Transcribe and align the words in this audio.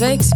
Sveiks! 0.00 0.30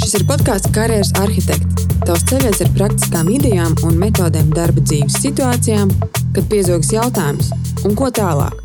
Šis 0.00 0.14
ir 0.16 0.22
podkāsts 0.24 0.70
Karjeras 0.72 1.10
arhitekts. 1.20 1.82
Tavs 2.08 2.22
ceļš 2.30 2.62
ar 2.64 2.68
praktiskām 2.72 3.26
idejām 3.28 3.74
un 3.84 3.98
metodēm 4.00 4.46
darba 4.56 4.80
dzīves 4.80 5.18
situācijām, 5.20 5.90
kad 6.32 6.46
piezogas 6.48 6.88
jautājums, 6.94 7.50
un 7.84 7.98
ko 7.98 8.08
tālāk. 8.16 8.56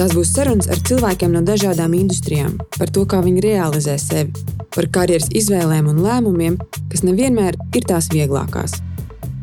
Tās 0.00 0.16
būs 0.18 0.32
sarunas 0.34 0.66
ar 0.66 0.82
cilvēkiem 0.82 1.30
no 1.36 1.44
dažādām 1.46 1.94
industrijām, 1.94 2.58
par 2.74 2.90
to, 2.90 3.06
kā 3.06 3.22
viņi 3.22 3.46
realizē 3.46 3.94
sevi, 4.02 4.34
par 4.74 4.90
karjeras 4.98 5.30
izvēlēm 5.44 5.92
un 5.94 6.02
lēmumiem, 6.02 6.58
kas 6.90 7.06
nevienmēr 7.06 7.54
ir 7.70 7.86
tās 7.86 8.10
vieglākās. 8.10 8.80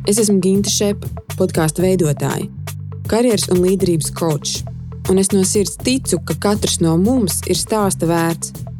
Es 0.04 0.20
esmu 0.20 0.42
Ginta 0.44 0.68
Šepa, 0.68 1.16
podkāstu 1.40 1.88
veidotāja, 1.88 2.52
karjeras 3.08 3.48
un 3.56 3.64
līderības 3.64 4.12
coach, 4.20 4.68
un 5.08 5.24
es 5.24 5.32
no 5.32 5.48
sirds 5.48 5.80
ticu, 5.80 6.20
ka 6.28 6.36
katrs 6.50 6.82
no 6.84 7.00
mums 7.00 7.40
ir 7.48 7.56
stāsta 7.56 8.12
vērts 8.12 8.75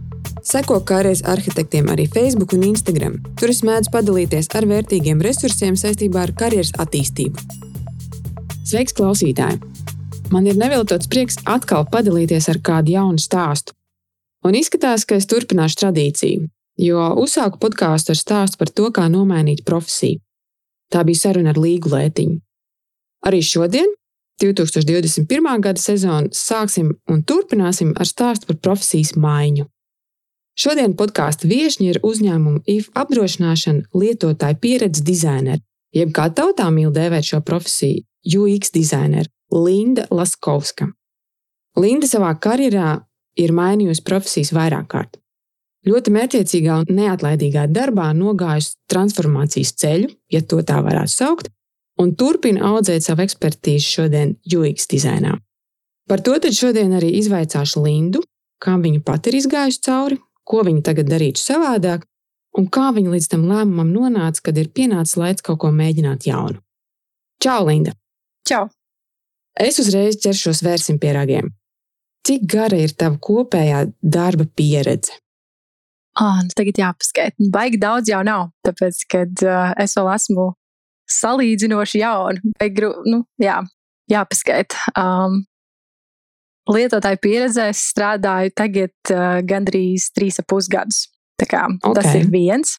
Seko 0.46 0.78
karjeras 0.86 1.24
arhitektiem 1.26 1.88
arī 1.90 2.06
Facebook 2.14 2.54
un 2.54 2.68
Instagram. 2.68 3.16
Tur 3.40 3.50
es 3.50 3.64
mēdzu 3.66 3.90
padalīties 3.94 4.52
ar 4.54 4.68
vērtīgiem 4.70 5.24
resursiem 5.26 5.74
saistībā 5.80 6.22
ar 6.22 6.34
karjeras 6.38 6.70
attīstību. 6.84 7.42
Sveiks, 8.66 8.94
klausītāji! 8.94 9.58
Man 10.30 10.46
ir 10.46 10.58
neviltots 10.62 11.10
prieks 11.10 11.40
atkal 11.50 11.88
padalīties 11.90 12.50
ar 12.54 12.62
kādu 12.62 12.94
jaunu 12.94 13.22
stāstu. 13.22 13.74
Un 14.46 14.54
izskatās, 14.58 15.06
ka 15.10 15.18
es 15.18 15.26
turpināšu 15.30 15.82
tradīciju, 15.82 16.48
jo 16.78 17.10
uzsāku 17.26 17.58
podkāstu 17.62 18.14
ar 18.14 18.22
stāstu 18.22 18.62
par 18.62 18.70
to, 18.70 18.94
kā 18.94 19.10
nomainīt 19.10 19.66
profesiju. 19.66 20.22
Tā 20.94 21.02
bija 21.06 21.26
saruna 21.26 21.56
ar 21.56 21.62
Līgu 21.62 21.90
Lētiņu. 21.90 22.38
Arī 23.26 23.42
šodien, 23.42 23.90
2021. 24.42 25.62
gada 25.66 25.82
sezonu, 25.82 26.30
sāksim 26.38 26.94
un 27.10 27.24
turpināsim 27.26 27.96
ar 27.98 28.06
stāstu 28.06 28.52
par 28.52 28.62
profesijas 28.62 29.16
maiņu. 29.18 29.66
Šodien 30.56 30.94
podkāstu 30.96 31.50
viesņi 31.52 31.90
ir 31.92 31.98
uzņēmuma 32.08 32.62
IF 32.72 32.88
apdrošināšana 32.96 33.90
lietotāja 33.92 34.56
pieredzes 34.56 35.04
dizaineri, 35.04 35.60
jeb 35.92 36.14
kā 36.16 36.30
tautā 36.32 36.70
mīl 36.72 36.94
dēvēt 36.96 37.28
šo 37.28 37.42
profesiju, 37.44 38.06
UX 38.26 38.72
dizaineri 38.72 39.28
Linda 39.52 40.08
Laskovska. 40.16 40.88
Linda 41.76 42.08
savā 42.08 42.32
karjerā 42.40 43.02
ir 43.36 43.52
mainījusi 43.52 44.04
profesijas 44.08 44.54
vairāk 44.56 44.88
kārt. 44.94 45.20
Ļoti 45.86 46.14
mērķiecīgā 46.16 46.78
un 46.82 47.02
neatlaidīgā 47.02 47.68
darbā 47.70 48.08
nogājusi 48.16 48.78
transformācijas 48.90 49.74
ceļu, 49.82 50.08
ja 50.32 50.42
to 50.42 50.62
tā 50.66 50.80
varētu 50.82 51.14
saukt, 51.14 51.52
un 52.00 52.16
turpina 52.16 52.72
audzēt 52.72 53.04
savu 53.04 53.26
ekspertīzi 53.28 53.92
šodien 54.00 54.38
UX 54.48 54.88
dizainā. 54.90 55.36
Par 56.08 56.24
to 56.24 56.40
tad 56.40 56.56
šodien 56.56 56.96
arī 56.96 57.12
izvaicāšu 57.20 57.84
Lindu, 57.84 58.24
kā 58.64 58.80
viņa 58.80 59.04
pati 59.06 59.34
ir 59.34 59.40
izgājusi 59.44 59.84
cauri 59.84 60.18
ko 60.48 60.64
viņi 60.66 60.84
tagad 60.86 61.10
darītu 61.10 61.42
savādāk, 61.42 62.06
un 62.58 62.70
kā 62.72 62.92
viņi 62.96 63.14
līdz 63.16 63.30
tam 63.34 63.46
lēmumam 63.50 63.92
nonāca, 63.94 64.48
kad 64.48 64.58
ir 64.62 64.72
pienācis 64.76 65.18
laiks 65.20 65.46
kaut 65.46 65.62
ko 65.64 65.74
mēģināt 65.76 66.30
jaunu. 66.30 66.62
Čau, 67.44 67.66
Linda! 67.68 67.96
Čau! 68.48 68.68
Es 69.56 69.80
uzreiz 69.80 70.18
ķeršos 70.24 70.62
vērsim 70.66 71.00
pie 71.00 71.14
ragiem. 71.16 71.54
Cik 72.26 72.48
gara 72.50 72.78
ir 72.82 72.96
tava 72.98 73.20
kopējā 73.22 73.86
darba 74.02 74.48
pieredze? 74.58 75.14
Ah, 76.16 76.40
nu 76.44 76.54
tagad 76.56 76.80
jāpaskaita. 76.80 77.50
Baigi 77.52 77.80
daudz 77.80 78.10
jau 78.10 78.22
nav, 78.24 78.50
tāpēc, 78.66 79.02
kad 79.12 79.44
uh, 79.44 79.74
es 79.84 79.96
vēl 79.98 80.10
esmu 80.14 80.48
salīdzinoši 81.12 82.02
jauna. 82.02 82.54
Baigi, 82.60 82.90
nu, 83.12 83.22
jā, 83.42 83.60
jāpaskaita. 84.12 84.80
Um, 85.00 85.44
lietotāju 86.72 87.22
pieredzē 87.22 87.70
es 87.74 87.84
strādāju 87.92 88.54
tagad 88.58 89.14
uh, 89.14 89.42
gandrīz 89.46 90.10
trīs 90.16 90.40
ap 90.42 90.50
pusgadus. 90.52 91.06
Okay. 91.42 91.94
Tas 91.94 92.14
ir 92.16 92.30
viens. 92.32 92.78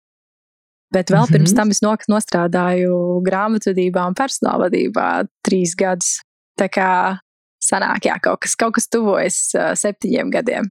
Bet 0.95 1.11
vēl 1.11 1.19
mm 1.19 1.25
-hmm. 1.25 1.33
pirms 1.33 1.55
tam 1.55 1.71
es 1.71 1.83
nostrādāju 1.83 3.23
grāmatvedībā 3.27 4.07
un 4.07 4.15
personāla 4.15 4.69
vadībā 4.69 5.27
trīs 5.43 5.75
gadus. 5.77 6.23
Tā 6.59 6.69
kā 6.69 7.19
sanāk, 7.61 8.07
jā, 8.07 8.17
kaut 8.23 8.41
kas, 8.41 8.55
kaut 8.57 8.75
kas 8.75 8.89
tuvojas 8.89 9.55
uh, 9.55 9.75
septiņiem 9.75 10.31
gadiem. 10.31 10.71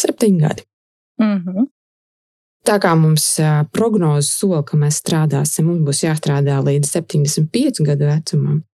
Septiņi 0.00 0.40
gadi. 0.40 0.62
Mm 1.22 1.38
-hmm. 1.38 1.66
Tā 2.66 2.78
kā 2.82 2.94
mums 2.98 3.38
uh, 3.38 3.64
prognozes 3.72 4.38
sola, 4.38 4.62
ka 4.62 4.76
mēs 4.76 4.98
strādāsim, 5.02 5.68
mums 5.68 5.86
būs 5.86 6.02
jāstrādā 6.02 6.58
līdz 6.64 6.90
75 6.90 7.84
gadu 7.86 8.04
vecumam, 8.04 8.64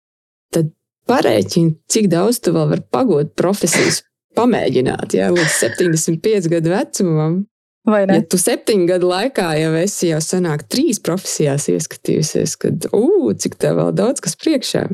tad 0.53 0.73
Parēķini, 1.11 1.77
cik 1.91 2.09
daudz 2.13 2.39
tu 2.43 2.53
vēl 2.55 2.69
vari 2.71 2.85
pagot 2.95 3.33
profesijas, 3.39 4.03
pamēģināt, 4.39 5.17
ja 5.19 5.31
līdz 5.35 5.57
75 5.59 6.51
gadu 6.53 6.73
vecumam. 6.73 7.41
Vai 7.89 8.05
ne? 8.07 8.21
Ja 8.21 8.27
tu 8.31 8.39
septiņu 8.39 8.87
gadu 8.87 9.09
laikā 9.11 9.49
jau 9.59 9.73
esi 9.81 10.13
jau 10.13 10.21
senāk 10.23 10.69
trīs 10.71 11.01
profesijās 11.03 11.67
ieskatījusies, 11.73 12.55
tad, 12.63 12.87
ugh, 12.95 13.33
cik 13.35 13.59
tev 13.59 13.81
vēl 13.81 13.91
daudz 13.99 14.23
kas 14.23 14.39
priekšā. 14.39 14.85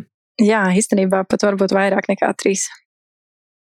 Jā, 0.40 0.62
īstenībā 0.78 1.24
pat 1.28 1.44
varbūt 1.44 1.74
vairāk 1.76 2.08
nekā 2.08 2.32
trīs. 2.40 2.68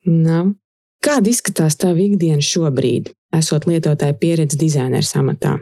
Nav. 0.09 0.55
Kāda 1.03 1.29
izskatās 1.29 1.75
tava 1.77 1.99
ikdiena 1.99 2.41
šobrīd, 2.43 3.11
esot 3.35 3.67
lietotāja 3.67 4.15
pieredzes 4.17 4.57
dizaineru 4.59 5.05
amatā? 5.19 5.57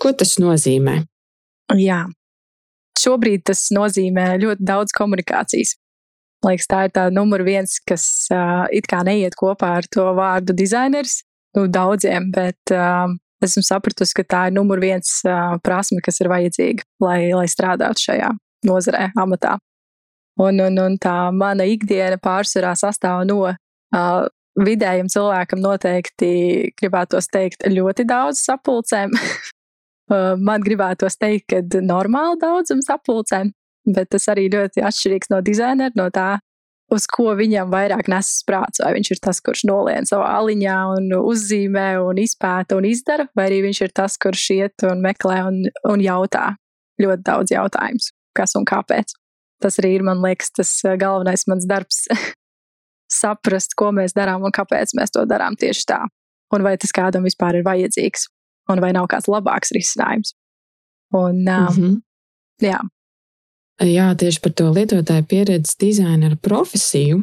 Ko 0.00 0.14
tas 0.16 0.36
nozīmē? 0.40 1.02
Jā, 1.76 2.04
šobrīd 3.00 3.44
tas 3.50 3.66
nozīmē 3.74 4.34
ļoti 4.42 4.64
daudz 4.66 4.94
komunikācijas. 4.96 5.76
Liekas, 6.44 6.68
tā 6.68 6.84
ir 6.86 6.94
tā 6.94 7.08
numur 7.14 7.44
viens, 7.46 7.78
kas 7.88 8.06
uh, 8.34 8.66
it 8.74 8.88
kā 8.90 9.00
neiet 9.06 9.36
kopā 9.40 9.78
ar 9.80 9.88
to 9.88 10.04
vārdu 10.16 10.56
dizainers. 10.56 11.22
Nu, 11.56 11.66
daudziem, 11.70 12.28
bet 12.34 12.74
uh, 12.74 13.08
esmu 13.44 13.62
sapratusi, 13.64 14.16
ka 14.18 14.24
tā 14.28 14.42
ir 14.48 14.56
numur 14.56 14.82
viens 14.82 15.20
uh, 15.28 15.56
prasme, 15.64 16.02
kas 16.04 16.20
ir 16.20 16.30
vajadzīga, 16.32 16.84
lai, 17.04 17.18
lai 17.32 17.46
strādātu 17.50 18.08
šajā 18.10 18.32
nozarē, 18.68 19.10
amatā. 19.20 19.56
Un, 20.40 20.58
un, 20.58 20.80
un 20.82 20.96
tā 20.98 21.30
mana 21.32 21.66
ikdiena 21.70 22.18
pārsvarā 22.20 22.72
sastāv 22.76 23.22
no 23.28 23.44
uh, 23.46 24.24
vidējam 24.58 25.10
cilvēkam 25.10 25.62
noteikti 25.62 26.30
gribētos 26.78 27.30
teikt 27.32 27.66
ļoti 27.70 28.06
daudz 28.08 28.42
sapulcēm, 28.46 29.14
man 30.10 30.64
gribētos 30.64 31.16
teikt, 31.20 31.52
ka 31.52 31.82
normāli 31.84 32.40
daudzums 32.42 32.90
apulcēm, 32.92 33.52
bet 33.94 34.10
tas 34.14 34.28
arī 34.32 34.48
ļoti 34.52 34.84
atšķirīgs 34.84 35.32
no 35.32 35.40
dizainera, 35.44 35.94
no 35.96 36.08
tā, 36.12 36.38
uz 36.92 37.06
ko 37.10 37.32
viņam 37.36 37.72
vairāk 37.72 38.10
nesas 38.12 38.44
prāts. 38.48 38.82
Vai 38.84 38.92
viņš 38.98 39.14
ir 39.14 39.22
tas, 39.24 39.40
kurš 39.44 39.64
nolien 39.70 40.08
savā 40.08 40.30
aliņā 40.40 40.78
un 40.98 41.10
uzzīmē 41.20 41.88
un 42.04 42.20
izpēta 42.20 42.78
un 42.78 42.88
izdara, 42.88 43.28
vai 43.36 43.48
arī 43.48 43.64
viņš 43.68 43.82
ir 43.86 43.96
tas, 43.96 44.18
kurš 44.20 44.46
iet 44.58 44.86
un 44.90 45.02
meklē 45.04 45.40
un, 45.48 45.64
un 45.90 46.04
jautā 46.04 46.52
ļoti 47.00 47.26
daudz 47.26 47.54
jautājumus, 47.56 48.12
kas 48.36 48.54
un 48.58 48.68
kāpēc. 48.68 49.16
Tas 49.64 49.80
arī 49.80 49.96
ir, 49.96 50.04
man 50.06 50.20
liekas, 50.22 50.52
tas 50.54 50.70
galvenais 51.00 51.46
mans 51.48 51.66
darbs. 51.68 52.04
saprast, 53.14 53.76
ko 53.78 53.90
mēs 53.94 54.14
darām 54.16 54.44
un 54.46 54.54
kāpēc 54.54 54.94
mēs 54.98 55.12
to 55.14 55.24
darām 55.28 55.56
tieši 55.60 55.86
tā. 55.90 56.00
Un 56.54 56.64
vai 56.66 56.76
tas 56.80 56.92
kādam 56.94 57.26
vispār 57.26 57.58
ir 57.58 57.66
vajadzīgs 57.66 58.28
un 58.70 58.80
vai 58.80 58.92
nav 58.96 59.08
kāds 59.12 59.28
labāks 59.30 59.74
risinājums. 59.76 60.34
Un, 61.14 61.36
um, 61.36 61.44
mm 61.44 61.68
-hmm. 61.76 62.00
jā. 62.62 62.80
jā, 63.80 64.08
tieši 64.16 64.40
par 64.40 64.52
to 64.52 64.70
lietotāju 64.72 65.24
pieredzes 65.28 65.76
dizaineru 65.76 66.36
profesiju. 66.36 67.22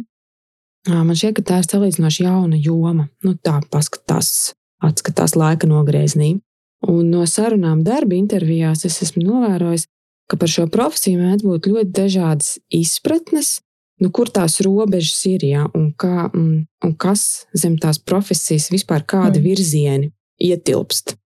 Man 0.87 1.15
šķiet, 1.15 1.35
ka 1.35 1.41
tā 1.41 1.57
ir 1.61 1.67
salīdzinoši 1.69 2.23
jauna 2.23 2.57
joma. 2.57 3.07
Nu, 3.23 3.33
tā 3.33 3.61
paskatās, 3.69 4.53
atskatās 4.81 5.35
laika 5.35 5.67
nogriezienī. 5.67 6.39
Un 6.87 7.11
no 7.13 7.25
sarunām 7.29 7.83
darba 7.83 8.15
intervijās 8.15 8.85
es 8.85 9.01
esmu 9.01 9.23
novērojis, 9.23 9.85
ka 10.29 10.37
par 10.37 10.49
šo 10.49 10.65
profesiju 10.71 11.19
mēdz 11.19 11.45
būt 11.45 11.67
ļoti 11.69 11.91
dažādas 11.93 12.55
izpratnes, 12.73 13.59
nu, 14.01 14.09
kur 14.09 14.31
tās 14.33 14.57
robežas 14.65 15.19
ir, 15.29 15.45
jā, 15.45 15.67
un, 15.77 15.91
kā, 15.93 16.31
un, 16.33 16.65
un 16.83 16.95
kas 16.97 17.45
zem 17.53 17.77
tās 17.77 17.99
profesijas 17.99 18.71
vispār 18.73 19.05
kādi 19.05 19.37
mm. 19.37 19.45
virzieni 19.45 20.11
ietilpst. 20.41 21.20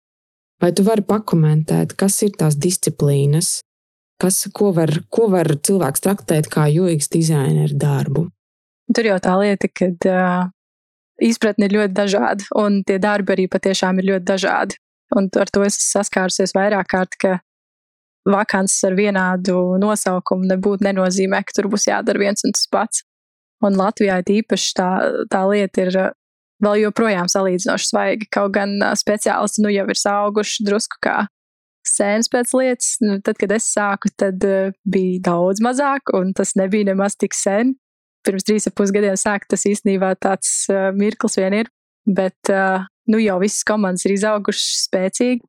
Vai 0.62 0.70
tu 0.78 0.86
vari 0.86 1.02
pakomentēt, 1.02 1.96
kas 1.98 2.20
ir 2.22 2.36
tās 2.38 2.56
disciplīnas, 2.62 3.62
kas, 4.22 4.44
ko, 4.54 4.70
var, 4.78 4.94
ko 5.10 5.26
var 5.34 5.50
cilvēks 5.58 6.04
traktēt 6.06 6.50
kā 6.54 6.68
UX 6.70 7.10
dizaineru 7.10 7.78
darbu? 7.82 8.28
Tur 8.94 9.08
jau 9.08 9.18
tā 9.24 9.38
lieta, 9.42 9.70
ka 9.74 9.88
uh, 9.90 10.52
izpratne 11.24 11.66
ir 11.66 11.78
ļoti 11.80 11.96
dažāda, 11.98 12.50
un 12.62 12.82
tie 12.86 13.00
darbi 13.02 13.34
arī 13.36 13.48
patiešām 13.50 14.02
ir 14.02 14.12
ļoti 14.12 14.28
dažādi. 14.28 14.78
Un 15.18 15.28
ar 15.42 15.50
to 15.52 15.64
es 15.66 15.80
saskārusies 15.90 16.54
vairāk 16.56 16.92
kārt, 16.94 17.18
ka 17.20 17.40
vakances 18.30 18.84
ar 18.86 18.96
vienādu 18.96 19.58
nosaukumu 19.82 20.48
nebūtu 20.54 20.86
nenozīmē, 20.88 21.42
ka 21.44 21.58
tur 21.58 21.72
būs 21.72 21.90
jādara 21.90 22.22
viens 22.22 22.46
un 22.46 22.54
tas 22.56 22.68
pats. 22.72 23.04
Un 23.66 23.78
Latvijā 23.78 24.22
īpaši 24.22 24.74
tā, 24.78 24.90
tā 25.30 25.42
lieta 25.50 25.86
ir 25.86 25.98
vēl 26.64 26.86
joprojām 26.86 27.30
salīdzinoši 27.32 27.90
svaigi. 27.90 28.30
Kaut 28.34 28.54
gan 28.56 28.78
speciālisti 28.98 29.64
nu 29.66 29.74
jau 29.74 29.88
ir 29.90 30.02
auguši 30.14 30.66
drusku 30.68 31.02
kā 31.04 31.18
sēnes 31.88 32.30
pēc 32.32 32.54
lietas. 32.58 32.96
Nu, 33.02 33.20
tad, 33.26 33.40
kad 33.42 33.54
es 33.56 33.68
sāku, 33.74 34.12
tad 34.18 34.44
uh, 34.48 34.74
bija 34.86 35.22
daudz 35.32 35.62
mazāk, 35.64 36.14
un 36.18 36.34
tas 36.38 36.56
nebija 36.60 36.92
nemaz 36.92 37.18
tik 37.20 37.36
sen. 37.38 37.76
Pirms 38.26 38.46
trīs 38.46 38.70
ap 38.70 38.78
pusgadiem 38.78 39.18
sākt, 39.18 39.50
tas 39.50 39.66
īstenībā 39.66 40.14
tāds 40.22 40.68
uh, 40.70 40.92
mirklis 40.94 41.40
vien 41.42 41.58
ir. 41.64 41.72
bet 42.06 42.50
uh, 42.50 42.86
nu 43.10 43.20
jau 43.22 43.40
visas 43.42 43.66
komandas 43.68 44.06
ir 44.06 44.16
izaugušas 44.16 44.86
spēcīgi. 44.88 45.42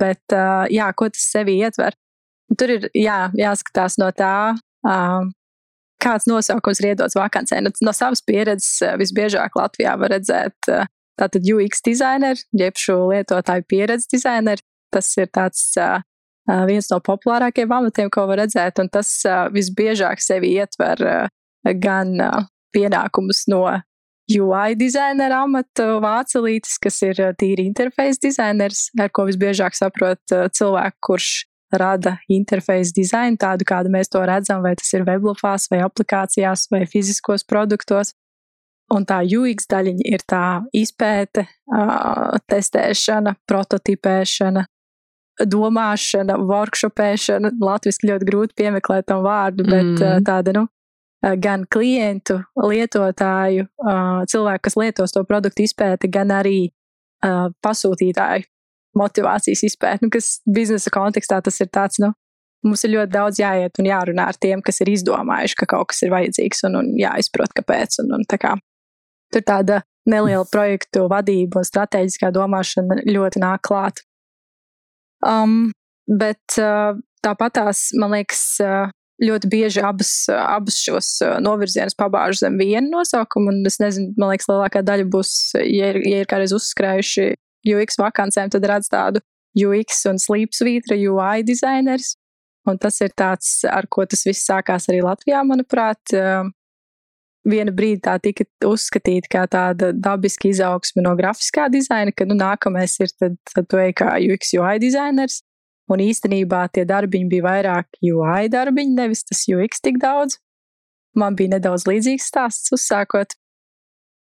Bet, 0.00 0.22
uh, 0.34 0.66
jā, 0.74 0.88
ko 0.96 1.08
tas 1.12 1.22
sevi 1.30 1.60
ietver? 1.62 1.94
Tur 2.58 2.72
ir 2.74 2.88
jā, 2.98 3.28
jāskatās 3.38 3.96
no 4.00 4.10
tā, 4.16 4.54
uh, 4.84 5.28
kāds 6.04 6.28
nosaukums 6.30 6.80
ir 6.82 6.92
iedots 6.92 7.16
vakancē. 7.18 7.60
No, 7.64 7.72
no 7.84 7.94
savas 7.96 8.22
pieredzes 8.24 8.82
visbiežāk 9.00 9.56
Latvijā 9.58 9.94
var 10.00 10.14
redzēt 10.14 10.70
uh, 10.72 10.88
tātad 11.20 11.46
UX 11.48 11.84
dizaineru, 11.86 12.42
jeb 12.60 12.80
šo 12.80 12.98
lietotāju 13.12 13.66
pieredzes 13.70 14.10
dizaineru. 14.12 14.64
Tas 14.94 15.08
ir 15.18 15.30
tāds 15.34 15.72
uh, 15.80 16.02
viens 16.68 16.90
no 16.92 17.00
populārākajiem 17.04 17.72
amatiem, 17.72 18.12
ko 18.12 18.26
var 18.30 18.44
redzēt, 18.44 18.78
un 18.82 18.90
tas 18.92 19.10
visbiežāk 19.54 20.20
sevi 20.20 20.54
ietver 20.58 21.00
gan 21.80 22.12
pienākumus 22.74 23.46
no 23.48 23.64
UI 24.28 24.76
dizainera 24.76 25.42
amata 25.44 25.98
vācelītis, 26.04 26.76
kas 26.80 27.00
ir 27.04 27.20
tīri 27.40 27.66
interfejs 27.70 28.20
dizainers, 28.22 28.86
ar 29.00 29.12
ko 29.12 29.26
visbiežāk 29.28 29.76
saprot 29.76 30.36
cilvēku, 30.56 31.00
kurš 31.08 31.30
rada 31.80 32.16
interfejs 32.32 32.92
dizainu 32.96 33.38
tādu, 33.40 33.66
kādu 33.68 33.92
mēs 33.92 34.10
to 34.12 34.22
redzam, 34.26 34.62
vai 34.64 34.74
tas 34.78 34.92
ir 34.94 35.06
weblapās, 35.06 35.68
vai 35.72 35.80
aplikācijās, 35.84 36.68
vai 36.72 36.84
fiziskos 36.90 37.46
produktos. 37.48 38.14
Un 38.92 39.06
tā 39.08 39.22
UX 39.24 39.66
daļiņa 39.70 40.04
ir 40.12 40.22
tā 40.28 40.44
izpēte, 40.76 41.46
testēšana, 42.52 43.32
prototipēšana, 43.48 44.66
domāšana, 45.50 46.36
workshopēšana. 46.50 47.54
Latvijas 47.64 48.02
ļoti 48.04 48.28
grūti 48.28 48.58
piemeklēt 48.60 49.08
tam 49.08 49.24
vārdu, 49.24 49.64
bet 49.66 49.90
mm. 49.96 50.26
tāda, 50.28 50.54
nu, 50.58 50.66
gan 51.40 51.64
klientu, 51.72 52.42
lietotāju, 52.60 53.66
cilvēku, 54.30 54.66
kas 54.68 54.78
lietos 54.78 55.16
to 55.16 55.24
produktu 55.24 55.64
izpēti, 55.64 56.12
gan 56.12 56.34
arī 56.36 56.58
pasūtītāju 57.64 58.44
motivācijas 58.98 59.64
izpēti, 59.68 60.06
nu, 60.06 60.12
kas 60.14 60.38
biznesa 60.46 60.92
kontekstā 60.94 61.40
tas 61.44 61.60
ir 61.62 61.70
tāds, 61.74 62.00
nu, 62.02 62.12
mums 62.64 62.84
ir 62.86 62.94
ļoti 62.94 63.12
daudz 63.14 63.40
jāiet 63.42 63.80
un 63.80 63.88
jārunā 63.88 64.28
ar 64.32 64.38
tiem, 64.40 64.62
kas 64.64 64.80
ir 64.82 64.92
izdomājuši, 64.94 65.58
ka 65.60 65.68
kaut 65.74 65.90
kas 65.92 66.02
ir 66.06 66.14
vajadzīgs 66.14 66.64
un, 66.68 66.78
un 66.80 66.92
jāizprot, 67.00 67.52
kāpēc. 67.58 68.00
Un, 68.04 68.14
un 68.18 68.26
tā 68.30 68.40
kā, 68.40 68.54
tur 69.34 69.44
tāda 69.46 69.82
neliela 70.08 70.44
projektu 70.50 71.06
vadība 71.12 71.60
un 71.60 71.68
strateģiskā 71.68 72.32
domāšana 72.34 73.02
ļoti 73.08 73.44
nāk 73.44 73.64
klāt. 73.68 74.04
Um, 75.24 75.72
bet 76.08 76.58
uh, 76.60 76.96
tāpat 77.24 77.56
tās, 77.60 77.86
man 78.00 78.12
liekas, 78.16 78.44
uh, 78.64 78.92
ļoti 79.22 79.48
bieži 79.50 79.82
abas, 79.84 80.10
abas 80.28 80.76
šos 80.82 81.08
novirzienus 81.44 81.96
pabāž 81.98 82.40
zem 82.42 82.58
viena 82.58 82.86
nosaukuma. 82.90 83.52
Un 83.52 83.68
es 83.68 83.78
nezinu, 83.80 84.12
man 84.20 84.32
liekas, 84.32 84.48
lielākā 84.50 84.82
daļa 84.84 85.06
būs, 85.12 85.32
ja 85.62 85.92
ir, 85.94 86.00
ja 86.02 86.22
ir 86.22 86.30
kādreiz 86.30 86.54
uzskrējuši 86.56 87.30
UX 87.68 87.98
vakancēm, 88.00 88.52
tad 88.52 88.66
redz 88.68 88.90
tādu 88.92 89.22
UX 89.54 90.04
un 90.10 90.20
slīpsvītra 90.20 90.98
UI 90.98 91.44
dizainers. 91.46 92.14
Un 92.68 92.78
tas 92.80 92.96
ir 93.04 93.12
tāds, 93.16 93.58
ar 93.68 93.86
ko 93.92 94.06
tas 94.08 94.24
viss 94.24 94.46
sākās 94.48 94.88
arī 94.88 95.02
Latvijā, 95.04 95.42
manuprāt. 95.44 96.14
Vienu 97.44 97.74
brīdi 97.76 98.00
tā 98.06 98.14
tika 98.24 98.46
uzskatīta 98.64 99.28
kā 99.28 99.42
tāda 99.52 99.90
dabiska 99.92 100.48
izaugsme 100.48 101.02
no 101.04 101.12
grafiskā 101.18 101.66
dizaina, 101.68 102.14
ka 102.16 102.24
nu, 102.24 102.38
nākamais 102.40 102.94
ir 103.04 103.12
tad, 103.20 103.36
tad 103.50 103.68
tu 103.68 103.80
ej 103.82 103.92
kā 104.00 104.14
UX 104.16 104.54
UI 104.56 104.78
dizainers. 104.80 105.42
Un 105.92 106.00
īstenībā 106.00 106.62
tie 106.72 106.86
darbiņi 106.88 107.28
bija 107.28 107.44
vairāk 107.44 108.00
UI 108.00 108.48
darbiņi, 108.48 108.96
nevis 108.96 109.26
tas 109.28 109.44
UX 109.52 109.84
tik 109.84 110.00
daudz. 110.00 110.38
Man 111.20 111.36
bija 111.36 111.58
nedaudz 111.58 111.84
līdzīgs 111.84 112.30
stāsts 112.32 112.72
uzsākot. 112.72 113.36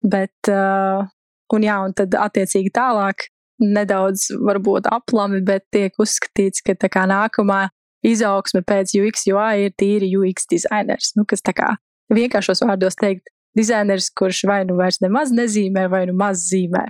Bet, 0.05 0.37
uh, 0.53 1.09
un 1.55 1.67
jā, 1.67 1.79
un 1.85 1.95
tad 1.97 2.15
attiecīgi 2.19 2.73
tālāk 2.75 3.29
nedaudz 3.63 4.29
varbūt 4.45 4.89
aplami, 4.93 5.41
bet 5.45 5.65
tiek 5.73 5.95
uzskatīts, 6.03 6.63
ka 6.65 6.77
tā 6.77 6.91
kā 6.93 7.07
nākamā 7.09 7.67
izaugsme 8.07 8.63
pēc 8.67 8.93
UX 9.01 9.27
UI 9.31 9.67
ir 9.67 9.77
tīri 9.81 10.11
UX 10.19 10.49
dizainers. 10.51 11.15
Nu, 11.17 11.25
kas 11.29 11.43
tā 11.45 11.55
kā 11.57 11.73
vienkāršos 12.13 12.63
vārdos 12.67 12.99
teikt, 13.01 13.31
dizainers, 13.57 14.11
kurš 14.13 14.45
vai 14.49 14.61
nu 14.69 14.77
vairs 14.79 15.01
nemaz 15.01 15.33
nezīmē, 15.35 15.87
vai 15.93 16.05
nu 16.11 16.17
maz 16.19 16.45
zīmē. 16.51 16.85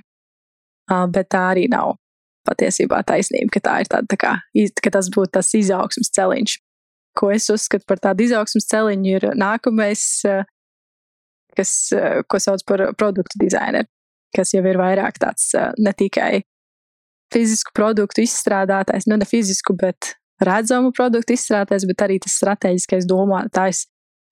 Uh, 0.86 1.06
bet 1.10 1.30
tā 1.34 1.48
arī 1.52 1.66
nav 1.70 1.96
patiesībā 2.46 3.02
taisnība, 3.06 3.50
ka, 3.56 3.62
tā 3.62 3.74
ir 3.82 3.90
tāda, 3.90 4.06
tā 4.12 4.18
kā, 4.20 4.32
ka 4.82 4.92
tas 4.94 5.10
būtu 5.12 5.34
tas 5.38 5.50
izaugsmas 5.58 6.12
celiņš. 6.14 6.58
Ko 7.16 7.30
es 7.32 7.48
uzskatu 7.50 7.86
par 7.88 7.98
tādu 8.02 8.26
izaugsmas 8.26 8.68
celiņu, 8.70 9.16
ir 9.16 9.26
nākamais, 9.40 10.04
eh, 10.28 10.44
kas, 11.56 11.72
eh, 11.96 12.22
ko 12.28 12.38
sauc 12.42 12.62
par 12.68 12.84
produktu 12.94 13.40
dizaineru, 13.40 13.88
kas 14.34 14.54
jau 14.54 14.62
ir 14.66 14.78
vairāk 14.80 15.20
tāds 15.22 15.52
ne 15.78 15.92
tikai 15.96 16.42
fizisku 17.32 17.74
produktu 17.74 18.22
izstrādātājs, 18.22 19.08
nu 19.10 19.18
ne 19.18 19.26
fizisku, 19.28 19.74
bet 19.78 20.14
redzamu 20.42 20.92
produktu 20.96 21.34
izstrādātājs, 21.34 21.86
bet 21.88 22.04
arī 22.06 22.18
tas 22.22 22.36
strateģiskais 22.40 23.08
domātājs 23.08 23.86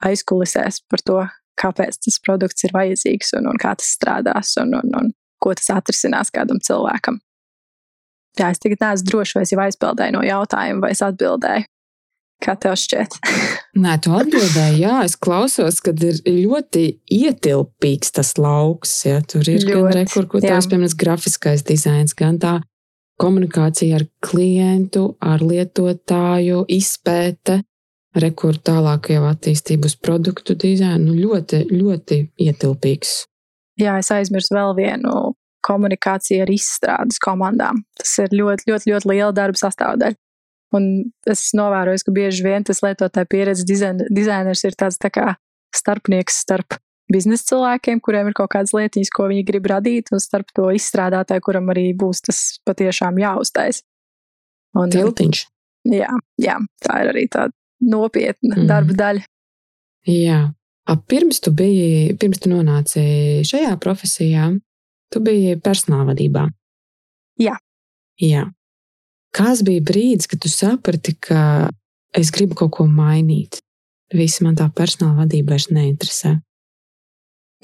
aizkulisēs 0.05 0.83
par 0.91 1.03
to, 1.07 1.21
kāpēc 1.61 2.01
tas 2.07 2.19
produkts 2.23 2.67
ir 2.67 2.75
vajadzīgs 2.75 3.37
un, 3.39 3.51
un 3.53 3.61
kā 3.61 3.75
tas 3.79 3.93
strādās 3.97 4.57
un, 4.63 4.75
un, 4.79 4.91
un 4.99 5.13
ko 5.43 5.55
tas 5.57 5.71
atrisinās 5.75 6.33
kādam 6.35 6.61
cilvēkam. 6.65 7.21
Jā, 8.39 8.51
es 8.51 8.59
tagad 8.63 8.83
neesmu 8.83 9.11
drošs, 9.11 9.37
vai 9.37 9.45
es 9.47 9.53
jau 9.55 9.61
aizpildēju 9.63 10.17
no 10.17 10.25
jautājuma, 10.27 10.83
vai 10.83 10.91
es 10.97 11.03
atbildēju. 11.07 11.69
Kā 12.45 12.55
tev 12.61 12.77
šķiet? 12.77 13.17
Nē, 13.85 13.97
tu 14.05 14.13
atbildēji, 14.15 14.83
jā, 14.83 14.99
es 15.07 15.17
klausos, 15.17 15.81
kad 15.85 16.01
ir 16.05 16.21
ļoti 16.27 16.85
ietilpīgs 17.17 18.15
tas 18.19 18.35
lauks. 18.41 18.93
Ja? 19.09 19.23
Tur 19.25 19.47
ir 19.49 19.65
ļoti, 19.65 19.73
gan 19.73 19.99
rekur, 20.03 20.29
ko 20.31 20.43
tās, 20.45 20.69
piemēram, 20.71 20.97
grafiskais 21.01 21.65
dizains, 21.67 22.17
gan 22.19 22.39
tā 22.43 22.59
komunikācija 23.21 24.01
ar 24.01 24.09
klientu, 24.25 25.15
ar 25.23 25.45
lietotāju, 25.45 26.65
izpēte, 26.75 27.61
rekur 28.21 28.59
tālāk 28.63 29.13
jau 29.15 29.25
attīstību 29.31 29.89
uz 29.91 29.97
produktu 29.99 30.57
dizainu. 30.59 31.09
Nu, 31.09 31.17
ļoti, 31.19 31.65
ļoti 31.73 32.21
ietilpīgs. 32.45 33.23
Jā, 33.81 33.97
es 34.03 34.11
aizmirsu 34.15 34.55
vēl 34.55 34.77
vienu 34.79 35.33
komunikācija 35.65 36.45
ar 36.45 36.53
izstrādes 36.53 37.19
komandām. 37.23 37.81
Tas 37.99 38.13
ir 38.23 38.37
ļoti, 38.37 38.69
ļoti, 38.71 38.93
ļoti 38.93 39.11
liela 39.11 39.33
darba 39.35 39.59
sastāvdaļa. 39.59 40.19
Un 40.75 40.89
es 41.31 41.47
novēroju, 41.57 42.07
ka 42.07 42.15
bieži 42.15 42.45
vien 42.47 42.65
tas 42.67 42.83
lietotāja 42.83 43.29
pieredzes 43.31 43.67
dizain, 43.69 44.01
dizainers 44.11 44.65
ir 44.67 44.77
tāds 44.79 44.99
tā 45.03 45.11
kā 45.15 45.35
starpnieks 45.75 46.41
starp 46.45 46.79
biznesa 47.13 47.51
cilvēkiem, 47.53 48.01
kuriem 48.03 48.31
ir 48.31 48.37
kaut 48.37 48.51
kādas 48.55 48.73
lietiņas, 48.75 49.13
ko 49.15 49.29
viņi 49.31 49.45
grib 49.47 49.69
radīt, 49.71 50.11
un 50.15 50.23
starp 50.23 50.51
to 50.57 50.71
izstrādātāju, 50.75 51.45
kuram 51.45 51.71
arī 51.75 51.91
būs 51.99 52.25
tas 52.27 52.41
patiešām 52.67 53.21
jāuztais. 53.23 53.83
Un, 54.75 54.91
Tiltiņš. 54.91 55.45
Jā, 55.95 56.11
jā, 56.41 56.59
tā 56.83 57.01
ir 57.05 57.13
arī 57.13 57.27
tāda 57.31 57.53
nopietna 57.85 58.57
mm. 58.57 58.69
darba 58.71 58.97
daļa. 58.99 59.27
Jā. 60.11 60.43
Pirms 61.09 61.39
tu 61.41 61.53
biji, 61.57 62.17
pirms 62.21 62.43
tu 62.45 62.51
nonāci 62.51 63.05
šajā 63.49 63.73
profesijā, 63.81 64.51
Tu 65.15 65.23
biji 65.23 65.55
personāla 65.63 66.09
vadībā. 66.11 66.49
Jā. 67.39 67.55
Jā. 68.19 68.49
Kāds 69.35 69.65
bija 69.67 69.83
brīdis, 69.83 70.29
kad 70.31 70.43
tu 70.43 70.51
saprati, 70.51 71.17
ka 71.19 71.69
es 72.15 72.31
gribu 72.35 72.57
kaut 72.59 72.75
ko 72.77 72.87
mainīt? 72.87 73.59
Visi 74.15 74.45
man 74.47 74.55
tā 74.59 74.69
personāla 74.71 75.25
vadība 75.25 75.55
vairs 75.55 75.71
neinteresē. 75.75 76.37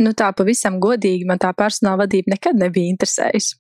Nu, 0.01 0.15
tā 0.17 0.31
pavisam 0.35 0.81
godīgi 0.83 1.29
man 1.29 1.39
tā 1.39 1.53
personāla 1.55 2.07
vadība 2.07 2.35
nekad 2.35 2.59
nebija 2.59 2.91
interesējusi. 2.95 3.59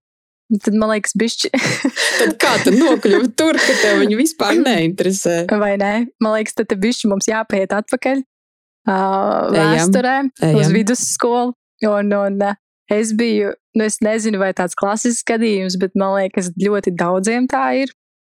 Tad 0.64 0.75
man 0.75 0.90
liekas, 0.90 1.12
bišķi. 1.14 1.52
tad 2.21 2.33
kā 2.43 2.57
tu 2.64 2.73
nokļuvi 2.75 3.31
tur, 3.38 3.59
ka 3.61 3.76
tev 3.85 4.00
viņa 4.02 4.19
vispār 4.19 4.57
neinteresē? 4.59 5.37
Vai 5.61 5.76
nē? 5.79 5.93
Man 6.25 6.35
liekas, 6.35 6.57
tad 6.59 6.75
bišķi 6.83 7.12
mums 7.12 7.31
jāpiet 7.31 7.76
atpakaļ 7.76 8.25
uh, 8.25 9.52
vēsturē, 9.55 10.17
Ejam. 10.43 10.59
uz 10.59 10.75
vidusskolu. 10.75 11.55
Un, 11.87 12.11
un 12.12 12.43
es 12.90 13.14
biju 13.17 13.55
nu, 13.76 13.87
es 13.87 14.00
nezinu, 14.02 14.40
vai 14.43 14.50
tāds 14.57 14.76
klasisks 14.79 15.25
gadījums, 15.29 15.79
bet 15.81 15.95
man 15.99 16.17
liekas, 16.19 16.50
ļoti 16.59 16.93
daudziem 16.99 17.47
tā 17.50 17.62
ir. 17.85 17.95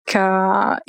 Ka 0.09 0.25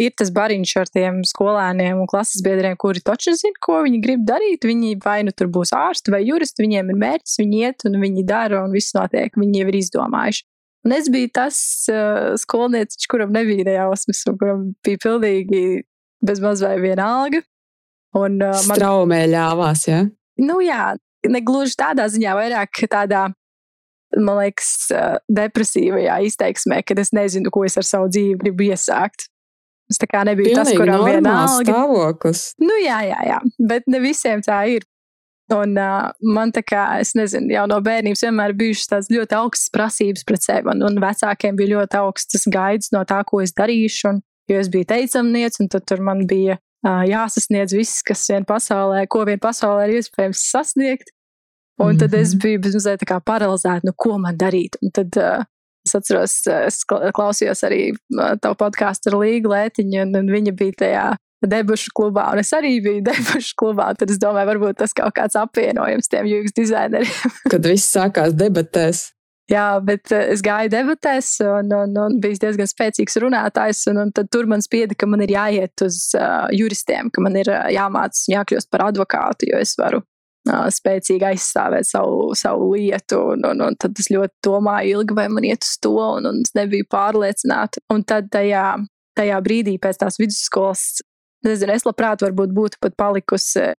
ir 0.01 0.15
tas 0.17 0.31
bariņš 0.35 0.71
ar 0.81 0.89
tiem 0.89 1.21
skolēniem 1.29 2.01
un 2.01 2.09
klases 2.11 2.41
biedriem, 2.43 2.79
kuri 2.81 3.03
taču 3.05 3.35
zina, 3.37 3.59
ko 3.63 3.83
viņi 3.85 4.01
grib 4.03 4.25
darīt. 4.27 4.65
Viņi 4.67 4.97
vai 5.05 5.21
nu 5.27 5.35
tur 5.37 5.51
būs 5.53 5.75
ārsti 5.77 6.15
vai 6.15 6.23
juristi, 6.25 6.65
viņiem 6.65 6.91
ir 6.95 6.99
mērķis, 7.03 7.37
viņi 7.43 7.61
iet 7.61 7.87
un 7.89 8.01
viņi 8.03 8.25
dara, 8.27 8.63
un 8.65 8.73
viss 8.75 8.97
notiek. 8.97 9.37
Viņi 9.37 9.63
jau 9.63 9.69
ir 9.69 9.79
izdomājuši. 9.83 10.45
Un 10.83 10.97
es 10.97 11.07
biju 11.13 11.31
tas 11.31 11.57
uh, 11.93 12.33
skolniecis, 12.41 13.07
kuram 13.11 13.31
nebija 13.37 13.69
nejausmas, 13.69 14.25
un 14.27 14.39
kuram 14.41 14.65
bija 14.83 14.99
pilnīgi 15.05 15.63
bezmaz 16.25 16.65
vai 16.65 16.75
vienalga. 16.83 17.45
Un, 18.19 18.41
uh, 18.43 18.59
man... 18.67 18.77
Straumē 18.81 19.23
ļāvās, 19.31 19.87
ja? 19.87 20.03
Nu 20.43 20.59
jā, 20.65 20.95
negluži 21.29 21.79
tādā 21.79 22.09
ziņā, 22.11 22.35
vairāk 22.39 22.83
tādā 22.91 23.29
man 24.21 24.41
liekas, 24.43 24.91
depresīvajā 25.33 26.19
izteiksmē, 26.29 26.83
kad 26.87 27.01
es 27.03 27.13
nezinu, 27.17 27.53
ko 27.53 27.65
es 27.69 27.79
ar 27.81 27.87
savu 27.89 28.11
dzīvi 28.13 28.39
gribu 28.43 28.69
iesākt. 28.71 29.29
Es 29.91 30.01
tā 30.01 30.09
kā 30.09 30.23
nebiju 30.25 30.53
Pilnīgi 30.53 30.63
tas, 30.63 30.79
kuram 30.79 31.05
vienalga. 31.05 31.69
Stāvoklis. 31.69 32.47
Nu, 32.63 32.77
jā, 32.81 33.03
jā, 33.09 33.21
jā, 33.29 33.39
bet 33.69 33.89
ne 33.93 34.01
visiem 34.03 34.45
tā 34.45 34.63
ir. 34.73 34.87
Un 35.53 35.75
uh, 35.77 36.09
man 36.25 36.53
tā 36.55 36.63
kā, 36.65 36.85
es 37.03 37.13
nezinu, 37.19 37.51
jau 37.53 37.65
no 37.69 37.77
bērnības 37.85 38.23
vienmēr 38.25 38.55
bijušas 38.57 38.89
tādas 38.89 39.11
ļoti 39.13 39.37
augstas 39.37 39.73
prasības 39.75 40.25
pret 40.29 40.45
sevi. 40.47 40.71
Un, 40.73 40.85
un 40.87 41.01
vecākiem 41.03 41.59
bija 41.59 41.75
ļoti 41.75 41.99
augstas 42.01 42.47
gaidas 42.53 42.93
no 42.95 43.03
tā, 43.09 43.21
ko 43.29 43.43
es 43.45 43.53
darīšu. 43.59 44.15
Un, 44.15 44.23
jo 44.49 44.61
es 44.63 44.71
biju 44.73 44.89
teicamniece, 44.89 45.61
un 45.61 45.69
tad 45.73 45.85
tur 45.91 46.01
man 46.05 46.25
bija 46.31 46.57
uh, 46.57 47.03
jāsasniedz 47.09 47.75
viss, 47.77 48.05
kas 48.07 48.25
vien 48.33 48.47
pasaulē, 48.49 49.05
ko 49.13 49.27
vien 49.29 49.43
pasaulē 49.43 49.91
ir 49.91 50.01
iespējams 50.01 50.47
sasniegt. 50.55 51.13
Un 51.89 51.99
tad 52.01 52.15
es 52.15 52.35
mhm. 52.35 52.43
biju 52.45 52.63
mazliet 52.67 53.05
paralizēta, 53.27 53.87
nu, 53.89 53.97
ko 53.97 54.19
man 54.23 54.39
darīt. 54.39 54.79
Un 54.83 54.95
tad 54.95 55.19
uh, 55.21 55.45
es 55.87 55.97
atceros, 55.99 56.39
es 56.47 56.83
klausījos 56.87 57.65
arī 57.67 57.83
tavu 58.43 58.59
podkāstu 58.61 59.13
ar 59.13 59.21
Līgu 59.23 59.53
Lētiņu, 59.53 60.07
un, 60.07 60.17
un 60.23 60.33
viņa 60.33 60.57
bija 60.59 60.79
tajā 60.85 61.07
debušu 61.43 61.91
klubā, 61.97 62.29
un 62.33 62.43
es 62.43 62.53
arī 62.55 62.77
biju 62.85 63.03
debušu 63.11 63.57
klubā. 63.59 63.93
Tad 63.99 64.13
es 64.15 64.21
domāju, 64.23 64.53
varbūt 64.53 64.79
tas 64.83 64.95
kaut 64.97 65.15
kāds 65.17 65.39
apvienojums 65.39 66.13
tiem 66.13 66.31
UX 66.31 66.55
dizaineriem. 66.59 67.35
Kad 67.53 67.67
viss 67.67 67.91
sākās 67.97 68.37
debatēs. 68.39 69.11
Jā, 69.51 69.67
bet 69.85 70.13
es 70.15 70.41
gāju 70.41 70.71
debatēs, 70.73 71.35
un, 71.45 71.73
un, 71.77 71.97
un 71.99 72.15
biju 72.23 72.39
diezgan 72.45 72.69
spēcīgs 72.71 73.19
runātājs. 73.21 73.83
Un, 73.91 73.99
un 74.05 74.13
tur 74.15 74.47
man 74.49 74.63
spieda, 74.65 74.95
ka 74.97 75.09
man 75.11 75.25
ir 75.27 75.35
jāiet 75.35 75.83
uz 75.85 75.99
uh, 76.17 76.47
juristiem, 76.55 77.11
ka 77.13 77.25
man 77.25 77.37
ir 77.37 77.51
uh, 77.51 77.67
jāmācās 77.75 78.29
un 78.29 78.37
jākļūst 78.39 78.71
par 78.73 78.87
advokātu, 78.87 79.51
jo 79.51 79.61
es 79.61 79.75
varu 79.81 80.01
spēcīgi 80.49 81.27
aizstāvēt 81.33 81.87
savu, 81.87 82.33
savu 82.39 82.73
lietu. 82.75 83.21
Un, 83.35 83.45
un, 83.47 83.63
un 83.69 83.79
tad 83.79 83.99
es 83.99 84.11
ļoti 84.11 84.35
domāju, 84.45 84.99
ilgi 84.99 85.17
vai 85.17 85.29
man 85.31 85.47
iet 85.47 85.63
uz 85.67 85.77
to, 85.83 85.95
un, 85.95 86.27
un 86.27 86.43
es 86.43 86.55
nebiju 86.59 86.89
pārliecināta. 86.91 87.83
Un 87.93 88.03
tad 88.05 88.31
tajā, 88.33 88.67
tajā 89.19 89.41
brīdī 89.45 89.79
pēc 89.83 90.03
tās 90.03 90.19
vidusskolas, 90.21 91.03
nezinu, 91.47 91.75
es 91.75 91.87
labprāt 91.87 92.25
varbūt 92.25 92.55
būtu 92.55 92.83
pat 92.83 92.97
palikusi 92.99 93.73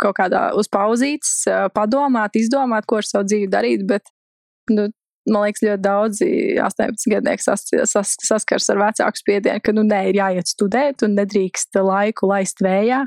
kaut 0.00 0.16
kādā 0.18 0.50
uz 0.56 0.68
pauzītes, 0.68 1.46
padomāt, 1.72 2.36
izdomāt, 2.36 2.84
ko 2.88 3.00
ar 3.00 3.08
savu 3.08 3.24
dzīvi 3.28 3.48
darīt, 3.48 3.86
bet, 3.88 4.04
nu, 4.68 4.90
man 5.24 5.46
liekas, 5.46 5.64
ļoti 5.64 5.82
daudzi 5.82 6.28
18 6.60 7.12
gadnieki 7.14 7.44
sas, 7.46 7.64
sas, 7.88 8.12
saskars 8.28 8.68
ar 8.72 8.82
vecāku 8.82 9.22
spiedienu, 9.22 9.62
ka, 9.64 9.72
nu, 9.72 9.86
nē, 9.88 10.02
ir 10.10 10.20
jāiet 10.20 10.52
studēt 10.52 11.06
un 11.06 11.16
nedrīkst 11.16 11.80
laiku 11.80 12.28
laist 12.28 12.60
vējā 12.64 13.06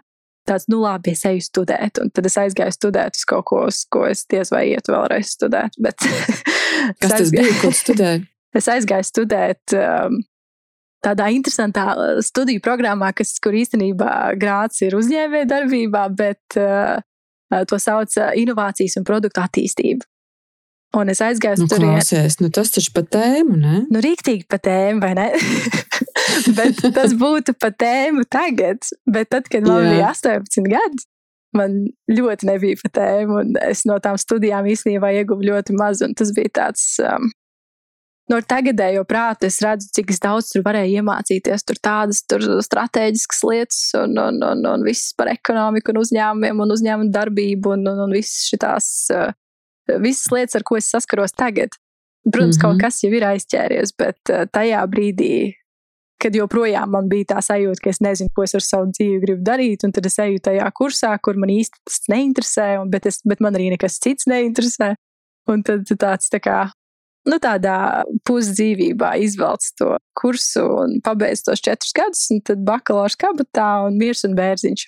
tāds, 0.49 0.65
nu, 0.71 0.81
labi, 0.83 1.13
es 1.15 1.23
eju 1.29 1.43
studēt. 1.45 2.01
Un 2.01 2.11
tad 2.13 2.27
es 2.29 2.37
aizgāju 2.41 2.75
studēt 2.75 3.19
uz 3.19 3.27
kaut 3.29 3.45
ko, 3.49 3.61
uz 3.69 3.83
ko 3.91 4.05
es 4.09 4.25
diez 4.29 4.51
vai 4.53 4.65
ietu 4.73 4.95
vēlreiz 4.95 5.35
studēt. 5.37 5.77
Bet 5.81 6.01
Kas 7.01 7.15
tas 7.15 7.31
bija, 7.35 7.53
ko 7.61 7.73
studēji? 7.75 8.25
Es 8.57 8.65
aizgāju 8.65 9.05
studēt 9.05 9.75
um, 9.77 10.15
tādā 11.05 11.27
interesantā 11.29 11.83
studiju 12.25 12.63
programmā, 12.65 13.11
kas, 13.13 13.35
kur 13.37 13.53
īstenībā 13.53 14.39
grāts 14.41 14.81
ir 14.81 14.95
uzņēmējdarbībā, 14.97 16.07
bet 16.17 16.57
uh, 16.57 16.97
to 17.69 17.77
sauc 17.77 18.17
uh, 18.17 18.31
inovācijas 18.33 18.97
un 18.97 19.05
produktu 19.05 19.43
attīstību. 19.43 20.01
Un 20.97 21.13
es 21.13 21.21
aizgāju 21.21 21.61
nu, 21.61 21.69
tur. 21.69 21.83
Klausies, 21.83 22.39
nu 22.41 22.49
tas 22.49 22.73
taču 22.73 22.89
pa 22.95 23.03
tēmu, 23.05 23.59
ne? 23.61 23.83
Nu, 23.93 24.01
rīktīgi 24.01 24.47
pa 24.49 24.57
tēmu, 24.57 25.03
vai 25.03 25.13
ne? 25.19 25.27
bet 26.59 26.81
tas 26.95 27.15
būtu 27.17 27.55
pa 27.59 27.71
tēmu 27.71 28.25
tagad. 28.31 28.85
Bet 29.09 29.31
tad, 29.33 29.49
kad 29.51 29.67
man 29.67 29.89
bija 29.89 30.11
18 30.13 30.69
gadi, 30.69 31.05
man 31.57 31.81
ļoti 32.11 32.49
nebija 32.49 32.79
pa 32.83 32.93
tēmu. 32.99 33.41
Un 33.43 33.59
es 33.65 33.85
no 33.89 33.99
tām 34.03 34.19
studijām 34.21 34.69
īstenībā 34.69 35.13
ieguvu 35.21 35.49
ļoti 35.51 35.77
maz. 35.79 36.03
Tas 36.17 36.33
bija 36.35 36.55
tāds. 36.63 36.95
Um, 37.03 37.31
No 38.29 38.37
tagadējo 38.45 39.01
prātu 39.09 39.47
es 39.47 39.55
redzu, 39.65 39.87
cik 39.97 40.11
daudz 40.21 40.51
tur 40.51 40.61
varēja 40.61 41.01
iemācīties. 41.01 41.63
Tur 41.65 41.79
tādas 41.81 42.19
tur 42.29 42.43
strateģiskas 42.61 43.39
lietas, 43.49 43.79
un, 43.97 44.13
un, 44.21 44.37
un, 44.45 44.61
un 44.69 44.85
viss 44.85 45.15
par 45.17 45.31
ekonomiku, 45.31 45.89
un 45.89 46.03
uzņēmumiem, 46.03 46.61
un 46.61 46.75
uzņēmumu 46.75 47.09
darbību, 47.15 47.73
un, 47.73 47.87
un, 47.89 48.03
un 48.05 48.13
visas 48.13 48.51
šīs 48.51 48.99
uh, 49.17 49.31
visas 49.97 50.29
lietas, 50.35 50.59
ar 50.59 50.67
ko 50.67 50.77
es 50.77 50.91
saskaros 50.93 51.33
tagad. 51.33 51.73
Protams, 52.27 52.57
mm 52.57 52.59
-hmm. 52.59 52.61
kaut 52.61 52.75
mhm. 52.75 52.81
kas 52.83 53.01
jau 53.03 53.11
ir 53.17 53.25
aizķēries, 53.25 53.95
bet 53.97 54.19
uh, 54.29 54.45
tajā 54.53 54.85
brīdī 54.93 55.33
kad 56.19 56.35
joprojām 56.35 56.91
man 56.93 57.07
bija 57.11 57.33
tā 57.33 57.43
sajūta, 57.43 57.81
ka 57.83 57.91
es 57.93 58.01
nezinu, 58.03 58.31
ko 58.35 58.43
es 58.45 58.55
ar 58.57 58.65
savu 58.65 58.89
dzīvi 58.91 59.21
gribu 59.23 59.45
darīt, 59.45 59.85
un 59.87 59.93
tad 59.95 60.07
es 60.09 60.19
eju 60.19 60.41
tajā 60.43 60.67
kursā, 60.75 61.13
kur 61.23 61.39
man 61.39 61.51
īsti 61.53 61.79
tas 61.87 62.01
neinteresē, 62.11 62.67
un, 62.81 62.91
bet, 62.91 63.07
es, 63.09 63.21
bet 63.27 63.43
man 63.43 63.55
arī 63.57 63.69
nekas 63.73 63.99
cits 64.03 64.27
neinteresē. 64.29 64.93
Un 65.49 65.63
tad 65.65 65.89
tāds 65.89 66.29
tā 66.29 66.41
kā, 66.43 66.57
nu, 67.29 67.39
tādā 67.41 68.03
pusdzīvībā 68.27 69.15
izvelc 69.25 69.71
to 69.79 69.95
kursu 70.19 70.65
un 70.83 70.99
pabeidz 71.05 71.45
tos 71.47 71.63
četrus 71.65 71.95
gadus, 71.95 72.27
un 72.33 72.43
tad 72.45 72.61
bakalaura 72.67 73.17
kabatā 73.23 73.69
un 73.87 73.97
mirs 73.97 74.25
un 74.27 74.35
bērziņš. 74.37 74.85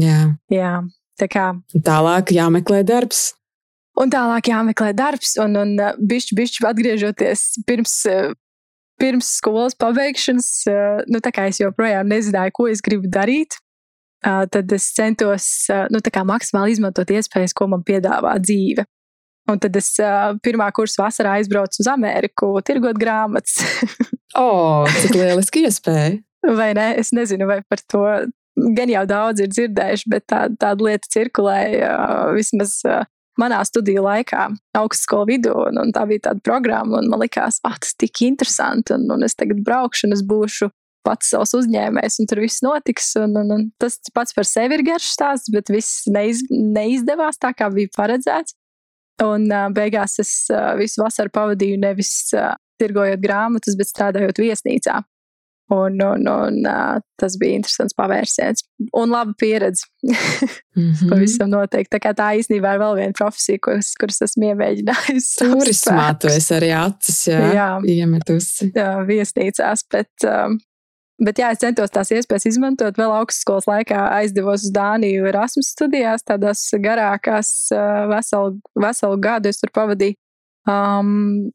Jā. 0.00 0.18
Jā, 0.50 0.72
tā 1.20 1.28
kā. 1.30 1.50
Tālāk 1.86 2.32
jāmeklē 2.34 2.82
darbs. 2.86 3.30
Un 4.00 4.10
tālāk 4.12 4.48
jāmeklē 4.48 4.92
darbs, 4.96 5.34
un, 5.42 5.58
un 5.60 5.74
bišķi, 6.10 6.36
bišķi 6.38 6.66
atgriežoties 6.70 7.42
pirms 7.68 7.96
pirms 9.00 9.32
skolas 9.40 9.76
pabeigšanas, 9.78 10.48
eh, 10.68 11.02
nu, 11.10 11.20
tā 11.24 11.32
kā 11.34 11.48
es 11.50 11.60
joprojām 11.62 12.08
nezināju, 12.10 12.54
ko 12.56 12.68
es 12.70 12.82
gribu 12.84 13.10
darīt, 13.10 13.58
eh, 14.24 14.46
tad 14.52 14.72
es 14.76 14.90
centos 14.96 15.48
eh, 15.72 15.86
nu, 15.90 16.00
maksimāli 16.00 16.76
izmantot 16.76 17.10
iespējas, 17.10 17.56
ko 17.56 17.70
man 17.72 17.84
piedāvā 17.86 18.36
dzīve. 18.42 18.86
Un 19.50 19.58
tad 19.58 19.74
es 19.74 19.96
pirmā 20.44 20.68
kursa 20.70 21.02
vasarā 21.02 21.32
aizbraucu 21.40 21.80
uz 21.82 21.88
Ameriku, 21.90 22.52
tirgot 22.62 22.98
grāmatas. 23.00 23.56
o, 24.38 24.44
oh, 24.44 24.98
cik 25.00 25.16
lieliski 25.16 25.64
iespēja! 25.66 26.20
Vai 26.46 26.68
ne? 26.76 26.92
Es 27.00 27.10
nezinu, 27.16 27.48
vai 27.48 27.58
par 27.66 27.82
to 27.90 28.04
gan 28.76 28.92
jau 28.92 29.02
daudz 29.08 29.42
ir 29.42 29.50
dzirdējuši, 29.50 30.06
bet 30.12 30.28
tā, 30.30 30.44
tāda 30.60 30.86
lieta 30.86 31.10
cirkulēja 31.10 31.90
vismaz 32.36 32.76
manā 33.40 33.60
studiju 33.66 34.04
laikā, 34.04 34.46
augstskolu 34.78 35.30
vidū, 35.32 35.54
un, 35.70 35.80
un 35.82 35.94
tā 35.96 36.04
bija 36.10 36.28
tāda 36.28 36.44
programma, 36.46 37.00
un 37.00 37.08
man 37.10 37.22
likās, 37.24 37.60
ah, 37.66 37.78
tas 37.80 37.96
tik 37.98 38.22
interesanti, 38.26 38.94
un, 38.96 39.08
un 39.14 39.26
es 39.26 39.38
tagad 39.38 39.62
braukšu, 39.66 40.08
un 40.08 40.16
es 40.16 40.24
būšu 40.26 40.70
pats 41.06 41.32
savs 41.32 41.54
uzņēmējs, 41.56 42.20
un 42.20 42.28
tur 42.30 42.42
viss 42.44 42.64
notiks. 42.64 43.12
Un, 43.20 43.36
un, 43.40 43.52
un 43.56 43.66
tas 43.80 43.98
pats 44.16 44.36
par 44.36 44.48
sevi 44.48 44.76
ir 44.76 44.84
garš 44.86 45.12
stāsts, 45.14 45.52
bet 45.52 45.72
viss 45.72 46.08
neiz, 46.12 46.42
neizdevās 46.50 47.40
tā, 47.40 47.54
kā 47.56 47.70
bija 47.72 47.92
paredzēts. 47.96 48.56
Un 49.24 49.48
uh, 49.52 49.68
beigās 49.76 50.16
es 50.22 50.32
uh, 50.52 50.72
visu 50.80 51.02
vasaru 51.02 51.32
pavadīju 51.34 51.80
nevis 51.80 52.12
uh, 52.36 52.54
tirgojot 52.80 53.20
grāmatas, 53.20 53.76
bet 53.76 53.90
strādājot 53.90 54.40
viesnīcā. 54.40 55.00
Un, 55.70 56.00
un, 56.02 56.26
un 56.26 56.56
tas 57.20 57.36
bija 57.38 57.60
interesants 57.60 57.94
pavērsiens 57.94 58.64
un 58.98 59.12
laba 59.12 59.34
pieredze. 59.38 59.86
mm 60.76 60.92
-hmm. 60.92 61.10
Pavisam 61.10 61.50
noteikti. 61.50 61.96
Tā, 61.96 62.14
tā 62.14 62.30
īstenībā 62.38 62.74
ir 62.74 62.80
vēl 62.82 62.96
viena 62.96 63.14
profesija, 63.18 63.58
kuras, 63.62 63.92
kuras 64.00 64.18
esmu 64.26 64.48
iemēģinājusi. 64.50 65.38
Turismā 65.52 66.08
tu 66.18 66.26
esi 66.32 66.54
arī 66.54 66.72
acis, 66.74 67.20
jā, 67.26 67.52
jā. 67.54 67.68
iemetusi. 67.94 68.72
Jā, 68.74 68.90
viesnīcās, 69.06 69.86
bet, 69.92 70.10
um, 70.26 70.58
bet 71.24 71.38
jā, 71.38 71.52
es 71.52 71.62
centos 71.62 71.94
tās 71.94 72.10
iespējas 72.10 72.46
izmantot. 72.50 72.98
Vēl 72.98 73.14
augstskolas 73.20 73.70
laikā 73.70 74.02
aizdevos 74.18 74.66
uz 74.66 74.74
Dāniju 74.74 75.30
Erasmus 75.30 75.70
studijās, 75.76 76.26
tādās 76.26 76.66
garākās, 76.82 77.70
veselu, 78.10 78.58
veselu 78.74 79.22
gadu 79.22 79.48
es 79.48 79.60
tur 79.62 79.70
pavadīju. 79.70 80.18
Um, 80.68 81.50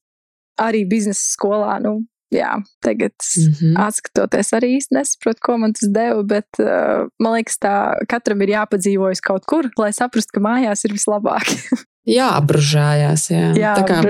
arī 0.60 0.86
biznesa 0.88 1.22
skolā, 1.22 1.79
nu, 1.84 2.00
jā, 2.36 2.51
tagad 2.84 3.15
mm 3.15 3.51
-hmm. 3.51 3.80
atskatoties 3.88 4.54
arī 4.58 4.75
īsti 4.77 4.98
nesaprotu, 4.98 5.39
ko 5.48 5.58
man 5.62 5.74
tas 5.74 5.89
deva, 5.89 6.24
bet 6.24 6.60
uh, 6.60 7.08
man 7.20 7.38
liekas, 7.38 7.58
tā 7.62 7.75
katram 8.12 8.42
ir 8.42 8.54
jāpadzīvojas 8.56 9.22
kaut 9.22 9.46
kur, 9.46 9.70
lai 9.80 9.92
saprastu, 9.94 10.38
ka 10.38 10.44
mājās 10.44 10.86
ir 10.86 10.94
vislabāk. 10.94 11.48
jā, 12.18 12.30
apbružājās. 12.36 13.30
Jā. 13.32 13.54
Jā, 13.56 13.74
tā 13.80 13.88
kā 13.88 14.01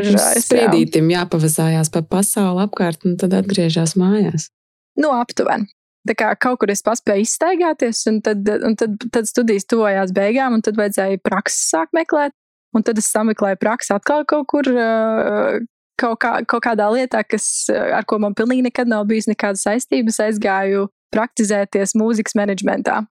spriedītim 0.41 1.10
jā. 1.10 1.24
jāpavazājās 1.24 1.89
pa 1.94 2.01
pasauli 2.01 2.65
apkārt 2.67 3.05
un 3.05 3.17
tad 3.17 3.34
atgriežas 3.34 3.96
mājās. 3.96 4.50
Nu, 4.98 5.12
aptuveni. 5.12 5.67
Tā 6.05 6.13
kā 6.13 6.36
kaut 6.38 6.60
kur 6.62 6.70
es 6.70 6.84
paspēju 6.86 7.25
izstaigāties, 7.25 8.03
un 8.12 8.20
tad, 8.22 8.46
un 8.46 8.75
tad, 8.77 9.08
tad 9.12 9.25
studijas 9.25 9.65
tuvojās 9.65 10.13
beigām, 10.13 10.53
un 10.53 10.62
tad 10.62 10.77
vajadzēja 10.77 11.17
praksi 11.25 11.63
sākt 11.72 11.98
meklēt. 11.98 12.32
Un 12.75 12.84
tad 12.84 13.00
es 13.00 13.08
sameklēju 13.08 13.58
praksi 13.62 13.94
atkal 13.96 14.25
kaut 14.27 14.50
kur, 14.51 14.67
uh, 14.67 15.63
kaut, 15.99 16.19
kā, 16.23 16.37
kaut 16.47 16.63
kādā 16.65 16.87
lietā, 16.93 17.23
kas, 17.27 17.67
ar 17.71 18.05
ko 18.07 18.19
man 18.21 18.35
pilnīgi 18.37 18.67
nekad 18.67 18.91
nav 18.91 19.07
bijis 19.09 19.29
nekādas 19.31 19.65
saistības, 19.67 20.21
aizgāju 20.27 20.89
praktizēties 21.15 21.95
mūzikas 21.99 22.35
menedžmentā. 22.37 23.03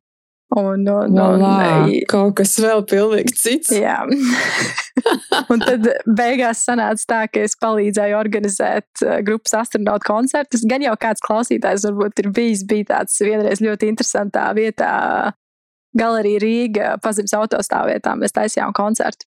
Un, 0.54 0.84
un, 0.86 1.18
un, 1.18 1.42
un, 1.42 1.88
kaut 2.06 2.36
kas 2.38 2.52
vēl 2.62 2.84
pilnīgi 2.86 3.32
cits. 3.34 3.72
Jā. 3.74 3.96
un 5.50 5.62
tad 5.64 5.88
beigās 6.06 6.60
sanāca 6.68 7.08
tā, 7.10 7.20
ka 7.32 7.42
es 7.48 7.56
palīdzēju 7.58 8.18
organizēt 8.18 9.02
uh, 9.02 9.16
grupas 9.26 9.56
astronautu 9.64 10.06
koncertus. 10.06 10.62
Gan 10.70 10.84
jau 10.84 10.94
kāds 11.00 11.24
klausītājs 11.24 11.88
varbūt 11.88 12.22
ir 12.22 12.30
bijis, 12.36 12.62
bija 12.70 12.92
tāds 12.92 13.18
vienreiz 13.24 13.64
ļoti 13.64 13.90
interesantā 13.90 14.46
vietā, 14.54 14.92
Galerija 15.98 16.42
Rīga, 16.42 16.94
pazemes 17.02 17.34
autostāvvietā. 17.38 18.14
Mēs 18.20 18.34
taisījām 18.36 18.74
koncertu. 18.76 19.26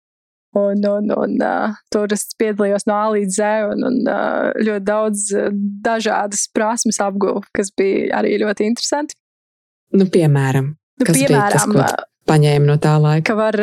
Un, 0.56 0.80
un, 0.88 1.10
un 1.12 1.34
uh, 1.44 1.76
tur 1.92 2.08
es 2.14 2.24
piedalījos 2.40 2.86
no 2.88 2.96
A 2.96 3.08
līdz 3.12 3.34
Z, 3.36 3.48
un, 3.68 3.84
un 3.84 3.98
uh, 4.08 4.48
ļoti 4.56 4.84
daudz 4.86 5.26
uh, 5.36 5.50
dažādas 5.84 6.46
prasmes 6.56 7.00
apguvu, 7.04 7.42
kas 7.54 7.68
bija 7.76 8.22
arī 8.22 8.38
ļoti 8.40 8.64
interesanti. 8.70 9.18
Nu, 9.92 10.08
piemēram, 10.12 10.72
nu, 10.72 11.04
piemēram 11.04 11.52
tas, 11.52 11.68
ko... 11.68 11.84
paņēma 12.28 12.68
no 12.68 12.78
tā 12.80 12.94
laika? 13.00 13.26
Ka 13.28 13.36
var 13.36 13.60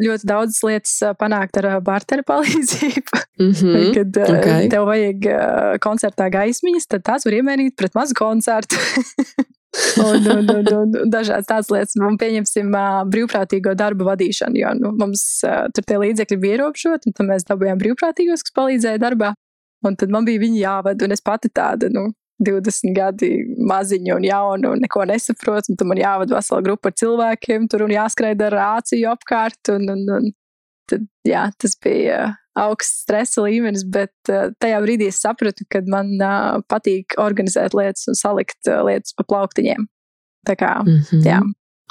ļoti 0.00 0.28
daudzas 0.28 0.64
lietas 0.64 1.14
panākt 1.20 1.60
ar 1.60 1.70
barteru 1.84 2.24
palīdzību. 2.32 3.22
Mm 3.40 3.52
-hmm. 3.52 3.88
Kad 3.96 4.20
okay. 4.24 4.68
tev 4.72 4.88
vajag 4.88 5.28
koncertā 5.84 6.32
gaismiņas, 6.32 6.88
tad 6.88 7.04
tās 7.04 7.28
var 7.28 7.36
iemainīt 7.36 7.76
pret 7.76 7.96
mazu 7.96 8.16
koncertu. 8.16 8.80
un, 10.02 10.26
un, 10.34 10.50
un, 10.52 10.96
un 11.02 11.12
dažādas 11.12 11.48
tādas 11.48 11.70
lietas. 11.72 11.96
Un 12.00 12.18
pieņemsim 12.20 12.72
uh, 12.72 13.02
brīvprātīgo 13.12 13.74
darbu 13.78 14.08
vadīšanu, 14.10 14.60
jo 14.62 14.72
nu, 14.80 14.94
mums 14.98 15.24
uh, 15.48 15.68
tur 15.74 15.86
tie 15.88 16.00
līdzekļi 16.02 16.40
bija 16.42 16.58
ierobežoti, 16.58 17.10
un 17.10 17.16
tad 17.18 17.30
mēs 17.30 17.48
dabūjām 17.48 17.80
brīvprātīgos, 17.80 18.44
kas 18.46 18.56
palīdzēja 18.58 19.02
darbā. 19.02 19.32
Un 19.86 19.96
tad 19.98 20.12
man 20.14 20.26
bija 20.28 20.42
viņi 20.42 20.60
jāvada, 20.62 21.06
un 21.06 21.14
es 21.14 21.24
pati 21.24 21.50
tāda, 21.50 21.88
nu, 21.90 22.12
20 22.42 22.94
gadi 22.96 23.30
maziņa 23.70 24.16
un 24.16 24.26
jauna, 24.26 24.74
un 24.74 24.82
neko 24.82 25.06
nesaprotu. 25.08 25.72
Un 25.72 25.78
tad 25.78 25.90
man 25.90 26.00
jāvada 26.00 26.36
vesela 26.38 26.62
grupa 26.64 26.90
ar 26.90 26.96
cilvēkiem, 26.98 27.68
tur 27.70 27.86
un 27.86 27.94
jāskraida 27.94 28.48
ar 28.48 28.58
rāciju 28.58 29.10
apkārt. 29.12 29.72
Un, 29.74 29.88
un, 29.94 30.06
un 30.18 30.30
tad, 30.90 31.06
jā, 31.28 31.46
tas 31.58 31.76
bija 31.82 32.24
augsts 32.58 33.02
stresa 33.06 33.44
līmenis, 33.46 33.84
bet 33.88 34.12
uh, 34.30 34.50
tajā 34.60 34.80
brīdī 34.84 35.08
es 35.12 35.20
sapratu, 35.22 35.64
ka 35.72 35.82
man 35.88 36.12
uh, 36.18 36.60
patīk 36.68 37.16
organizēt 37.20 37.76
lietas 37.76 38.08
un 38.10 38.18
salikt 38.18 38.68
uh, 38.68 38.82
lietas 38.86 39.16
pa 39.16 39.26
plauktiņiem. 39.28 39.86
Tā 40.48 40.56
kā, 40.58 40.72
mm 40.82 40.98
-hmm. 41.08 41.22
jā. 41.26 41.40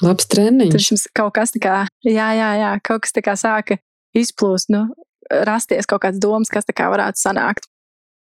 Labs 0.02 0.28
treniņš. 0.28 0.72
Tur 0.74 0.84
mums 0.92 1.08
kaut 1.16 1.34
kas 1.34 1.54
tā 1.56 1.62
kā, 1.62 1.78
jā, 2.04 2.28
jā, 2.38 2.50
jā, 2.60 2.72
kaut 2.84 3.02
kas 3.02 3.14
tā 3.14 3.22
kā 3.22 3.36
sāka 3.38 3.78
izplūst, 4.18 4.70
nu, 4.70 4.88
rasties 5.30 5.86
kaut 5.86 6.02
kāds 6.02 6.20
domas, 6.20 6.50
kas 6.50 6.66
tā 6.66 6.74
kā 6.74 6.90
varētu 6.92 7.18
sanākt. 7.18 7.68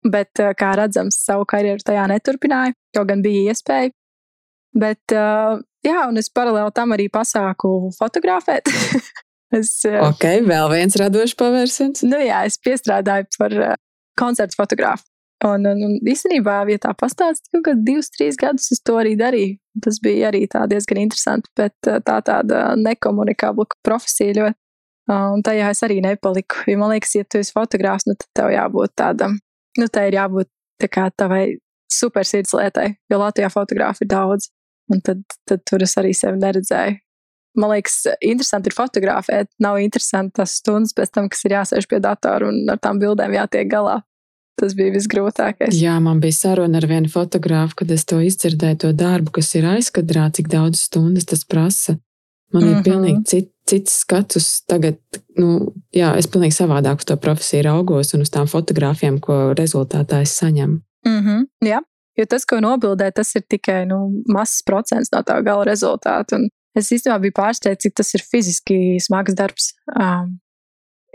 Bet, 0.02 0.30
kā 0.34 0.74
redzams, 0.74 1.24
savu 1.24 1.44
karjeru 1.46 1.78
tajā 1.78 2.08
neturpināju, 2.10 2.74
jo 2.96 3.04
gan 3.04 3.22
bija 3.22 3.52
iespēja. 3.52 3.90
Bet, 4.74 5.14
jā, 5.86 6.08
un 6.08 6.18
es 6.18 6.28
paralēli 6.28 6.72
tam 6.74 6.92
arī 6.92 7.08
pasāku 7.08 7.92
fotografēt. 7.98 8.66
Es, 9.52 9.72
ok, 9.84 10.24
vēl 10.48 10.68
viens 10.72 10.94
radošs 10.96 11.36
pavērsiens. 11.36 12.04
Nu 12.08 12.20
jā, 12.22 12.44
es 12.48 12.56
piestrādāju 12.62 13.28
par 13.36 13.56
uh, 13.58 13.74
koncertu 14.18 14.56
fotografu. 14.56 15.04
Un, 15.42 15.66
un, 15.66 15.80
un 15.82 15.94
īstenībā, 16.06 16.60
ja 16.70 16.78
tā 16.80 16.92
pastāstīt, 16.94 17.48
kaut 17.50 17.64
kādā 17.66 17.82
divus, 17.82 18.12
trīs 18.14 18.38
gadus 18.38 18.70
es 18.72 18.80
to 18.86 18.94
arī 19.00 19.16
darīju. 19.18 19.56
Tas 19.82 19.98
bija 20.02 20.30
arī 20.30 20.44
diezgan 20.70 21.00
interesanti, 21.02 21.50
bet 21.58 21.74
tā 21.82 22.20
tāda 22.22 22.62
nekomunikābla 22.78 23.66
profesija 23.82 24.36
ļoti. 24.38 24.58
Un 25.10 25.42
tajā 25.42 25.72
es 25.74 25.82
arī 25.82 25.98
nepaliku. 26.04 26.62
Jo 26.70 26.78
man 26.78 26.94
liekas, 26.94 27.16
ja 27.18 27.26
tu 27.26 27.40
esi 27.42 27.52
fotogrāfs, 27.56 28.06
nu, 28.06 28.14
tad 28.14 28.28
tev 28.38 28.52
jābūt 28.54 28.94
tādam, 28.96 29.34
nu, 29.80 29.88
tai 29.90 30.06
ir 30.12 30.20
jābūt 30.20 30.48
tā 30.80 30.88
kā 30.92 31.08
tavai 31.10 31.58
super 31.90 32.24
sirds 32.28 32.54
lietai, 32.54 32.92
jo 33.10 33.18
Latvijā 33.18 33.50
fotografi 33.52 34.06
ir 34.06 34.12
daudz. 34.14 34.52
Un 34.92 35.02
tad, 35.02 35.26
tad 35.48 35.66
tur 35.66 35.82
es 35.82 35.98
arī 35.98 36.14
sevi 36.14 36.38
neredzēju 36.38 37.00
man 37.58 37.74
liekas, 37.74 38.06
interesanti 38.20 38.70
ir 38.70 38.76
fotografēt. 38.76 39.50
Nav 39.62 39.80
interesanti 39.82 40.40
tas 40.40 40.56
stundas 40.60 40.94
pēc 40.96 41.12
tam, 41.12 41.28
kas 41.32 41.44
ir 41.46 41.56
jāsēž 41.58 41.88
pie 41.90 42.00
datora 42.02 42.48
un 42.48 42.62
ar 42.72 42.80
tām 42.82 43.00
bildēm 43.02 43.36
jātiek 43.36 43.68
galā. 43.70 44.00
Tas 44.60 44.74
bija 44.76 44.92
visgrūtākais. 44.92 45.74
Jā, 45.80 45.96
man 46.04 46.20
bija 46.20 46.36
saruna 46.36 46.78
ar 46.82 46.86
vienu 46.86 47.08
fotografu, 47.10 47.78
kad 47.80 47.90
es 47.94 48.04
to 48.08 48.20
izdzirdēju, 48.20 48.78
to 48.84 48.90
darbu, 48.96 49.32
kas 49.38 49.54
ir 49.56 49.66
aizkadrā, 49.70 50.28
cik 50.36 50.50
daudz 50.52 50.84
stundas 50.88 51.28
tas 51.30 51.44
prasa. 51.48 51.96
Man 52.52 52.62
mm 52.62 52.68
-hmm. 52.68 52.72
ir 52.72 52.76
mhm. 52.76 52.84
pilnīgi 52.88 53.24
cit, 53.24 53.50
cits 53.66 54.00
skats 54.00 54.64
tagad. 54.66 54.98
Nu, 55.38 55.72
jā, 55.94 56.16
es 56.18 56.26
pilnīgi 56.26 56.52
savādāk 56.52 57.00
uz 57.00 57.04
to 57.04 57.16
profesiju 57.16 57.62
raugos 57.62 58.14
un 58.14 58.20
uz 58.20 58.30
tām 58.30 58.46
fotografijām, 58.46 59.20
ko 59.20 59.54
rezultātā 59.56 60.20
es 60.22 60.36
saņemu. 60.40 60.80
Mm 61.06 61.20
-hmm, 61.24 61.46
jā, 61.68 61.80
jo 62.18 62.24
tas, 62.26 62.44
ko 62.44 62.60
nobildē, 62.60 63.12
tas 63.12 63.34
ir 63.36 63.42
tikai 63.48 63.86
nu, 63.86 64.22
mazs 64.28 64.62
procents 64.66 65.08
no 65.12 65.22
tā 65.22 65.42
gala 65.44 65.64
rezultāta. 65.64 66.36
Un 66.36 66.48
Es 66.78 66.88
īstenībā 66.94 67.18
biju 67.20 67.36
pārsteigts, 67.36 67.84
cik 67.84 67.98
tas 68.00 68.14
ir 68.16 68.24
fiziski 68.24 68.78
smags 69.04 69.36
darbs. 69.36 69.72
Um, 69.92 70.38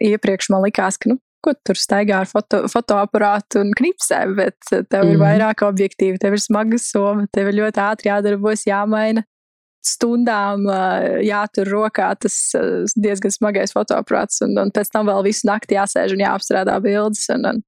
iepriekš 0.04 0.52
man 0.54 0.62
likās, 0.66 1.00
ka, 1.02 1.10
nu, 1.10 1.18
ko 1.46 1.54
tur 1.66 1.80
staigā 1.80 2.22
ar 2.24 2.30
foto, 2.30 2.64
fotoaparātu 2.72 3.62
un 3.64 3.72
knipsē, 3.78 4.20
bet 4.38 4.58
tev 4.70 5.02
mm 5.04 5.08
ir 5.08 5.16
mhm. 5.16 5.24
vairāk 5.24 5.64
objektīvi, 5.68 6.20
tev 6.22 6.38
ir 6.38 6.44
smaga 6.44 6.80
soma, 6.82 7.26
tev 7.34 7.52
ir 7.52 7.60
ļoti 7.62 7.84
ātri 7.84 8.12
jādarbojas, 8.12 8.68
jāmaina. 8.70 9.26
Stundām 9.88 10.66
uh, 10.68 11.22
jātur 11.24 11.70
rokā 11.72 12.10
tas 12.20 12.36
uh, 12.58 12.84
diezgan 13.00 13.32
smagais 13.32 13.72
fotoaparāts, 13.72 14.42
un, 14.44 14.58
un 14.60 14.74
pēc 14.74 14.92
tam 14.92 15.08
vēl 15.08 15.24
visu 15.30 15.48
nakti 15.48 15.78
jāsēž 15.78 16.18
un 16.18 16.24
jāapstrādā 16.26 16.76
bildes. 16.84 17.24
Un, 17.32 17.46
un 17.48 17.62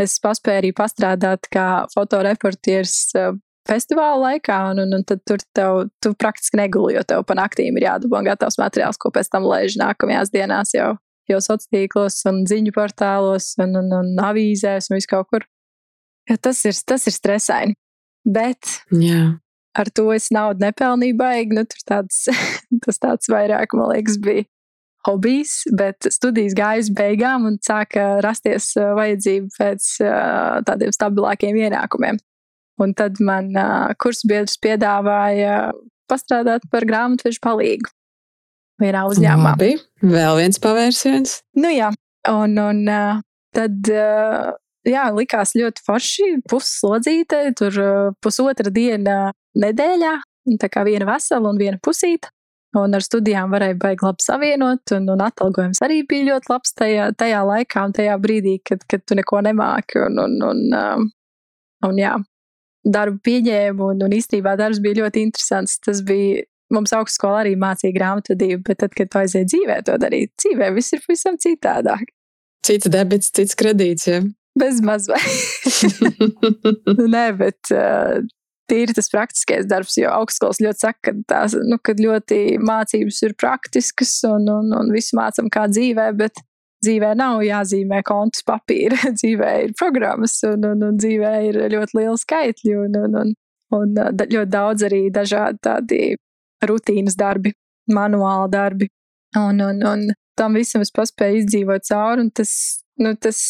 es 0.00 0.16
paspēju 0.22 0.62
arī 0.62 0.70
pastrādāt 0.76 1.50
kā 1.52 1.84
fotoreportieris 1.92 2.96
uh, 3.20 3.34
festivāla 3.68 4.18
laikā, 4.22 4.58
un, 4.72 4.82
un, 4.84 4.94
un 4.98 5.04
tad 5.06 5.22
tur 5.28 5.42
tev, 5.56 5.86
tu 6.02 6.12
praktiski 6.18 6.58
neguli, 6.60 6.94
jo 6.96 7.02
tev 7.08 7.24
pa 7.28 7.36
naktīm 7.38 7.78
ir 7.78 7.88
jādabū 7.88 8.22
gatavs 8.26 8.58
materiāls, 8.60 9.00
ko 9.00 9.12
pēc 9.14 9.30
tam 9.32 9.46
laiž 9.48 9.78
nākamajās 9.80 10.32
dienās 10.34 10.74
jau, 10.76 10.94
jau 11.30 11.40
sociālos 11.42 11.72
tīklos 11.74 12.20
un 12.30 12.44
ziņu 12.48 12.74
portālos 12.76 13.54
un, 13.62 13.76
un, 13.82 13.92
un 14.00 14.12
avīzēs 14.28 14.90
un 14.90 14.98
viskaur 14.98 15.26
kur. 15.30 15.46
Ja 16.30 16.38
tas, 16.42 16.64
ir, 16.66 16.74
tas 16.86 17.06
ir 17.06 17.14
stresaini. 17.14 17.76
Bet 18.26 18.80
Jā. 18.90 19.36
ar 19.78 19.90
to 19.94 20.08
es 20.14 20.32
naudu 20.34 20.64
nepelnīju 20.64 21.14
baigi. 21.18 21.54
Nu, 21.54 21.62
tāds, 21.86 22.24
tas 22.84 23.02
tāds 23.02 23.30
vairāk, 23.30 23.76
man 23.78 23.92
liekas, 23.94 24.18
bija 24.22 24.48
hobijs, 25.06 25.60
bet 25.78 26.08
studijas 26.10 26.56
gāja 26.58 26.82
uz 26.82 26.90
beigām 26.90 27.46
un 27.46 27.60
sāka 27.62 28.16
rasties 28.24 28.72
vajadzība 28.74 29.52
pēc 29.54 29.90
tādiem 30.66 30.94
stabilākiem 30.94 31.60
ienākumiem. 31.62 32.18
Un 32.82 32.92
tad 32.96 33.20
man 33.24 33.54
uh, 33.56 33.92
kursbiedrs 34.00 34.58
piedāvāja 34.60 35.70
pastrādāt 36.10 36.66
par 36.70 36.84
grāmatvežu 36.88 37.40
palīgu 37.44 37.88
vienā 38.82 39.06
uzņēmumā. 39.08 39.54
Labi, 39.56 39.72
vēl 40.04 40.42
viens 40.42 40.60
pavērsiens. 40.60 41.40
Nu 41.56 41.72
jā, 41.72 41.88
un, 42.28 42.58
un 42.60 42.82
uh, 42.84 43.22
tad 43.56 43.90
uh, 43.92 44.52
jā, 44.86 45.08
likās 45.16 45.56
ļoti 45.56 45.84
forši, 45.86 46.30
pusslodzīte, 46.50 47.42
tur 47.58 47.80
pusotra 48.22 48.72
diena 48.72 49.32
nedēļā, 49.56 50.14
tā 50.60 50.70
kā 50.72 50.84
viena 50.86 51.08
vesela 51.08 51.50
un 51.50 51.60
viena 51.60 51.80
pusīta. 51.82 52.30
Un 52.76 52.92
ar 52.92 53.00
studijām 53.00 53.52
varēja 53.54 53.78
baigi 53.80 54.04
labi 54.04 54.20
savienot, 54.20 54.92
un, 54.92 55.06
un 55.14 55.22
atalgojums 55.24 55.80
arī 55.86 56.02
bija 56.08 56.26
ļoti 56.34 56.50
labs 56.52 56.74
tajā, 56.76 57.06
tajā 57.16 57.40
laikā 57.48 57.84
un 57.88 57.94
tajā 57.96 58.16
brīdī, 58.20 58.58
kad, 58.68 58.82
kad 58.90 59.04
tu 59.08 59.16
neko 59.16 59.40
nemāki. 59.46 60.02
Un, 60.02 60.18
un, 60.20 60.34
un, 60.44 60.60
um, 60.76 61.06
un 61.88 62.00
jā, 62.00 62.12
darbu 62.86 63.20
pieņēmu, 63.26 63.90
un, 63.92 64.04
un 64.06 64.14
īstenībā 64.14 64.56
darbs 64.58 64.80
bija 64.82 65.02
ļoti 65.02 65.24
interesants. 65.26 65.78
Tas 65.82 66.02
bija 66.06 66.44
mums 66.74 66.94
augstskolā 66.96 67.44
arī 67.44 67.54
mācīja 67.60 67.94
grāmatvedību, 67.96 68.62
bet 68.66 68.80
tad, 68.82 68.94
kad 68.96 69.10
tu 69.10 69.20
aiziet 69.22 69.50
dzīvē, 69.50 69.80
to 69.86 69.98
darīt, 70.02 70.32
dzīvē 70.42 70.72
viss 70.74 70.96
ir 70.96 71.02
pavisam 71.04 71.38
citādāk. 71.42 72.08
Cits 72.66 72.90
debits, 72.90 73.30
cits 73.34 73.58
kredīts. 73.58 74.08
Ja? 74.10 74.22
Bez 74.58 74.80
mazliet. 74.82 75.22
Nē, 77.14 77.26
bet 77.38 77.70
uh, 77.74 78.24
tīri 78.70 78.96
tas 78.96 79.10
praktiskais 79.12 79.68
darbs, 79.70 79.98
jo 80.00 80.10
augstskolas 80.10 80.62
ļoti 80.64 80.82
saka, 80.86 80.98
ka 81.10 81.14
tās 81.30 81.56
nu, 81.58 81.78
ļoti 81.78 82.40
mācības 82.62 83.22
ir 83.28 83.36
praktiskas 83.38 84.18
un, 84.28 84.48
un, 84.50 84.72
un 84.80 84.92
visu 84.94 85.18
mācām 85.18 85.50
kā 85.52 85.66
dzīvē, 85.70 86.10
bet 86.18 86.42
dzīvē 86.86 87.12
nav 87.18 87.42
jāzīmē 87.44 88.02
kontus 88.06 88.44
papīra, 88.46 88.98
dzīvē 89.18 89.52
ir 89.66 89.74
programmas 89.78 90.38
un, 90.48 90.64
un, 90.70 90.84
un 90.90 91.00
dzīvē 91.00 91.32
ir 91.50 91.60
ļoti 91.74 91.98
liela 92.00 92.16
skaitļi 92.20 92.76
un, 92.84 92.98
un, 93.02 93.18
un, 93.22 93.32
un 93.76 93.96
ļoti 94.22 94.50
daudz 94.52 94.86
arī 94.88 95.06
dažādi 95.14 95.62
tādi 95.66 96.02
rutīnas 96.66 97.18
darbi, 97.18 97.52
manuāli 97.92 98.52
darbi. 98.52 98.90
Un, 99.36 99.60
un, 99.60 99.82
un 99.84 100.06
tam 100.38 100.56
visam 100.56 100.84
es 100.84 100.92
paspēju 100.94 101.42
izdzīvot 101.42 101.84
cauri, 101.88 102.24
un 102.24 102.30
tas, 102.32 102.52
nu, 103.02 103.12
tas 103.20 103.40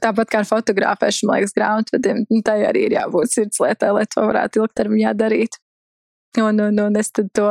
tāpat 0.00 0.30
kā 0.32 0.40
ar 0.40 0.48
fotografēšanu, 0.48 1.28
man 1.28 1.40
liekas, 1.40 1.54
grāmatvedim, 1.56 2.22
nu, 2.30 2.40
tai 2.46 2.62
arī 2.68 2.86
ir 2.88 2.96
jābūt 2.96 3.34
sirdslietai, 3.34 3.92
lai 3.98 4.06
to 4.08 4.24
varētu 4.28 4.62
ilgtermiņā 4.62 5.12
darīt. 5.18 5.58
Un, 6.40 6.62
un, 6.64 6.78
un 6.80 6.96
es 6.96 7.12
to 7.12 7.50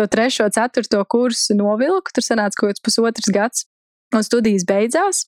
to, 0.00 0.06
to 0.06 0.16
trešo, 0.16 0.48
ceturto 0.48 1.04
kursu 1.04 1.54
novilku. 1.54 2.12
Tur 2.14 2.24
sanāca 2.24 2.56
kaut 2.56 2.72
kāds 2.72 2.84
pusotrs 2.84 3.32
gads, 3.32 3.66
un 4.14 4.24
studijas 4.24 4.64
beidzās. 4.64 5.26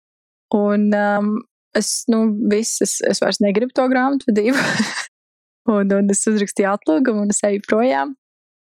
Un 0.54 0.90
um, 0.96 1.34
es, 1.76 2.04
nu, 2.08 2.24
viss, 2.50 2.80
es, 2.84 3.00
es 3.04 3.20
vairs 3.20 3.40
negribu 3.40 3.72
to 3.76 3.84
grāmatvedību. 3.88 4.56
un, 5.76 5.92
un 5.92 6.10
es 6.12 6.24
uzrakstīju 6.28 6.72
atlūgumu, 6.72 7.26
un 7.26 7.32
es 7.32 7.42
eju 7.44 7.62
projām, 7.68 8.16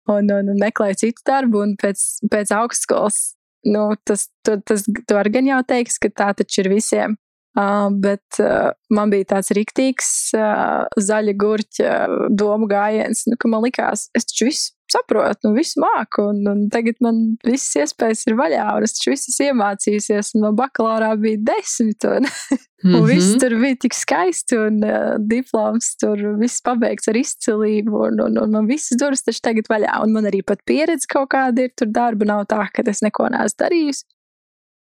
un, 0.10 0.30
un, 0.34 0.54
un 0.54 0.62
meklēju 0.62 1.02
citu 1.06 1.26
darbu. 1.30 1.64
Un 1.66 1.78
pēc, 1.82 2.06
pēc 2.30 2.54
augstskolas, 2.58 3.22
nu, 3.70 3.92
tas, 4.06 4.30
tu, 4.46 4.60
tas, 4.66 4.86
tu 4.86 5.20
arī 5.20 5.38
gan 5.40 5.50
jau 5.54 5.64
teiksi, 5.74 6.06
ka 6.06 6.14
tā 6.24 6.32
taču 6.42 6.64
ir 6.64 6.74
visiem. 6.74 7.18
Uh, 7.60 7.90
bet 7.92 8.38
uh, 8.40 8.70
man 8.94 9.12
bija 9.12 9.26
tāds 9.34 9.50
rīktīgs, 9.58 10.10
uh, 10.38 10.86
zaļa 10.96 11.34
gurķa 11.42 11.96
domu 12.32 12.70
gājiens, 12.72 13.26
nu, 13.28 13.36
ka 13.42 13.50
man 13.52 13.66
likās, 13.66 14.06
es 14.16 14.28
taču 14.30 14.48
visu 14.48 14.70
saprotu, 14.94 15.50
nu, 15.50 15.52
visu 15.58 15.82
māku, 15.84 16.30
un, 16.32 16.40
un 16.48 16.62
tagad 16.72 17.02
man 17.04 17.20
visas 17.44 17.84
iespējas 17.84 18.24
ir 18.30 18.38
vaļā, 18.40 18.64
un 18.78 18.88
es 18.88 18.96
taču 18.96 19.12
visas 19.12 19.42
iemācījusies, 19.44 20.32
un 20.38 20.46
man 20.46 20.58
bakalaurā 20.62 21.12
bija 21.20 21.42
desmit, 21.52 22.08
un, 22.08 22.30
mm 22.30 22.58
-hmm. 22.86 22.98
un 23.02 23.06
viss 23.10 23.36
tur 23.44 23.58
bija 23.60 23.82
tik 23.84 23.98
skaisti, 23.98 24.58
un 24.70 24.82
uh, 24.86 25.20
diploms 25.20 25.96
tur 26.00 26.26
viss 26.40 26.64
pabeigts 26.64 27.12
ar 27.12 27.20
izcilību, 27.20 28.04
un, 28.08 28.26
un, 28.30 28.44
un 28.46 28.56
man 28.56 28.72
visas 28.72 28.98
durvis 29.02 29.26
taču 29.28 29.44
tagad 29.52 29.68
vaļā, 29.68 30.00
un 30.06 30.16
man 30.16 30.32
arī 30.32 30.46
pat 30.46 30.64
pieredze 30.66 31.12
kaut 31.12 31.34
kāda 31.36 31.68
ir, 31.68 31.76
tur 31.76 31.92
darba 31.92 32.26
nav 32.26 32.46
tā, 32.46 32.70
ka 32.72 32.88
es 32.88 33.04
neko 33.04 33.28
neesmu 33.36 33.66
darījusi. 33.66 34.06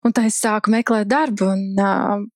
Un 0.04 0.12
tā 0.12 0.28
es 0.28 0.36
sāku 0.38 0.70
meklēt 0.70 1.08
darbu, 1.08 1.48
un 1.48 1.80
uh, 1.82 2.28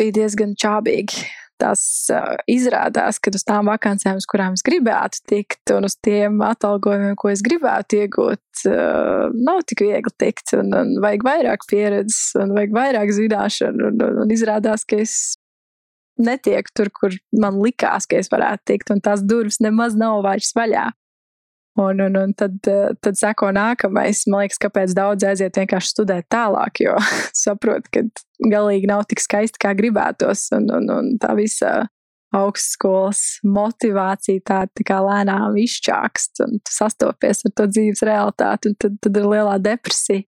bija 0.00 0.18
diezgan 0.20 0.54
čābīgi 0.58 1.24
tas 1.60 1.82
uh, 2.12 2.34
izrādās, 2.50 3.20
ka 3.22 3.32
uz 3.34 3.44
tām 3.46 3.68
vakancēm, 3.70 4.18
uz 4.18 4.26
kurām 4.30 4.56
es 4.58 4.64
gribētu 4.66 5.22
tikt, 5.30 5.62
un 5.74 5.86
uz 5.88 5.96
tiem 6.02 6.40
atalgojumiem, 6.44 7.14
ko 7.20 7.30
es 7.30 7.44
gribētu 7.46 8.00
iegūt, 8.02 8.64
uh, 8.70 9.30
nav 9.34 9.62
tik 9.68 9.84
viegli 9.86 10.14
tikt. 10.20 10.56
Un, 10.58 10.74
un 10.74 10.92
vajag 11.04 11.26
vairāk 11.28 11.66
pieredzes, 11.70 12.34
un 12.40 12.56
vajag 12.56 12.74
vairāk 12.74 13.14
zināšanu. 13.14 13.90
Un, 13.92 14.02
un, 14.08 14.20
un 14.24 14.34
izrādās, 14.34 14.86
ka 14.88 14.98
es 15.04 15.16
netieku 16.20 16.74
tur, 16.74 16.90
kur 16.94 17.16
man 17.38 17.58
likās, 17.62 18.06
ka 18.10 18.18
es 18.18 18.30
varētu 18.32 18.70
tikt, 18.72 18.92
un 18.94 19.02
tās 19.04 19.22
durvis 19.26 19.60
nemaz 19.62 19.96
nav 19.98 20.22
vairs 20.26 20.52
vaļā. 20.56 20.90
Un, 21.74 21.98
un, 22.00 22.16
un 22.16 22.34
tad, 22.38 22.54
eh, 22.70 22.92
tad 23.02 23.18
seko 23.18 23.48
nākamais. 23.54 24.22
Man 24.30 24.44
liekas, 24.44 24.60
kāpēc 24.62 24.92
daudz 24.94 25.26
aiziet 25.26 25.56
vienkārši 25.58 25.90
studēt 25.90 26.28
tālāk, 26.30 26.84
jo 26.84 26.94
saprot, 27.44 27.88
ka 27.90 28.04
galīgi 28.50 28.90
nav 28.90 29.02
tik 29.10 29.22
skaisti, 29.24 29.58
kā 29.64 29.74
gribētos. 29.74 30.46
Un, 30.54 30.70
un, 30.76 30.86
un 30.94 31.10
tā 31.22 31.34
visa 31.38 31.80
augstskolas 32.34 33.40
motivācija 33.46 34.42
tā, 34.46 34.60
tā 34.70 34.86
kā 34.86 35.00
lēnām 35.02 35.58
izčākst, 35.64 36.42
un 36.46 36.58
tu 36.62 36.74
sastopies 36.74 37.44
ar 37.46 37.54
to 37.58 37.66
dzīves 37.70 38.02
realitāti, 38.06 38.70
un 38.70 38.78
tad, 38.78 38.96
tad 39.02 39.20
ir 39.20 39.28
lielā 39.30 39.58
depresija. 39.62 40.26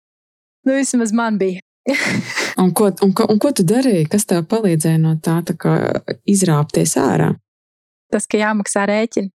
Nu, 0.69 0.77
vismaz 0.77 1.13
man 1.17 1.41
bija. 1.41 1.65
un, 2.63 2.73
ko, 2.77 2.91
un, 3.01 3.13
ko, 3.17 3.27
un 3.33 3.41
ko 3.41 3.53
tu 3.57 3.65
darīji? 3.65 4.09
Kas 4.13 4.29
tev 4.29 4.45
palīdzēja 4.51 5.01
no 5.01 5.17
tā, 5.25 5.41
tā 5.49 5.57
izrāpties 6.29 6.99
ārā? 7.01 7.33
Tas, 8.13 8.27
ka 8.29 8.41
jāmaksā 8.41 8.85
rēķini. 8.91 9.33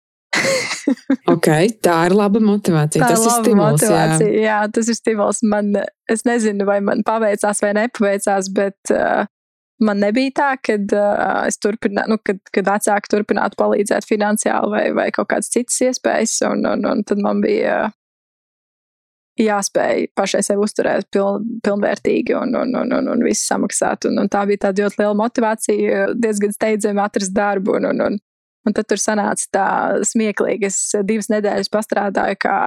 Okay, 1.34 1.70
tā 1.84 1.98
ir 2.08 2.16
laba 2.18 2.42
motivācija. 2.44 3.04
Tā 3.04 3.14
tas 3.14 3.24
ir, 3.24 3.30
ir 3.30 3.46
stimuls. 3.46 3.86
Jā. 3.86 4.04
jā, 4.44 4.60
tas 4.74 4.90
ir 4.90 4.98
stimuls. 4.98 5.42
Man, 5.50 5.74
es 6.12 6.26
nezinu, 6.28 6.68
vai 6.70 6.80
man 6.86 7.04
paveicās 7.08 7.64
vai 7.64 7.74
nepaveicās, 7.78 8.50
bet 8.56 8.94
uh, 8.94 9.26
man 9.84 10.04
nebija 10.04 10.36
tā, 10.40 10.52
ka 10.64 10.78
uh, 10.82 11.42
es 11.50 11.60
turpināju, 11.64 12.16
nu, 12.16 12.20
kad, 12.26 12.40
kad 12.56 12.72
vecāki 12.74 13.14
turpinātu 13.14 13.60
palīdzēt 13.62 14.08
finansiāli 14.10 14.72
vai, 14.74 14.86
vai 15.00 15.10
kaut 15.16 15.32
kādas 15.34 15.52
citas 15.54 15.82
iespējas, 15.90 16.40
un, 16.50 16.66
un, 16.70 16.88
un 16.94 17.06
tad 17.08 17.22
man 17.24 17.44
bija. 17.44 17.84
Jāspēj 19.34 20.12
pašai 20.14 20.44
sevi 20.46 20.62
uzturēt 20.62 21.08
piln, 21.10 21.48
pilnvērtīgi 21.66 22.36
un, 22.38 22.52
un, 22.54 22.76
un, 22.78 22.92
un, 22.94 23.08
un 23.16 23.24
visu 23.26 23.48
samaksāt. 23.48 24.06
Un, 24.06 24.20
un 24.22 24.28
tā 24.30 24.44
bija 24.46 24.68
tāda 24.68 24.84
ļoti 24.84 25.00
liela 25.02 25.18
motivācija, 25.18 26.04
diezgan 26.14 26.54
steidzami 26.54 27.02
atrast 27.02 27.34
darbu. 27.34 27.80
Un, 27.80 27.88
un, 27.90 28.04
un 28.06 28.20
Un 28.64 28.76
tad 28.76 28.88
tur 28.88 29.02
sanāca 29.02 29.50
tā 29.52 29.68
smieklīgi. 30.08 30.70
Es 30.70 30.94
divas 31.04 31.28
nedēļas 31.34 31.72
strādāju 31.84 32.40
kā 32.46 32.58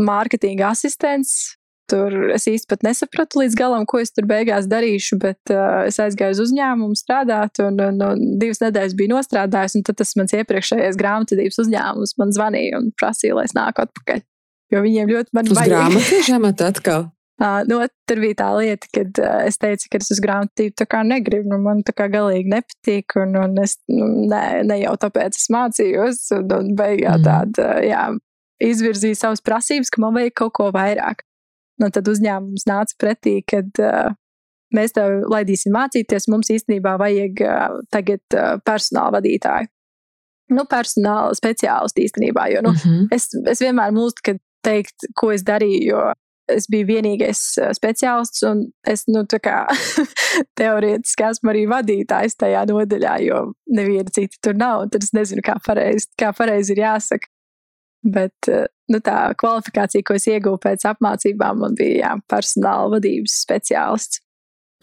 mārketinga 0.00 0.70
asistents. 0.72 1.54
Tur 1.90 2.14
es 2.32 2.64
pat 2.64 2.80
nesapratu 2.86 3.42
līdz 3.42 3.56
galam, 3.60 3.82
ko 3.84 3.98
es 4.00 4.08
tur 4.16 4.24
beigās 4.24 4.64
darīšu, 4.70 5.18
bet 5.20 5.52
uh, 5.52 5.84
es 5.84 5.98
aizgāju 6.00 6.32
uz 6.32 6.40
uzņēmumu 6.46 6.96
strādāt, 6.96 7.60
un, 7.60 7.76
un, 7.76 8.00
un 8.00 8.22
divas 8.40 8.62
nedēļas 8.64 8.96
biju 8.96 9.12
nostrādājis. 9.12 9.76
Tad 9.84 10.00
tas 10.00 10.14
mans 10.16 10.32
iepriekšējais 10.32 10.96
grāmatvedības 11.00 11.60
uzņēmums 11.66 12.16
man 12.22 12.32
zvanīja 12.32 12.80
un 12.80 12.88
prasīja, 12.96 13.36
lai 13.36 13.44
es 13.50 13.56
nāku 13.56 13.84
atpakaļ. 13.84 14.24
Jo 14.72 14.80
viņiem 14.86 15.12
ļoti 15.12 15.36
man. 15.36 15.52
Uz 15.52 15.60
grāmatvedības 15.60 16.32
amatu 16.38 16.70
atkal. 16.72 17.06
Uh, 17.42 17.64
nu, 17.66 17.80
tur 18.06 18.20
bija 18.22 18.36
tā 18.38 18.48
lieta, 18.54 18.88
kad 18.94 19.18
uh, 19.18 19.40
es 19.48 19.58
teicu, 19.58 19.88
ka 19.90 19.98
es 19.98 20.10
uz 20.14 20.20
grāmatību 20.22 20.76
tā 20.78 20.86
kā 20.86 21.00
negribu, 21.02 21.48
nu, 21.50 21.58
man 21.64 21.80
tā 21.82 21.90
kā 21.96 22.06
galīgi 22.12 22.52
nepatīk, 22.52 23.16
un, 23.18 23.34
un 23.40 23.58
es 23.58 23.74
nu, 23.90 24.06
ne, 24.30 24.42
ne 24.68 24.76
jau 24.84 24.92
tāpēc 25.02 25.34
es 25.34 25.48
mācījos, 25.50 26.20
un, 26.38 26.46
un 26.54 26.70
beigās 26.78 27.18
mm. 27.18 27.26
tāda, 27.26 27.72
jā, 27.82 28.04
izvirzīju 28.62 29.18
savas 29.18 29.42
prasības, 29.42 29.90
ka 29.90 30.04
man 30.04 30.14
vajag 30.14 30.36
kaut 30.44 30.54
ko 30.60 30.70
vairāk. 30.74 31.26
Un 31.82 31.90
tad 31.90 32.06
uzņēmums 32.06 32.68
nāca 32.70 32.98
pretī, 33.02 33.40
kad 33.50 33.82
uh, 33.82 34.14
mēs 34.78 34.94
tev 34.94 35.26
laidīsim 35.30 35.74
mācīties, 35.74 36.30
mums 36.30 36.54
īstenībā 36.54 36.94
vajag 37.02 37.42
uh, 37.42 37.78
tagad 37.90 38.22
uh, 38.38 38.60
personāla 38.62 39.18
vadītāju. 39.18 39.72
Nu, 40.54 40.68
personāla 40.70 41.34
speciālistu 41.34 42.04
īstenībā, 42.04 42.46
jo 42.52 42.62
nu, 42.62 42.76
mm 42.76 42.82
-hmm. 42.84 43.06
es, 43.10 43.32
es 43.50 43.64
vienmēr 43.64 43.90
mūstu, 43.96 44.22
kad 44.30 44.38
teikt, 44.62 45.08
ko 45.18 45.32
es 45.32 45.42
darīju, 45.42 45.88
jo 45.88 46.12
es 46.52 46.66
biju 46.70 46.88
vienīgais 46.88 47.40
uh, 47.62 47.70
speciālists, 47.76 48.42
un 48.48 48.66
es, 48.88 49.06
nu, 49.10 49.24
teorētiski 50.60 51.28
esmu 51.28 51.52
arī 51.52 51.64
vadītājs 51.70 52.36
tajā 52.40 52.64
nodaļā, 52.70 53.14
jo 53.24 53.40
neviena 53.66 54.10
cita 54.14 54.40
tur 54.44 54.58
nav. 54.60 54.88
Tad 54.92 55.06
es 55.06 55.14
nezinu, 55.16 55.44
kā 55.44 55.56
pareizi, 55.64 56.10
kā 56.20 56.32
pareizi 56.36 56.74
ir 56.76 56.84
jāsaka. 56.84 57.30
Bet 58.04 58.50
uh, 58.52 58.66
nu, 58.92 59.00
tā 59.04 59.32
kvalifikācija, 59.40 60.04
ko 60.04 60.18
es 60.18 60.28
ieguvu 60.28 60.60
pēc 60.60 60.84
apmācībām, 60.90 61.62
man 61.64 61.76
bija 61.78 62.00
jā, 62.02 62.12
personāla 62.30 62.98
vadības 62.98 63.40
speciālists. 63.46 64.20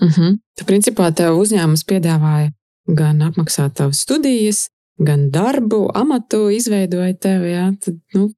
Mm 0.01 0.07
-hmm. 0.07 0.37
Tu, 0.57 0.65
principā, 0.65 1.11
tev 1.13 1.37
uzņēmums 1.37 1.85
piedāvāja 1.85 2.51
gan 2.87 3.21
apmaksāt 3.21 3.75
tavas 3.77 4.01
studijas, 4.01 4.69
gan 4.97 5.29
darbu, 5.31 5.89
amatu 5.93 6.49
izveidoja 6.49 7.13
tev. 7.13 7.45
Jā, 7.45 7.71
tad, 7.83 7.99
nu, 8.13 8.31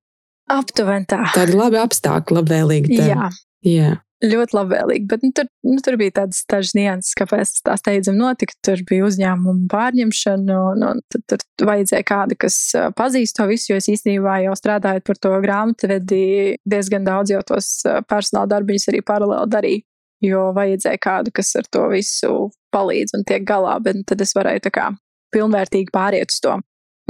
Aptuveni 0.54 1.08
tā. 1.10 1.24
Tādi 1.34 1.56
labi 1.58 1.80
apstākļi, 1.82 2.40
labvēlīgi. 2.40 2.98
Tev. 2.98 3.12
Jā. 3.12 3.30
Jā. 3.64 3.94
Ļoti 4.24 4.56
labvēlīgi, 4.56 5.08
bet 5.12 5.24
nu, 5.26 5.34
tur, 5.36 5.48
nu, 5.68 5.82
tur 5.84 5.98
bija 6.00 6.14
tādas 6.22 6.46
dažas 6.48 6.72
nianses, 6.78 7.12
kāpēc 7.20 7.50
tā 7.66 7.74
steidzami 7.76 8.22
notika. 8.22 8.56
Tur 8.64 8.80
bija 8.88 9.04
uzņēmuma 9.10 9.68
pārņemšana, 9.72 10.60
un, 10.72 10.86
un 10.88 11.02
tad 11.12 11.26
tur 11.44 11.68
vajadzēja 11.68 12.06
kādu, 12.08 12.38
kas 12.40 12.56
pazīst 12.96 13.36
to 13.36 13.50
visu. 13.50 13.74
Jo 13.74 13.82
es 13.82 13.90
īstenībā 13.92 14.38
jau 14.46 14.54
strādājot 14.56 15.04
par 15.10 15.20
to 15.26 15.34
grāmatvedi, 15.44 16.22
diezgan 16.64 17.04
daudz 17.08 17.34
jau 17.36 17.42
tos 17.52 17.74
personāla 18.08 18.54
darbiņus 18.54 18.88
arī 18.94 19.04
paralēli 19.04 19.56
darīju. 19.58 19.86
Jo 20.24 20.46
vajadzēja 20.56 21.02
kādu, 21.04 21.34
kas 21.36 21.52
ar 21.60 21.68
to 21.68 21.90
visu 21.92 22.32
palīdz 22.72 23.18
un 23.18 23.28
tiek 23.28 23.44
galā, 23.44 23.76
bet 23.84 24.06
tad 24.08 24.24
es 24.24 24.32
varēju 24.38 24.64
tā 24.70 24.72
kā 24.72 24.88
pilnvērtīgi 25.36 25.92
pāriet 25.92 26.32
uz 26.32 26.40
to. 26.46 26.56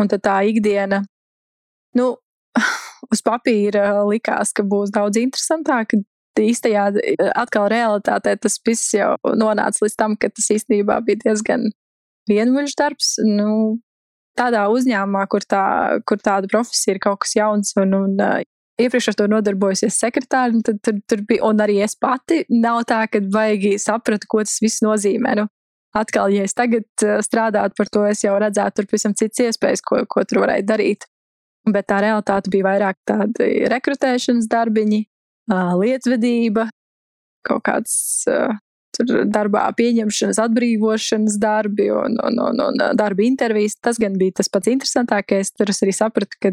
Un 0.01 0.09
tad 0.09 0.23
tā 0.25 0.39
ikdiena, 0.49 1.03
nu, 1.99 2.07
uz 3.11 3.21
papīra 3.25 4.03
likās, 4.07 4.53
ka 4.55 4.65
būs 4.67 4.93
daudz 4.93 5.19
interesantāk. 5.21 5.95
Īstajā 6.39 6.87
atkal 7.37 7.67
realitātē 7.69 8.33
tas 8.41 8.57
viss 8.65 8.93
jau 8.95 9.13
nonāca 9.37 9.83
līdz 9.83 9.97
tam, 9.99 10.15
ka 10.17 10.31
tas 10.33 10.49
īstenībā 10.55 10.97
bija 11.05 11.21
diezgan 11.27 11.67
vienmuļš 12.29 12.73
darbs. 12.79 13.11
Nu, 13.27 13.77
tādā 14.39 14.65
uzņēmumā, 14.73 15.27
kur, 15.29 15.45
tā, 15.45 15.65
kur 16.09 16.21
tāda 16.23 16.49
profesija 16.49 16.95
ir 16.95 17.03
kaut 17.03 17.21
kas 17.25 17.35
jauns 17.37 17.75
un, 17.77 17.93
un 17.97 18.17
iepriekš 18.81 19.11
ar 19.11 19.19
to 19.19 19.27
nodarbojusies 19.29 19.99
sekretāri, 20.01 20.63
tad 20.65 20.81
tur, 20.85 20.97
tur 21.09 21.21
bija, 21.29 21.43
un 21.49 21.61
arī 21.61 21.79
es 21.85 21.95
pati 21.99 22.41
nav 22.49 22.81
tā, 22.89 23.03
ka 23.11 23.21
baigi 23.33 23.75
sapratu, 23.81 24.29
ko 24.29 24.41
tas 24.45 24.57
viss 24.63 24.81
nozīmē. 24.85 25.37
Nu, 25.37 25.47
atkal, 25.97 26.33
ja 26.33 26.45
es 26.47 26.57
tagad 26.57 27.05
strādātu 27.25 27.77
par 27.77 27.91
to, 27.93 28.05
es 28.09 28.23
jau 28.25 28.35
redzētu 28.41 28.81
tur 28.81 28.89
pavisam 28.89 29.13
citas 29.17 29.45
iespējas, 29.45 29.85
ko, 29.85 30.01
ko 30.09 30.25
tur 30.25 30.43
varēja 30.45 30.65
darīt. 30.73 31.07
Bet 31.63 31.87
tā 31.87 32.01
realitāte 32.03 32.51
bija 32.51 32.67
vairāk 32.67 32.97
tādi 33.07 33.63
rekrutēšanas 33.71 34.49
darbiņi, 34.51 35.05
lietvedība, 35.79 36.67
kaut 37.47 37.63
kāds 37.63 37.95
darbā 39.01 39.63
pieņemšanas, 39.77 40.39
atbrīvošanas 40.43 41.37
darbi 41.41 41.89
un, 41.91 42.17
un, 42.21 42.39
un, 42.39 42.61
un 42.67 42.97
darba 42.97 43.23
intervijas. 43.25 43.77
Tas 43.81 43.97
gan 43.97 44.17
bija 44.19 44.39
tas 44.41 44.49
pats 44.49 44.69
interesantākais. 44.69 45.53
Tur 45.57 45.69
es 45.69 45.81
arī 45.83 45.93
sapratu, 45.95 46.37
ka 46.41 46.51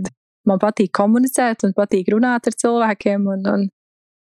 man 0.48 0.60
patīk 0.62 0.92
komunicēt 0.96 1.66
un 1.66 1.74
patīk 1.76 2.08
runāt 2.14 2.48
ar 2.48 2.56
cilvēkiem. 2.56 3.26
Un, 3.34 3.44
un, 3.50 3.66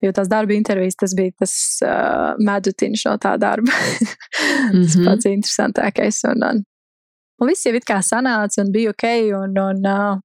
jo 0.03 0.11
tās 0.11 0.27
darba 0.27 0.55
intervijas 0.57 0.97
tas 0.99 1.15
bija 1.15 1.31
tas 1.39 1.53
uh, 1.85 2.33
medutiņš 2.41 3.05
no 3.07 3.15
tā 3.21 3.37
darba. 3.39 3.71
tas 3.77 4.73
mm 4.73 4.83
-hmm. 4.83 5.05
pats 5.05 5.25
interesantākais. 5.31 6.23
Un, 6.33 6.43
un, 6.49 6.63
un 7.39 7.47
viss 7.47 7.65
jau 7.65 7.75
it 7.75 7.87
kā 7.87 8.01
sanāca 8.01 8.65
un 8.65 8.71
bija 8.71 8.91
ok. 8.91 9.07
Un, 9.43 9.57
un, 9.57 9.87
uh, 9.87 10.19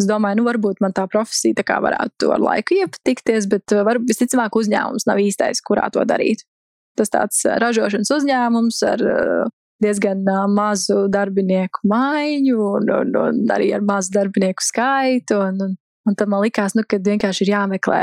Es 0.00 0.06
domāju, 0.08 0.40
nu, 0.40 0.46
varbūt 0.48 0.80
man 0.80 0.94
tā 0.96 1.04
profesija 1.10 1.58
tā 1.58 1.64
kā 1.68 1.76
varētu 1.84 2.30
ar 2.32 2.40
laiku 2.40 2.78
iepatikties, 2.78 3.48
bet 3.50 3.74
uh, 3.76 3.82
var, 3.86 4.00
visticamāk 4.08 4.56
uzņēmums 4.56 5.06
nav 5.08 5.20
īstais, 5.20 5.60
kurā 5.64 5.90
to 5.92 6.04
darīt. 6.08 6.46
Tas 6.96 7.12
tāds 7.12 7.42
uh, 7.44 7.58
ražošanas 7.60 8.12
uzņēmums 8.16 8.80
ar 8.88 9.04
uh, 9.04 9.52
diezgan 9.82 10.24
mazu 10.54 11.06
darbinieku 11.12 11.84
maiņu 11.90 12.56
un, 12.56 12.90
un, 13.00 13.16
un 13.20 13.52
arī 13.52 13.72
ar 13.76 13.84
mazu 13.84 14.14
darbinieku 14.14 14.64
skaitu. 14.64 15.40
Un, 15.50 15.60
un, 15.66 15.74
un 16.08 16.16
tad 16.18 16.30
man 16.32 16.44
likās, 16.44 16.76
nu, 16.78 16.86
ka 16.88 17.00
vienkārši 17.02 17.44
ir 17.44 17.52
jāmeklē 17.56 18.02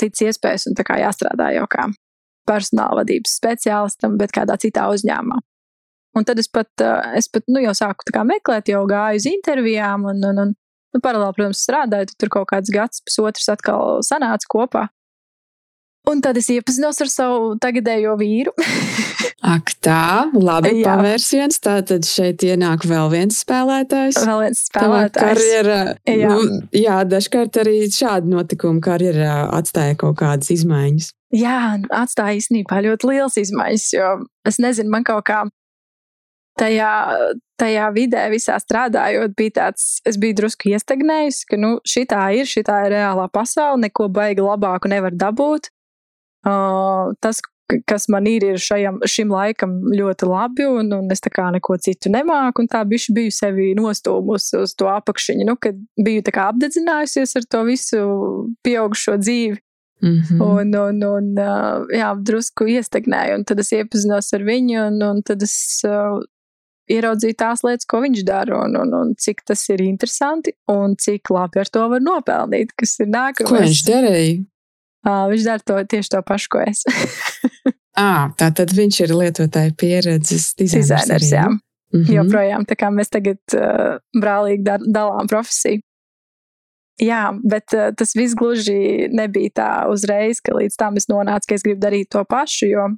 citas 0.00 0.24
iespējas 0.26 0.66
un 0.70 0.78
tā 0.78 0.86
kā 0.88 0.98
jāstrādā 1.02 1.52
jau 1.54 1.68
kā 1.70 1.86
personāla 2.48 3.02
vadības 3.02 3.36
speciālistam, 3.38 4.16
bet 4.18 4.34
kādā 4.34 4.56
citā 4.58 4.88
uzņēmumā. 4.90 5.38
Un 6.18 6.26
tad 6.28 6.40
es 6.42 6.48
pat, 6.50 6.68
es 7.16 7.30
pat 7.32 7.46
nu, 7.48 7.62
jau 7.62 7.72
sāku 7.76 8.24
meklēt, 8.26 8.68
jau 8.68 8.82
gāju 8.88 9.22
uz 9.22 9.28
intervijām, 9.30 10.04
un, 10.10 10.18
un, 10.28 10.40
un 10.42 10.50
nu, 10.94 11.02
paralēli, 11.04 11.36
protams, 11.38 11.62
strādāju. 11.66 12.12
Tur 12.20 12.32
kaut 12.38 12.50
kāds 12.52 12.72
gads, 12.72 13.04
pusotrs 13.06 13.48
atkal 13.52 14.02
sanāca 14.06 14.50
kopā. 14.52 14.88
Un 16.10 16.18
tad 16.18 16.38
es 16.40 16.48
iepazinos 16.50 16.98
ar 17.04 17.10
savu 17.10 17.52
tagadējo 17.62 18.16
vīru. 18.18 18.54
Ak, 19.52 19.72
tā, 19.82 20.30
labi, 20.34 20.72
jā. 20.80 20.96
pavērsiens. 20.96 21.58
Tā 21.62 21.76
tad 21.86 22.06
šeit 22.06 22.42
ienāk 22.46 22.86
vēl 22.86 23.10
viens 23.12 23.38
spēlētājs. 23.42 24.18
Vēl 24.26 24.42
viens 24.44 24.62
spēlētājs. 24.68 25.38
Karjera, 25.38 25.78
jā. 26.06 26.30
Nu, 26.30 26.60
jā, 26.74 27.00
dažkārt 27.06 27.58
arī 27.62 27.76
šādi 27.90 28.30
notikumi 28.34 28.82
karjerā 28.82 29.48
atstāja 29.54 29.98
kaut 30.02 30.18
kādas 30.22 30.50
izmaiņas. 30.54 31.10
Jā, 31.38 31.56
atstāja 31.94 32.38
īstenībā 32.38 32.82
ļoti 32.86 33.08
liels 33.08 33.38
izmaiņas, 33.40 33.88
jo 33.96 34.08
es 34.46 34.58
nezinu, 34.62 34.92
man 34.92 35.06
kaut 35.06 35.24
kā 35.30 35.42
tajā, 36.58 36.92
tajā 37.60 37.86
vidē 37.94 38.26
visā 38.32 38.58
strādājot, 38.60 39.36
bija 39.38 39.56
tāds, 39.60 40.00
es 40.08 40.18
biju 40.20 40.40
drusku 40.42 40.72
iestagnējis, 40.72 41.44
ka 41.48 41.60
nu, 41.60 41.76
šī 41.88 42.06
tā 42.10 42.24
ir, 42.38 42.48
šī 42.48 42.64
tā 42.68 42.82
ir 42.86 42.96
reālā 42.96 43.28
pasaule, 43.32 43.80
neko 43.86 44.08
baigi 44.12 44.44
labāku 44.44 44.92
nevar 44.92 45.16
dabūt. 45.16 45.70
Uh, 46.42 47.14
tas, 47.22 47.38
kas 47.86 48.08
man 48.10 48.26
ir, 48.26 48.44
ir 48.44 48.60
šajam, 48.60 49.00
šim 49.08 49.32
laikam 49.32 49.76
ļoti 49.94 50.28
labi, 50.28 50.66
un, 50.68 50.92
un 50.96 51.10
es 51.14 51.22
tā 51.24 51.32
kā 51.32 51.48
neko 51.54 51.76
citu 51.82 52.12
nemāku. 52.12 52.66
Tā 52.70 52.82
bišķi 52.88 53.16
biju 53.16 53.34
sevi 53.34 53.72
nostūmusi 53.78 54.62
uz 54.62 54.74
to 54.78 54.90
apakšiņu, 54.92 55.46
nu, 55.48 55.56
kad 55.60 55.78
biju 56.02 56.24
tā 56.26 56.34
kā 56.34 56.48
apdedzinājusies 56.52 57.36
ar 57.38 57.46
to 57.48 57.62
visu 57.68 58.02
pieaugušo 58.66 59.18
dzīvi. 59.22 59.60
Mm 60.02 60.20
-hmm. 60.20 60.40
Un, 60.42 60.74
un, 60.74 61.02
un 61.04 61.26
jā, 61.94 62.08
drusku 62.18 62.66
iestagnēju, 62.66 63.36
un 63.38 63.44
tad 63.44 63.60
es 63.62 63.70
iepazinos 63.72 64.32
ar 64.34 64.42
viņu, 64.42 64.86
un, 64.88 65.02
un 65.02 65.22
tad 65.22 65.42
es 65.42 65.54
ieraudzīju 66.90 67.36
tās 67.38 67.62
lietas, 67.66 67.86
ko 67.88 68.02
viņš 68.02 68.24
dara, 68.26 68.62
un, 68.64 68.76
un, 68.80 68.94
un 68.98 69.12
cik 69.18 69.44
tas 69.48 69.62
ir 69.72 69.82
interesanti, 69.84 70.54
un 70.72 70.96
cik 71.00 71.30
labi 71.34 71.62
ar 71.62 71.70
to 71.72 71.84
var 71.92 72.02
nopelnīt, 72.02 72.74
kas 72.78 72.96
ir 73.02 73.12
nākamais. 73.12 73.50
Ko 73.50 73.60
viņš 73.62 73.84
darīja? 73.88 74.40
Uh, 75.02 75.26
viņš 75.32 75.46
dara 75.48 75.66
to 75.66 75.78
tieši 75.90 76.12
to 76.14 76.22
pašu, 76.26 76.50
ko 76.54 76.62
es. 76.62 76.84
à, 77.98 78.30
tā 78.38 78.50
tad 78.54 78.74
viņš 78.74 79.00
ir 79.06 79.14
lietotāja 79.18 79.74
pieredzes 79.78 80.52
dizainers 80.58 81.30
jā, 81.32 81.48
mm 81.50 82.02
-hmm. 82.02 82.12
joprojām. 82.18 82.66
Tā 82.66 82.78
kā 82.78 82.90
mēs 82.94 83.10
tagad 83.10 83.40
uh, 83.58 83.98
brālīgi 84.14 84.62
dar, 84.62 84.84
dalām 84.86 85.30
profesiju. 85.30 85.82
Jā, 87.02 87.32
bet 87.42 87.72
uh, 87.74 87.90
tas 87.96 88.14
viss 88.14 88.36
gluži 88.38 89.08
nebija 89.10 89.50
tā 89.50 89.70
uzreiz, 89.90 90.40
ka 90.40 90.54
līdz 90.54 90.76
tam 90.78 90.96
es 90.96 91.08
nonācu, 91.08 91.48
ka 91.48 91.54
es 91.54 91.62
gribu 91.62 91.80
darīt 91.80 92.12
to 92.12 92.24
pašu, 92.24 92.66
jo 92.66 92.88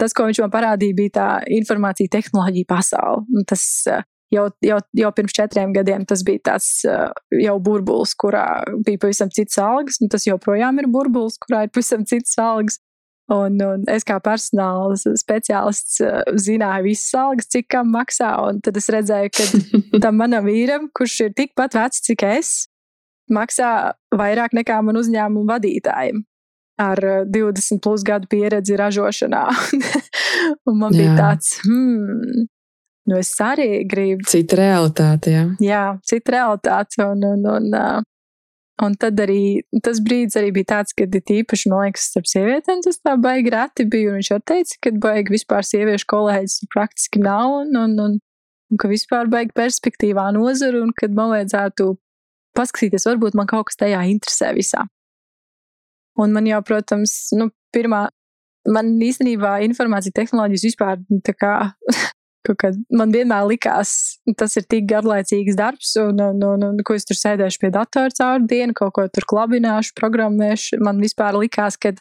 tas, 0.00 0.14
ko 0.16 0.28
viņš 0.28 0.42
man 0.44 0.52
parādīja, 0.52 0.96
bija 0.96 1.14
tā 1.18 1.28
informācija 1.58 2.10
tehnoloģija 2.12 2.68
pasaule. 2.70 3.24
Un 3.34 3.46
tas 3.48 3.64
uh, 3.90 4.04
jau, 4.34 4.48
jau, 4.64 4.78
jau 5.00 5.12
pirms 5.16 5.36
četriem 5.36 5.72
gadiem 5.76 6.04
tas 6.08 6.24
bija 6.26 6.44
tāds 6.52 6.68
uh, 6.88 7.08
jau 7.42 7.56
burbulis, 7.62 8.14
kurā 8.18 8.46
bija 8.86 9.00
pavisam 9.04 9.32
cits 9.34 9.58
algas, 9.62 10.00
un 10.02 10.12
tas 10.12 10.26
joprojām 10.28 10.80
ir 10.82 10.90
burbulis, 10.92 11.38
kurā 11.44 11.66
ir 11.66 11.74
pavisam 11.74 12.06
cits 12.08 12.38
algas. 12.42 12.80
Un, 13.28 13.58
un 13.60 13.82
es 13.92 14.06
kā 14.08 14.14
personāla 14.24 14.96
speciālists 14.96 15.98
uh, 16.00 16.22
zināju 16.40 16.86
visas 16.86 17.12
algas, 17.20 17.50
cik 17.52 17.68
kam 17.74 17.90
maksā. 17.92 18.30
Tad 18.64 18.80
es 18.80 18.88
redzēju, 18.94 19.34
ka 19.36 20.00
tam 20.06 20.16
manam 20.22 20.48
vīram, 20.48 20.88
kurš 20.96 21.20
ir 21.26 21.36
tikpat 21.36 21.76
vecs, 21.76 22.00
cik 22.08 22.24
es, 22.30 22.54
maksā 23.28 23.92
vairāk 24.16 24.56
nekā 24.56 24.80
man 24.84 24.96
uzņēmuma 25.02 25.58
vadītājiem 25.58 26.24
ar 26.78 27.02
20 27.26 27.82
plus 27.82 28.04
gadu 28.06 28.30
pieredzi 28.30 28.78
ražošanā. 28.78 29.42
un 30.68 30.78
man 30.78 30.94
Jā. 30.94 31.00
bija 31.00 31.16
tāds, 31.18 31.58
hmm, 31.64 32.46
Nu, 33.08 33.16
es 33.16 33.30
arī 33.40 33.86
gribu. 33.88 34.26
Cita 34.28 34.58
realitāte, 34.58 35.32
jā. 35.32 35.44
Jā, 35.64 35.82
cita 36.04 36.34
realitāte. 36.34 37.00
Un, 37.06 37.22
un, 37.24 37.46
un, 37.54 37.68
uh, 37.72 38.02
un 38.84 38.96
tad 39.00 39.20
arī 39.24 39.62
tas 39.84 40.02
brīdis 40.04 40.36
arī 40.36 40.50
bija 40.58 40.74
tāds, 40.74 40.92
kad 40.96 41.16
ir 41.16 41.32
īpaši, 41.38 41.70
man 41.72 41.86
liekas, 41.86 42.10
starp 42.10 42.28
sievietēm 42.28 42.82
tas 42.84 43.00
tā 43.00 43.14
baigi 43.22 43.54
reti 43.54 43.88
bija. 43.88 44.12
Viņš 44.18 44.30
jau 44.34 44.40
teica, 44.52 44.76
ka 44.84 44.92
baigi 45.06 45.36
vispār 45.38 45.64
sieviešu 45.70 46.08
kolēģis 46.12 46.58
praktiski 46.74 47.24
nav. 47.24 47.62
Un, 47.62 47.72
un, 47.80 47.96
un, 48.04 48.18
un 48.68 48.82
ka 48.82 48.92
vispār 48.92 49.32
baigi 49.32 49.56
perspektīvā 49.56 50.28
nozara 50.36 50.84
un 50.84 50.92
kad 50.98 51.16
man 51.16 51.32
vajadzētu 51.32 51.94
paskatīties, 52.58 53.08
varbūt 53.08 53.40
man 53.40 53.48
kaut 53.48 53.70
kas 53.70 53.80
tajā 53.86 54.04
interesē 54.12 54.52
visā. 54.58 54.84
Un 56.18 56.34
man 56.34 56.46
jau, 56.48 56.60
protams, 56.66 57.14
nu, 57.38 57.50
pirmā, 57.74 58.08
man 58.68 58.94
īstenībā 59.04 59.58
informācija 59.66 60.16
tehnoloģijas 60.16 60.66
vispār 60.66 61.02
tā 61.26 61.34
kā 61.38 61.52
man 62.98 63.12
vienmēr 63.12 63.46
likās, 63.48 64.18
tas 64.38 64.56
ir 64.56 64.66
tik 64.70 64.86
garlaicīgs 64.88 65.56
darbs, 65.58 65.94
un, 66.00 66.20
un, 66.22 66.42
un, 66.44 66.66
un 66.70 66.82
ko 66.86 66.96
es 66.96 67.06
tur 67.08 67.18
sēdēšu 67.18 67.62
pie 67.62 67.70
datora 67.74 68.14
caur 68.16 68.44
dienu, 68.48 68.74
kaut 68.76 68.94
ko 68.96 69.06
tur 69.12 69.26
klabināšu, 69.28 69.94
programmēšu. 69.98 70.80
Man 70.84 71.02
vispār 71.02 71.36
likās, 71.38 71.76
ka 71.80 71.92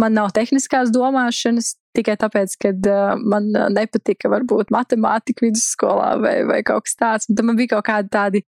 man 0.00 0.16
nav 0.16 0.32
tehniskās 0.36 0.92
domāšanas 0.94 1.76
tikai 1.96 2.16
tāpēc, 2.20 2.56
ka 2.60 2.72
uh, 2.72 3.12
man 3.20 3.50
nepatika 3.74 4.30
varbūt 4.32 4.72
matemātika 4.72 5.46
vidusskolā 5.46 6.14
vai, 6.22 6.36
vai 6.48 6.62
kaut 6.66 6.88
kas 6.88 6.98
tāds. 6.98 7.28
Un 7.28 7.38
tad 7.38 7.48
man 7.48 7.60
bija 7.60 7.76
kaut 7.76 7.86
kādi 7.90 8.12
tādi, 8.12 8.44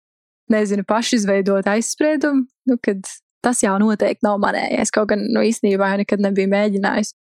nezinu, 0.52 0.84
pašizveidot 0.86 1.68
aizspriedumi, 1.70 2.46
nu, 2.68 2.78
kad 2.82 3.00
tas 3.44 3.62
jau 3.64 3.74
noteikti 3.80 4.26
nav 4.26 4.38
manējais. 4.42 4.92
Kaut 4.94 5.10
gan 5.12 5.24
nu, 5.32 5.42
īstenībā 5.46 5.92
jau 5.92 6.00
nekad 6.02 6.22
nebija 6.24 6.50
mēģinājis. 6.52 7.14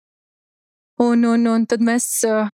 Un, 1.04 1.26
un, 1.30 1.46
un 1.52 1.66
tad 1.70 1.84
mēs 1.86 2.08
uh, 2.26 2.50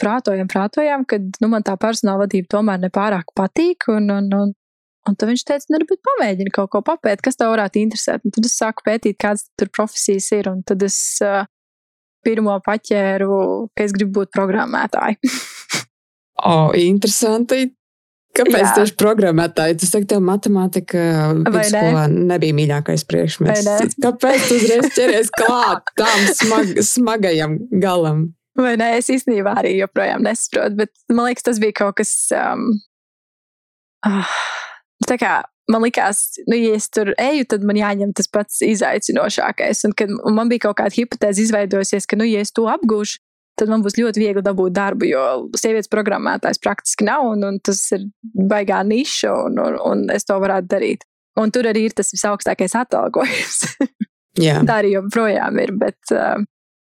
prātojam, 0.00 0.48
prātojam, 0.50 1.04
ka 1.08 1.18
nu, 1.20 1.50
man 1.52 1.64
tā 1.66 1.76
personāla 1.80 2.24
vadība 2.24 2.54
tomēr 2.56 2.80
nepārāk 2.86 3.34
patīk. 3.36 3.88
Un, 3.92 4.08
un, 4.14 4.30
un, 4.38 4.54
un 5.08 5.18
tad 5.18 5.28
viņš 5.28 5.44
teica, 5.48 5.74
nu, 5.74 5.98
pamēģini 6.08 6.54
kaut 6.54 6.72
ko 6.72 6.82
papēt, 6.86 7.24
kas 7.24 7.38
tev 7.40 7.52
varētu 7.54 7.82
interesēt. 7.82 8.24
Un 8.24 8.34
tad 8.34 8.48
es 8.48 8.56
sāku 8.58 8.86
pētīt, 8.88 9.18
kādas 9.20 9.48
tur 9.60 9.72
profesijas 9.74 10.30
ir. 10.38 10.48
Un 10.52 10.64
tad 10.66 10.84
es 10.86 10.96
uh, 11.26 11.44
pirmo 12.24 12.56
paķēru, 12.64 13.36
ka 13.76 13.86
es 13.86 13.94
gribu 13.96 14.22
būt 14.22 14.32
programmētāji. 14.34 15.20
o, 16.48 16.56
oh, 16.56 16.72
interesanti. 16.78 17.68
Kāpēc 18.32 18.62
Jā. 18.62 18.74
tieši 18.78 18.94
programmētāji? 18.96 19.76
Tas 19.82 19.90
teikt, 19.92 20.08
tev 20.14 20.22
matemātika 20.24 21.02
vidusskolā 21.36 22.06
ne? 22.08 22.22
nebija 22.30 22.56
mīļākais 22.56 23.04
priekšmets. 23.10 23.98
Kāpēc 24.00 24.46
tu 24.48 24.56
uzreiz 24.56 24.88
ķeries 24.96 25.32
klāt 25.36 25.92
tam 26.00 26.24
smag, 26.38 26.72
smagajam 26.86 27.58
galam? 27.82 28.30
Vai 28.56 28.74
ne? 28.80 28.94
Es 29.00 29.10
īstenībā 29.12 29.54
arī 29.60 29.74
joprojām 29.78 30.24
nesaprotu, 30.24 30.80
bet 30.80 30.92
man 31.12 31.28
liekas, 31.28 31.44
tas 31.44 31.60
bija 31.60 31.76
kaut 31.82 31.98
kas. 32.00 32.12
Um, 32.36 32.70
uh, 34.08 34.36
tā 35.08 35.16
kā 35.20 35.34
man 35.72 35.84
likās, 35.84 36.24
nu, 36.48 36.56
ja 36.58 36.76
es 36.76 36.88
tur 36.92 37.12
eju, 37.20 37.46
tad 37.52 37.64
man 37.68 37.78
jāņem 37.78 38.14
tas 38.16 38.28
pats 38.32 38.62
izaicinošākais. 38.66 39.84
Un, 39.88 39.96
kad 39.96 40.12
un 40.12 40.36
man 40.36 40.52
bija 40.52 40.68
kaut 40.68 40.80
kāda 40.80 40.96
hipotēze 40.96 41.44
izveidojusies, 41.46 42.08
ka, 42.08 42.18
nu, 42.20 42.28
ja 42.28 42.42
es 42.44 42.52
to 42.54 42.66
apgūšu, 42.72 43.20
tad 43.62 43.70
man 43.70 43.84
būs 43.84 43.96
ļoti 44.00 44.22
viegli 44.24 44.42
dabūt 44.44 44.74
darbu, 44.74 45.06
jo 45.06 45.24
sievietes 45.58 45.90
programmētājs 45.92 46.60
praktiski 46.62 47.06
nav, 47.06 47.28
un, 47.30 47.46
un 47.46 47.60
tas 47.62 47.80
ir 47.94 48.08
baigā 48.50 48.82
niša, 48.86 49.32
un, 49.46 49.60
un, 49.62 49.78
un 49.86 50.06
es 50.14 50.26
to 50.26 50.38
varētu 50.42 50.70
darīt. 50.74 51.06
Un 51.40 51.52
tur 51.54 51.64
arī 51.70 51.86
ir 51.88 51.94
tas 51.96 52.10
visaugstākais 52.12 52.74
atalgojums. 52.76 53.62
Tā 54.66 54.80
arī 54.80 54.94
joprojām 54.96 55.60
ir. 55.62 55.74
Bet, 55.80 56.00
uh, 56.12 56.40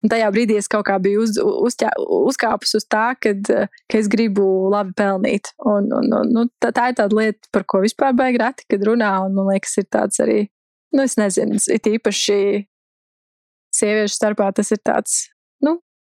tajā 0.08 0.30
brīdī 0.32 0.58
es 0.60 0.70
kaut 0.72 0.86
kā 0.88 0.96
biju 1.02 1.26
uz, 1.26 1.36
uzķā, 1.40 1.92
uzkāpus 2.30 2.78
uz 2.80 2.86
tā, 2.88 3.10
kad, 3.20 3.52
ka 3.90 4.00
es 4.00 4.08
gribu 4.12 4.46
labi 4.72 4.96
pelnīt. 5.00 5.52
Un, 5.60 5.90
un, 5.96 6.08
un, 6.22 6.32
nu, 6.36 6.46
tā, 6.62 6.72
tā 6.76 6.90
ir 6.92 7.00
tāda 7.00 7.20
lieta, 7.20 7.52
par 7.56 7.66
ko 7.68 7.84
vispār 7.84 8.16
baigi 8.18 8.42
reti, 8.42 8.68
kad 8.72 8.86
runā. 8.88 9.12
Un 9.26 9.36
man 9.38 9.52
liekas, 9.52 9.76
ir 9.82 9.90
tāds 9.92 10.22
arī, 10.24 10.40
nu, 10.96 11.04
es 11.04 11.18
nezinu, 11.20 11.60
it 11.76 11.92
īpaši 11.92 12.40
sieviešu 13.76 14.16
starpā 14.16 14.50
tas 14.56 14.72
ir 14.74 14.82
tāds, 14.86 15.26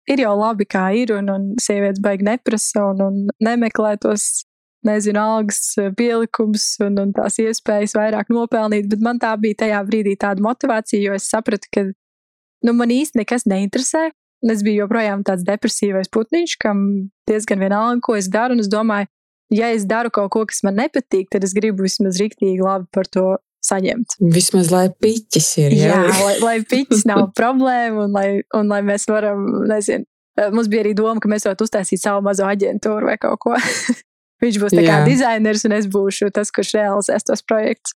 ir 0.08 0.22
jau 0.24 0.34
labi, 0.38 0.66
kā 0.68 0.88
ir, 0.96 1.12
un, 1.16 1.30
un 1.32 1.48
sievietes 1.62 2.02
baigi 2.04 2.26
neprasa 2.26 2.88
un, 2.92 3.02
un 3.04 3.18
nemeklē 3.44 3.96
tos, 4.02 4.44
nezinu, 4.86 5.20
algas 5.20 5.60
pielikumus 5.98 6.66
un, 6.84 7.00
un 7.02 7.12
tās 7.16 7.38
iespējas 7.42 7.96
vairāk 7.98 8.30
nopelnīt. 8.32 8.88
Bet 8.90 9.02
man 9.04 9.20
tā 9.22 9.34
bija 9.40 9.64
tajā 9.64 9.82
brīdī 9.88 10.14
tāda 10.20 10.44
motivācija, 10.44 11.02
jo 11.02 11.18
es 11.18 11.28
sapratu, 11.30 11.70
ka 11.74 11.84
nu, 11.88 12.74
man 12.74 12.94
īsti 12.94 13.22
nekas 13.22 13.46
neinteresē. 13.50 14.08
Es 14.48 14.62
biju 14.62 14.84
joprojām 14.84 15.24
tāds 15.26 15.42
depresīvais 15.42 16.10
putniņš, 16.14 16.52
kam 16.62 16.82
diezgan 17.26 17.58
vienalga, 17.58 17.98
ko 18.06 18.14
es 18.14 18.28
daru. 18.30 18.54
Es 18.62 18.70
domāju, 18.70 19.10
ja 19.50 19.72
es 19.74 19.86
daru 19.88 20.12
kaut 20.14 20.30
ko, 20.34 20.44
kas 20.46 20.62
man 20.62 20.78
nepatīk, 20.78 21.26
tad 21.32 21.46
es 21.46 21.56
gribu 21.56 21.82
vismaz 21.82 22.20
rīktīgi 22.22 22.62
labi 22.62 22.86
par 22.94 23.10
to 23.10 23.32
saņemt. 23.68 24.18
Vismaz 24.34 24.72
lai 24.72 24.86
piķis 24.90 25.48
ir. 25.62 25.76
Jā, 25.78 26.00
jā 26.08 26.18
lai, 26.24 26.34
lai 26.42 26.56
piķis 26.68 27.06
nav 27.08 27.28
problēma 27.38 28.06
un 28.06 28.16
lai, 28.16 28.28
un 28.56 28.72
lai 28.72 28.80
mēs 28.86 29.08
varam, 29.10 29.46
nezinu, 29.68 30.08
mums 30.54 30.70
bija 30.70 30.84
arī 30.86 30.96
doma, 30.98 31.20
ka 31.22 31.30
mēs 31.30 31.46
varētu 31.48 31.68
uztaisīt 31.68 32.02
savu 32.02 32.24
mazo 32.26 32.48
aģentūru 32.48 33.10
vai 33.10 33.18
kaut 33.20 33.40
ko. 33.44 33.56
Viņš 34.42 34.58
būs 34.62 34.74
tā 34.76 34.84
kā 34.86 35.00
dizainers 35.06 35.64
un 35.66 35.74
es 35.74 35.88
būšu 35.90 36.30
tas, 36.34 36.52
kurš 36.54 36.76
realizēs 36.78 37.26
tos 37.26 37.42
projektus. 37.42 37.96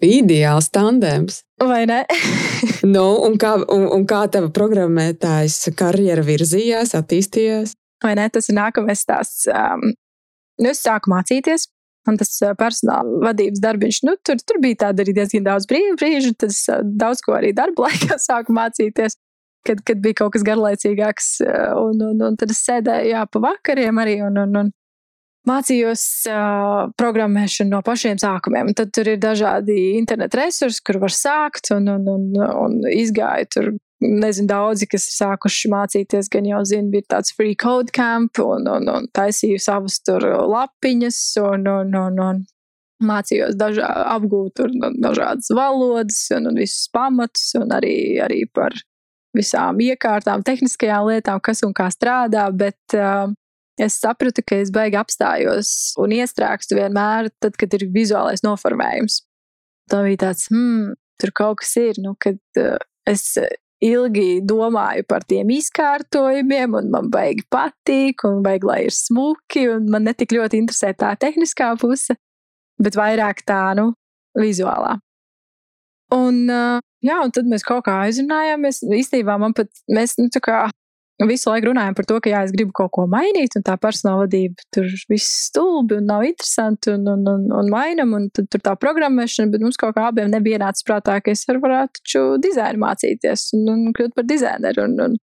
Ideāls 0.00 0.70
tandēms. 0.72 1.42
Vai 1.60 1.84
ne? 1.88 2.02
nu, 2.94 3.04
un, 3.26 3.36
kā, 3.40 3.54
un, 3.60 3.84
un 3.92 4.06
kā 4.08 4.22
tava 4.32 4.48
programmētājas 4.56 5.72
karjera 5.76 6.24
virzījās, 6.24 6.94
attīstījās? 6.96 7.74
Vai 8.04 8.14
ne? 8.16 8.28
Tas 8.32 8.48
ir 8.48 8.56
nākamais 8.56 9.04
stāsts. 9.04 9.44
Um, 9.52 9.92
nu, 10.60 10.72
es 10.72 10.80
sāku 10.84 11.12
mācīties, 11.12 11.68
un 12.08 12.18
tas 12.20 12.32
personāla 12.58 13.20
vadības 13.26 13.62
darbiņš, 13.62 14.02
nu, 14.08 14.16
tur, 14.24 14.40
tur 14.46 14.60
bija 14.62 14.86
tāda 14.86 15.04
arī 15.04 15.14
diezgan 15.16 15.44
daudz 15.46 15.68
brīvu 15.70 15.98
brīžu. 16.00 16.34
Uh, 16.46 16.80
daudz 16.84 17.24
ko 17.24 17.36
arī 17.36 17.52
darba 17.56 17.84
laikā 17.88 18.20
sāku 18.22 18.56
mācīties. 18.56 19.18
Kad, 19.68 19.82
kad 19.84 19.98
bija 20.00 20.22
kaut 20.22 20.32
kas 20.32 20.44
garlaicīgāks, 20.46 21.26
un, 21.76 21.98
un, 22.00 22.20
un 22.30 22.36
tad 22.40 22.48
es 22.48 22.62
sēdēju 22.64 23.10
jā, 23.10 23.26
pa 23.28 23.42
vakariem 23.44 23.98
arī 24.00 24.14
un, 24.24 24.38
un, 24.40 24.54
un 24.56 24.70
mācījos 25.48 26.04
uh, 26.30 26.88
programmēšanu 27.00 27.74
no 27.74 27.82
pašiem 27.84 28.16
sākumiem. 28.20 28.72
Tad 28.76 28.92
tur 28.96 29.10
ir 29.12 29.20
dažādi 29.20 29.76
interneta 29.98 30.42
resursi, 30.42 30.82
kur 30.86 31.00
var 31.02 31.14
sākt, 31.14 31.72
un, 31.76 31.88
un, 31.92 32.08
un, 32.08 32.26
un 32.64 32.80
izgāju 32.92 33.52
tur. 33.54 33.70
Nezinu, 34.00 34.48
daudzi, 34.48 34.86
kas 34.88 35.04
ir 35.10 35.16
sākuši 35.18 35.68
mācīties, 35.68 36.30
gan 36.32 36.46
jau 36.48 36.62
zina, 36.64 36.88
bija 36.88 37.04
tāds 37.16 37.34
free 37.36 37.52
code 37.58 37.92
camp, 37.92 38.38
un, 38.40 38.64
un, 38.64 38.88
un 38.88 39.08
taisīju 39.12 39.60
savas 39.60 39.98
tur 40.00 40.24
lapiņas, 40.24 41.18
un, 41.44 41.68
un, 41.68 41.92
un, 42.00 42.22
un 42.24 42.40
mācījos 43.04 43.58
dažā, 43.60 43.90
apgūt 44.14 44.62
dažādas 45.04 45.52
valodas, 45.52 46.22
un, 46.36 46.48
un 46.48 46.62
visus 46.62 46.88
pamatus, 46.94 47.50
un 47.60 47.76
arī, 47.76 47.94
arī 48.24 48.46
par 48.48 48.76
visām 49.36 49.84
iekārtām, 49.84 50.44
tehniskajām 50.48 51.10
lietām, 51.10 51.40
kas 51.44 51.60
un 51.66 51.76
kā 51.76 51.90
strādā, 51.92 52.48
bet 52.56 52.96
uh, 52.96 53.28
es 53.80 54.00
sapratu, 54.00 54.40
ka 54.40 54.62
es 54.64 54.72
baigi 54.74 54.98
apstājos 55.00 55.92
un 56.00 56.16
iestrēgstu 56.16 56.80
vienmēr, 56.80 57.30
tad, 57.42 57.56
kad 57.60 57.76
ir 57.76 57.90
vizuālais 57.92 58.44
noformējums. 58.46 59.22
Tā 59.90 60.02
bija 60.06 60.24
tāds, 60.24 60.48
hmm, 60.50 60.94
tur 61.20 61.36
kaut 61.36 61.60
kas 61.62 61.76
ir, 61.80 62.00
nu, 62.02 62.16
kad 62.20 62.40
uh, 62.64 62.78
es 63.08 63.28
ilgi 63.84 64.40
domāju 64.44 65.06
par 65.08 65.24
tiem 65.28 65.50
izkārtojumiem, 65.54 66.74
un 66.76 66.90
man 66.92 67.10
baigi 67.12 67.46
patīk, 67.52 68.24
un 68.28 68.42
baigi, 68.44 68.68
lai 68.68 68.80
ir 68.86 68.94
smuki, 68.94 69.66
un 69.72 69.88
man 69.92 70.04
netik 70.08 70.34
ļoti 70.36 70.60
interesē 70.60 70.92
tā 70.98 71.14
tehniskā 71.20 71.72
puse, 71.80 72.16
bet 72.80 72.98
vairāk 72.98 73.44
tā, 73.48 73.62
nu, 73.78 73.90
vizuālā. 74.38 74.98
Un, 76.14 76.42
jā, 77.06 77.16
un 77.22 77.32
tad 77.34 77.48
mēs 77.48 77.64
kaut 77.66 77.84
kā 77.86 78.00
aizrunājāmies. 78.04 78.82
Īstenībā 78.82 79.36
man 79.40 79.54
pat, 79.56 79.70
mēs, 79.88 80.16
nu, 80.18 80.26
tā 80.32 80.42
kā 80.42 80.64
visu 81.28 81.50
laiku 81.50 81.68
runājam 81.68 81.96
par 81.96 82.06
to, 82.08 82.16
ka 82.24 82.30
jā, 82.32 82.42
es 82.46 82.52
gribu 82.54 82.72
kaut 82.76 82.92
ko 82.96 83.04
mainīt, 83.10 83.56
un 83.58 83.64
tā 83.66 83.74
personāla 83.80 84.24
vadība 84.24 84.64
tur 84.72 84.86
viss 85.10 85.48
stulbi 85.50 85.98
un 85.98 86.06
nav 86.08 86.24
interesanti 86.24 86.94
un, 86.94 87.04
un, 87.12 87.26
un, 87.28 87.42
un 87.58 87.68
mainam, 87.72 88.14
un 88.16 88.28
tad 88.32 88.48
tur 88.52 88.62
tā 88.64 88.72
programmēšana, 88.80 89.52
bet 89.52 89.64
mums 89.64 89.80
kaut 89.80 89.98
kā 89.98 90.06
abiem 90.08 90.32
nebija 90.32 90.56
ienācis 90.56 90.86
prātā, 90.88 91.18
ka 91.20 91.34
es 91.34 91.44
varētu 91.50 92.00
taču 92.00 92.24
dizainu 92.40 92.80
mācīties 92.86 93.50
un, 93.58 93.68
un 93.74 93.92
kļūt 93.96 94.16
par 94.16 94.28
dizaineru. 94.30 94.86
Un, 94.88 94.96
un, 95.04 95.18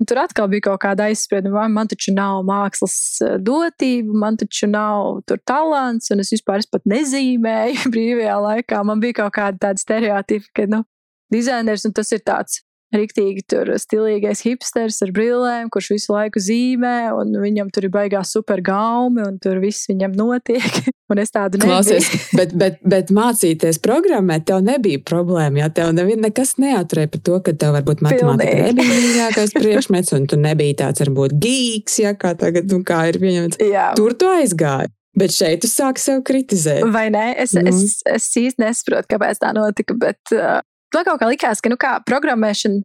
un 0.00 0.08
tur 0.08 0.22
atkal 0.24 0.48
bija 0.52 0.70
kaut 0.70 0.80
kāda 0.86 1.10
aizsprieduma, 1.10 1.68
man 1.68 1.92
taču 1.92 2.16
nav 2.16 2.40
mākslas 2.48 2.96
eh, 3.20 3.36
dotība, 3.44 4.16
man 4.24 4.40
taču 4.40 4.72
nav 4.72 5.20
tur 5.28 5.42
talants, 5.44 6.08
un 6.14 6.24
es 6.24 6.32
vispār 6.32 6.64
es 6.64 6.72
pat 6.72 6.88
nezīmēju 6.88 7.88
brīvajā 7.92 8.40
laikā. 8.48 8.82
Man 8.88 9.04
bija 9.04 9.20
kaut 9.24 9.36
kāda 9.36 9.66
tāda 9.68 9.84
stereotipa, 9.84 10.48
ka, 10.56 10.70
nu, 10.72 10.84
dizainers, 11.32 11.84
un 11.84 11.92
tas 12.00 12.16
ir 12.16 12.24
tāds 12.24 12.62
Riktīgi 12.92 13.44
tur 13.48 13.70
stilīgais 13.80 14.42
hipsters 14.44 14.98
ar 15.04 15.12
brillēm, 15.16 15.70
kurš 15.72 15.94
visu 15.94 16.12
laiku 16.12 16.42
zīmē, 16.44 17.12
un 17.16 17.32
viņam 17.40 17.70
tur 17.72 17.88
ir 17.88 17.92
baigās 17.94 18.34
super 18.34 18.60
gaumi, 18.64 19.24
un 19.24 19.38
tur 19.40 19.62
viss 19.62 19.88
viņam 19.88 20.12
notiek. 20.18 20.82
un 21.12 21.20
es 21.22 21.32
tādu 21.32 21.60
Klausies, 21.62 22.08
bet, 22.38 22.54
bet, 22.58 22.80
bet 22.84 23.12
mācīties 23.14 23.80
programmēt, 23.84 24.46
tev 24.50 24.62
nebija 24.66 25.00
problēma. 25.08 25.64
Jā, 25.64 25.70
tev 25.78 25.92
nekas 25.96 26.56
neaturēja 26.62 27.12
par 27.12 27.22
to, 27.28 27.38
ka 27.46 27.54
tev 27.56 27.76
varbūt 27.78 28.04
matemātika 28.04 28.70
nebija 28.70 28.88
mīļākais 28.90 29.54
priekšmets, 29.60 30.16
un 30.16 30.26
tu 30.30 30.40
nebija 30.40 30.82
tāds 30.86 31.04
varbūt 31.04 31.36
gīgs, 31.42 32.00
ja 32.04 32.16
kā 32.18 32.34
tagad, 32.38 32.68
nu 32.72 32.82
kā 32.86 33.06
ir 33.12 33.20
pieņemts. 33.22 33.62
Tur 33.98 34.18
tu 34.18 34.28
aizgāji. 34.32 34.92
Bet 35.12 35.34
šeit 35.34 35.60
tu 35.60 35.68
sāki 35.68 36.00
sev 36.00 36.22
kritizēt. 36.24 36.86
Vai 36.88 37.10
ne? 37.12 37.34
Es, 37.36 37.52
mm. 37.52 37.68
es, 37.68 37.98
es 38.08 38.28
īsti 38.40 38.62
nesaprotu, 38.62 39.10
kāpēc 39.12 39.42
tā 39.42 39.50
notika, 39.52 39.96
bet 40.00 40.32
uh, 40.32 40.62
Man 40.94 41.04
kaut 41.08 41.20
kā 41.22 41.28
likās, 41.30 41.62
ka 41.64 41.72
nu, 41.72 41.78
kā, 41.80 41.96
programmēšana, 42.04 42.82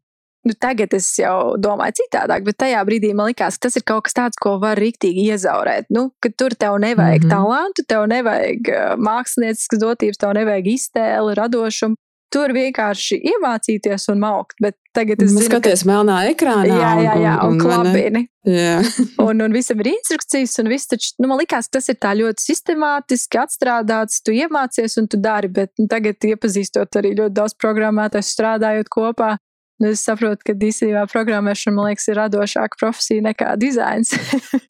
nu, 0.47 0.55
tagad 0.63 0.93
es 0.95 1.09
jau 1.19 1.57
domāju 1.59 1.99
citādāk, 2.01 2.45
bet 2.47 2.57
tajā 2.63 2.81
brīdī 2.87 3.11
man 3.17 3.31
likās, 3.31 3.57
ka 3.57 3.67
tas 3.67 3.77
ir 3.79 3.85
kaut 3.87 4.07
kas 4.07 4.15
tāds, 4.15 4.39
ko 4.39 4.55
var 4.61 4.79
rīktīgi 4.79 5.27
iezaurēt. 5.33 5.89
Nu, 5.93 6.09
ka 6.23 6.31
tur 6.31 6.55
tev 6.55 6.79
nevajag 6.83 7.25
mm 7.25 7.29
-hmm. 7.29 7.35
talantu, 7.35 7.85
tev 7.87 8.07
nevajag 8.07 8.71
mākslinieciskas 9.09 9.83
dotības, 9.83 10.17
tev 10.17 10.33
nevajag 10.39 10.73
iztēli, 10.73 11.35
radošumu. 11.41 11.99
Tur 12.33 12.51
vienkārši 12.51 13.21
iemācīties 13.31 14.09
un 14.11 14.19
maukt. 14.19 14.57
Bet 14.59 14.75
tagad 14.95 15.21
es 15.23 15.31
nu, 15.31 15.39
zinu, 15.39 15.47
skaties 15.47 15.85
ka... 15.85 15.89
melnā 15.93 16.17
ekrānā. 16.33 16.65
Jā, 16.67 16.89
jā, 16.99 17.13
jā 17.23 17.35
un, 17.45 17.53
un, 17.53 17.55
un 17.55 17.61
klapini. 17.63 18.23
Jā. 18.47 18.81
un, 19.27 19.45
un 19.45 19.55
visam 19.55 19.79
ir 19.83 19.93
instrukcijas, 19.93 20.57
un 20.59 20.71
viss 20.71 20.91
taču, 20.91 21.13
nu, 21.23 21.29
man 21.31 21.39
liekas, 21.39 21.71
tas 21.71 21.87
ir 21.87 21.99
tā 22.03 22.11
ļoti 22.19 22.43
sistemātiski 22.49 23.39
atstrādāts. 23.39 24.19
Tu 24.27 24.35
iemācies 24.41 24.99
un 24.99 25.07
tu 25.07 25.21
dari, 25.23 25.51
bet 25.51 25.71
nu, 25.79 25.87
tagad 25.91 26.27
iepazīstot 26.27 26.99
arī 26.99 27.15
ļoti 27.15 27.37
daudz 27.39 27.55
programmētājs 27.63 28.35
strādājot 28.35 28.91
kopā. 28.91 29.37
Nu, 29.79 29.93
es 29.93 30.01
saprotu, 30.03 30.41
ka 30.49 30.55
īstenībā 30.57 31.05
programmēšana, 31.11 31.75
man 31.77 31.91
liekas, 31.91 32.09
ir 32.09 32.17
radošāka 32.17 32.79
profesija 32.81 33.23
nekā 33.29 33.55
dizains. 33.61 34.11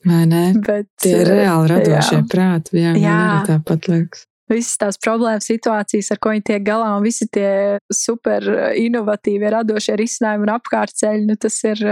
Vai 0.05 0.25
ne? 0.29 0.49
Bet, 0.67 0.91
Tie 1.01 1.15
ir 1.23 1.31
reāli 1.31 1.73
radošie 1.73 2.19
jā. 2.19 2.25
prāti. 2.29 2.81
Jā, 2.83 2.97
jā. 3.01 3.21
tāpat 3.47 3.87
liekas 3.89 4.27
visas 4.51 4.77
tās 4.79 4.99
problēmas, 5.03 5.47
situācijas, 5.49 6.11
ar 6.13 6.21
ko 6.21 6.31
viņi 6.33 6.45
tiek 6.49 6.63
galā, 6.65 6.93
un 6.97 7.05
visi 7.05 7.27
tie 7.33 7.79
super 7.93 8.45
inovatīvie, 8.79 9.49
radošie 9.53 9.97
risinājumi 9.99 10.47
un 10.47 10.53
apkārtceļi, 10.55 11.27
nu, 11.27 11.35
tas 11.41 11.59
ir, 11.67 11.83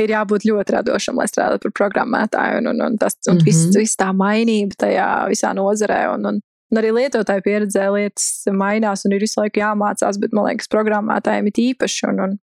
ir 0.00 0.14
jābūt 0.14 0.46
ļoti 0.48 0.76
radošam, 0.76 1.20
lai 1.20 1.28
strādātu 1.30 1.68
par 1.68 1.76
programmētāju. 1.82 2.62
Un, 2.62 2.72
un, 2.72 2.82
un 2.88 2.98
tas 3.00 3.18
un 3.26 3.34
mm 3.34 3.38
-hmm. 3.38 3.44
viss, 3.48 3.76
viss 3.76 4.00
tā 4.00 4.12
mainība 4.16 4.78
tajā 4.86 5.10
visā 5.32 5.52
nozarē. 5.56 6.00
Un, 6.14 6.26
un, 6.32 6.40
un 6.72 6.82
arī 6.82 6.94
lietotāju 6.96 7.44
pieredzē 7.44 7.90
lietas 7.92 8.48
mainās 8.52 9.04
un 9.04 9.12
ir 9.12 9.20
visu 9.20 9.40
laiku 9.40 9.60
jāmācās, 9.60 10.20
bet 10.20 10.32
man 10.32 10.48
liekas, 10.48 10.72
programmētājiem 10.72 11.46
ir 11.52 11.62
īpaši. 11.70 12.08
Un, 12.08 12.20
un, 12.20 12.36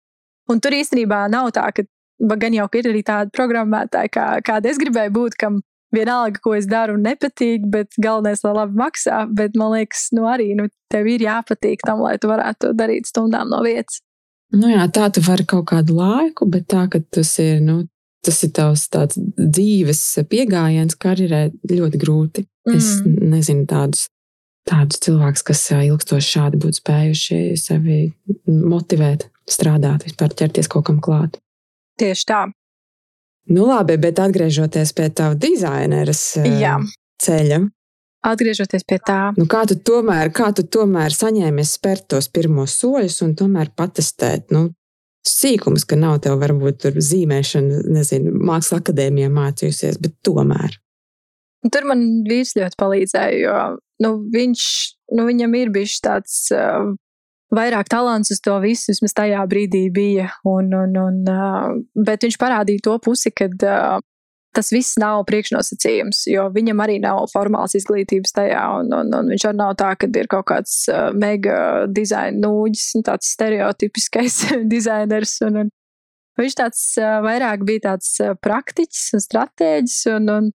un 0.50 0.60
tur 0.60 0.72
īstenībā 0.72 1.28
nav 1.32 1.52
tā, 1.52 1.72
ka 1.72 1.84
gan 2.38 2.54
jau 2.54 2.67
ir 2.74 2.88
arī 2.88 3.04
tādi 3.04 3.32
programmētāji, 3.34 4.10
kā, 4.13 4.26
kāda 4.46 4.70
es 4.70 4.78
gribēju 4.78 5.12
būt, 5.12 5.36
kam 5.39 5.62
vienalga, 5.95 6.41
ko 6.43 6.54
es 6.58 6.67
daru, 6.69 6.97
nepatīk, 7.01 7.65
bet 7.71 7.97
galvenais, 8.01 8.43
lai 8.45 8.54
labi 8.56 8.80
maksā. 8.80 9.23
Bet 9.36 9.58
man 9.60 9.75
liekas, 9.75 10.10
nu 10.15 10.27
arī 10.32 10.51
nu, 10.58 10.69
tev 10.91 11.10
ir 11.12 11.25
jāpatīk 11.27 11.84
tam, 11.88 12.04
lai 12.06 12.17
tu 12.21 12.32
varētu 12.32 12.67
to 12.67 12.73
darīt 12.77 13.10
stundām 13.10 13.51
no 13.51 13.62
vietas. 13.65 14.01
Nu 14.51 14.67
jā, 14.67 14.84
tā 14.91 15.08
tu 15.13 15.23
vari 15.23 15.45
kaut 15.47 15.69
kādu 15.71 15.95
laiku, 15.95 16.47
bet 16.51 16.67
tā, 16.71 16.86
ka 16.91 16.99
tas 17.15 17.32
ir, 17.39 17.62
nu, 17.63 17.86
tas 18.25 18.41
ir 18.43 18.51
tavs 18.56 18.88
tāds 18.91 19.19
dzīves 19.39 20.01
piegājiens 20.32 20.97
karjerē 20.99 21.45
ļoti 21.71 22.01
grūti. 22.01 22.47
Mm. 22.67 22.77
Es 22.77 22.89
nezinu 23.06 23.63
tādus, 23.69 24.10
tādus 24.67 24.99
cilvēkus, 25.06 25.45
kas 25.47 25.63
ilgstoši 25.77 26.34
šādi 26.36 26.60
būtu 26.62 26.82
spējuši 26.82 27.39
sevi 27.60 28.01
motivēt, 28.47 29.30
strādāt, 29.49 30.06
vispār 30.10 30.36
ķerties 30.43 30.69
kaut 30.71 30.89
kam 30.89 30.99
klāt. 31.04 31.39
Tieši 32.01 32.27
tā. 32.27 32.43
Nu, 33.49 33.65
labi, 33.65 33.97
bet 33.97 34.19
atgriežoties 34.21 34.93
pie 34.93 35.08
tā 35.10 35.32
dizaineres 35.39 36.21
Jā. 36.45 36.77
ceļa. 37.23 37.63
Atgriežoties 38.21 38.86
pie 38.86 38.99
tā, 39.01 39.32
nu, 39.34 39.47
kā 39.49 39.63
tu 39.65 39.80
tomēr, 39.82 40.30
kā 40.30 40.51
tu 40.54 40.62
tomēr 40.62 41.10
saņēmies 41.15 41.71
spērt 41.80 42.06
tos 42.13 42.30
pirmos 42.30 42.75
soļus 42.77 43.17
un 43.25 43.34
tomēr 43.39 43.71
patestēt, 43.73 44.54
nu, 44.54 44.67
sīkums, 45.25 45.88
ka 45.89 45.97
nav 45.97 46.19
tev 46.21 46.38
varbūt 46.41 46.84
tur 46.86 46.99
zīmēšana, 47.01 47.82
nezinu, 47.97 48.36
mākslas 48.45 48.84
akadēmijā 48.84 49.32
mācījusies, 49.34 49.97
bet 50.01 50.13
tomēr. 50.25 50.77
Tur 51.65 51.86
man 51.89 52.04
vīrs 52.30 52.54
ļoti 52.58 52.77
palīdzēja, 52.77 53.41
jo 53.41 53.58
nu, 54.06 54.13
viņš, 54.34 54.67
nu, 55.17 55.25
viņam 55.30 55.58
ir 55.58 55.73
bijis 55.73 55.97
tāds 56.06 56.38
uh, 56.54 56.93
vairāk 57.55 57.89
talants 57.91 58.31
uz 58.33 58.39
to 58.43 58.55
visu, 58.63 58.91
vismaz 58.91 59.15
tajā 59.17 59.41
brīdī 59.49 59.85
bija. 59.93 60.29
Un, 60.47 60.71
un, 60.75 60.95
un, 61.01 61.19
bet 62.07 62.25
viņš 62.25 62.39
parādīja 62.41 62.85
to 62.87 62.95
pusi, 63.03 63.33
ka 63.35 63.49
tas 64.51 64.71
viss 64.73 64.97
nav 64.99 65.23
priekšnosacījums, 65.29 66.25
jo 66.31 66.47
viņam 66.51 66.81
arī 66.83 66.97
nav 67.03 67.23
formāls 67.31 67.75
izglītības 67.79 68.35
tajā, 68.35 68.63
un, 68.81 68.91
un, 68.95 69.13
un 69.15 69.31
viņš 69.31 69.45
arī 69.47 69.59
nav 69.61 69.75
tā, 69.79 69.93
ka 69.99 70.09
ir 70.11 70.27
kaut 70.31 70.49
kāds 70.51 70.81
mega 71.15 71.85
dizaina 71.87 72.47
nūģis, 72.47 72.89
tāds 73.07 73.31
stereotipiskais 73.35 74.41
dizainers. 74.73 75.37
Un, 75.47 75.63
un, 75.63 75.71
viņš 76.39 76.59
tāds 76.59 76.83
vairāk 76.99 77.63
bija 77.67 77.87
tāds 77.91 78.17
praktiķis 78.43 79.15
un 79.15 79.25
stratēģis, 79.27 79.97
un, 80.17 80.35
un, 80.35 80.51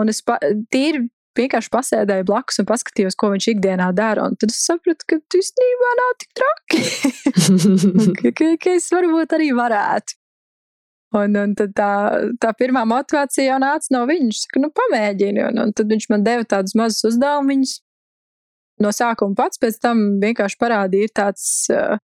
un 0.00 0.12
es 0.12 0.24
pa, 0.24 0.40
tīri 0.72 1.04
vienkārši 1.38 1.70
pasēdēju 1.72 2.26
blakus 2.28 2.60
un 2.62 2.68
paskatījos, 2.68 3.16
ko 3.18 3.32
viņš 3.32 3.48
ikdienā 3.54 3.88
dara. 3.96 4.28
Tad 4.38 4.52
es 4.52 4.60
sapratu, 4.66 5.06
ka 5.08 5.18
tas 5.20 5.40
īstenībā 5.40 5.90
nav 6.00 6.14
tik 6.22 6.32
traki. 6.40 6.80
ka, 8.20 8.32
ka, 8.32 8.54
ka 8.64 8.76
es 8.76 8.88
varbūt 8.94 9.36
arī 9.38 9.52
varētu. 9.56 10.18
Un, 11.16 11.36
un 11.40 11.54
tā, 11.56 11.92
tā 12.36 12.50
pirmā 12.58 12.82
motivācija 12.88 13.54
jau 13.54 13.60
nāca 13.62 13.94
no 13.94 14.02
viņa. 14.08 14.26
Viņš 14.26 14.42
saka, 14.44 14.64
nu, 14.64 14.72
pamēģini. 14.76 15.44
Un, 15.46 15.62
un 15.64 15.72
tad 15.76 15.88
viņš 15.92 16.10
man 16.12 16.26
deva 16.26 16.44
tādus 16.48 16.76
mazus 16.76 17.06
uzdevumus. 17.12 17.78
No 18.78 18.92
sākuma 18.94 19.34
pats, 19.38 19.58
pēc 19.58 19.80
tam 19.82 20.04
vienkārši 20.22 20.58
parādīja, 20.60 21.08
ir 21.08 21.14
tāds 21.16 21.48
uh, 21.74 21.96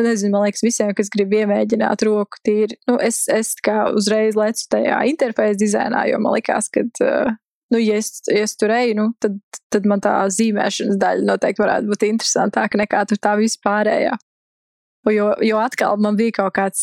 nezinu, 0.00 0.32
man 0.32 0.46
liekas, 0.46 0.62
visiem, 0.64 0.94
kas 0.96 1.10
grib 1.12 1.34
iemēģināt 1.36 2.04
roku 2.08 2.40
tīri, 2.46 2.78
nu, 2.88 2.96
es, 3.04 3.26
es 3.28 3.52
kā 3.60 3.90
uzreiz 3.92 4.38
lecu 4.38 4.64
tajā 4.72 5.02
interfeisu 5.10 5.60
dizainā, 5.60 6.06
jo 6.08 6.22
man 6.24 6.38
likās, 6.38 6.70
ka, 6.72 6.86
uh, 7.04 7.34
nu, 7.72 7.80
ja 7.80 7.96
es, 8.00 8.20
ja 8.28 8.44
es 8.46 8.56
tur 8.60 8.72
eju, 8.74 8.96
nu, 8.98 9.06
tad, 9.22 9.38
tad 9.72 9.88
man 9.88 10.02
tā 10.04 10.14
zīmēšanas 10.32 11.00
daļa 11.00 11.28
noteikti 11.30 11.64
varētu 11.64 11.88
būt 11.90 12.04
interesantāka 12.08 12.80
nekā 12.80 13.06
tur 13.08 13.20
tā 13.22 13.34
vispārējā. 13.40 14.12
Jo, 15.10 15.32
jo 15.42 15.58
atkal 15.58 15.98
man 15.98 16.18
bija 16.18 16.36
kaut 16.42 16.54
kāds, 16.60 16.82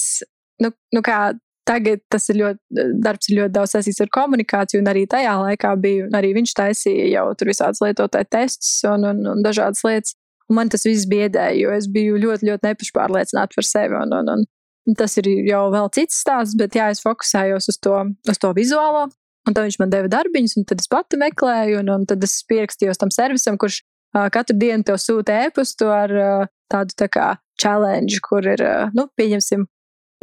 nu, 0.59 0.73
nu 0.95 1.03
kā 1.05 1.29
tagad 1.69 2.01
tas 2.11 2.25
ir 2.31 2.39
ļoti, 2.41 2.85
darbs 3.03 3.29
ir 3.29 3.37
ļoti 3.39 3.53
daudz 3.55 3.75
saistīts 3.75 4.01
ar 4.03 4.11
komunikāciju, 4.15 4.81
un 4.81 4.89
arī 4.91 5.05
tajā 5.09 5.35
laikā 5.43 5.75
bija, 5.81 6.07
arī 6.17 6.33
viņš 6.39 6.55
taisīja 6.57 7.09
jau 7.13 7.27
tur 7.37 7.51
visādas 7.51 7.81
lietotāju 7.85 8.29
testus 8.33 8.71
un, 8.89 9.05
un, 9.11 9.21
un 9.35 9.45
dažādas 9.45 9.85
lietas. 9.85 10.15
Un 10.49 10.57
man 10.57 10.71
tas 10.73 10.81
viss 10.87 11.05
biedēja, 11.05 11.53
jo 11.61 11.73
es 11.75 11.85
biju 11.93 12.17
ļoti, 12.17 12.47
ļoti 12.49 12.65
nepašpārliecināta 12.65 13.53
par 13.53 13.67
sevi. 13.67 13.93
Un, 13.99 14.15
un, 14.17 14.31
un, 14.33 14.47
un 14.89 14.97
tas 14.97 15.13
ir 15.21 15.29
jau 15.45 15.67
vēl 15.69 15.91
cits 15.93 16.23
stāsts, 16.23 16.57
bet 16.57 16.73
jā, 16.73 16.87
es 16.89 17.03
fokusējos 17.05 17.69
uz 17.69 17.77
to, 17.85 17.99
uz 18.33 18.41
to 18.41 18.49
vizuālo. 18.57 19.05
Un 19.49 19.57
tad 19.57 19.65
viņš 19.65 19.79
man 19.81 19.89
deva 19.89 20.11
darbiņus, 20.11 20.59
un 20.59 20.67
tad 20.69 20.83
es 20.83 20.89
pati 20.91 21.17
meklēju, 21.17 21.81
un, 21.81 21.89
un 21.95 22.05
tad 22.09 22.23
es 22.25 22.37
pierakstījos 22.49 23.01
tam 23.01 23.09
servisam, 23.13 23.57
kurš 23.57 23.81
uh, 23.81 24.27
katru 24.33 24.57
dienu 24.61 24.85
tev 24.85 24.99
sūta 25.01 25.39
ēpastu 25.47 25.89
ar 25.89 26.13
uh, 26.13 26.47
tādu 26.69 26.93
tā 27.01 27.09
kā 27.09 27.31
challenge, 27.59 28.21
kur 28.27 28.45
ir, 28.45 28.61
uh, 28.61 28.93
nu, 28.93 29.07
pieņemsim, 29.17 29.65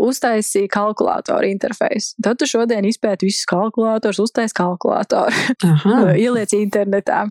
uztaisīja 0.06 0.68
kalkulātoru 0.72 1.48
interfeisu. 1.48 2.14
Tad 2.22 2.38
tu 2.40 2.48
šodien 2.48 2.86
izpēti 2.86 3.28
visus 3.30 3.48
kalkulatorus, 3.48 4.20
uztaisīji 4.26 4.58
kalkulātoru, 4.60 5.56
ieliec 6.24 6.52
internetā. 6.56 7.24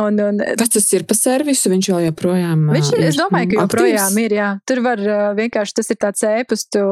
Un, 0.00 0.16
un, 0.22 0.40
Kas 0.58 0.72
tas 0.72 0.86
ir 0.96 1.04
par 1.08 1.18
servisu? 1.18 1.70
Viņš 1.72 1.90
vēl 1.92 2.06
joprojām 2.08 2.64
viņš, 2.72 2.90
ir. 2.96 3.04
Es 3.10 3.18
domāju, 3.18 3.50
ka 3.50 3.64
joprojām 3.64 4.06
aktīvs. 4.06 4.24
ir. 4.24 4.34
Jā. 4.38 4.48
Tur 4.68 4.80
var 4.86 5.02
vienkārši 5.36 5.76
tas 5.80 5.92
ir 5.92 5.98
tāds 6.00 6.24
e-pastu 6.28 6.84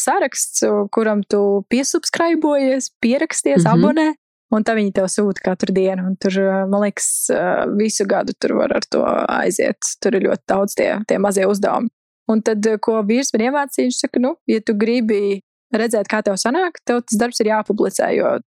saraksts, 0.00 0.64
kuram 0.94 1.24
tu 1.28 1.42
piesubscribojies, 1.72 2.92
pieraksties, 3.02 3.64
mm 3.64 3.66
-hmm. 3.66 3.76
abonē. 3.76 4.08
Un 4.50 4.64
tā 4.66 4.74
viņi 4.74 4.92
tev 4.96 5.06
sūta 5.06 5.44
katru 5.44 5.74
dienu. 5.74 6.08
Un 6.10 6.16
tur, 6.18 6.34
man 6.70 6.82
liekas, 6.82 7.30
visu 7.78 8.06
gadu 8.06 8.34
tur 8.34 8.56
var 8.58 8.72
ar 8.74 8.86
to 8.90 9.04
aiziet. 9.28 9.78
Tur 10.02 10.16
ir 10.18 10.26
ļoti 10.26 10.42
daudz 10.48 10.74
tie, 10.74 10.98
tie 11.06 11.18
mazie 11.18 11.46
uzdevumi. 11.46 11.88
Un 12.30 12.42
tad, 12.42 12.66
ko 12.82 13.02
vīrs 13.06 13.32
man 13.34 13.46
iemācīja, 13.46 13.86
viņš 13.88 14.00
saka, 14.04 14.22
nu, 14.22 14.34
ja 14.50 14.60
tu 14.62 14.74
gribi 14.78 15.40
redzēt, 15.74 16.08
kā 16.10 16.22
tev 16.26 16.38
sanāk, 16.40 16.80
tev 16.86 17.02
tas 17.06 17.18
darbs 17.18 17.40
ir 17.42 17.50
jāpublicē, 17.50 18.10
jo 18.16 18.38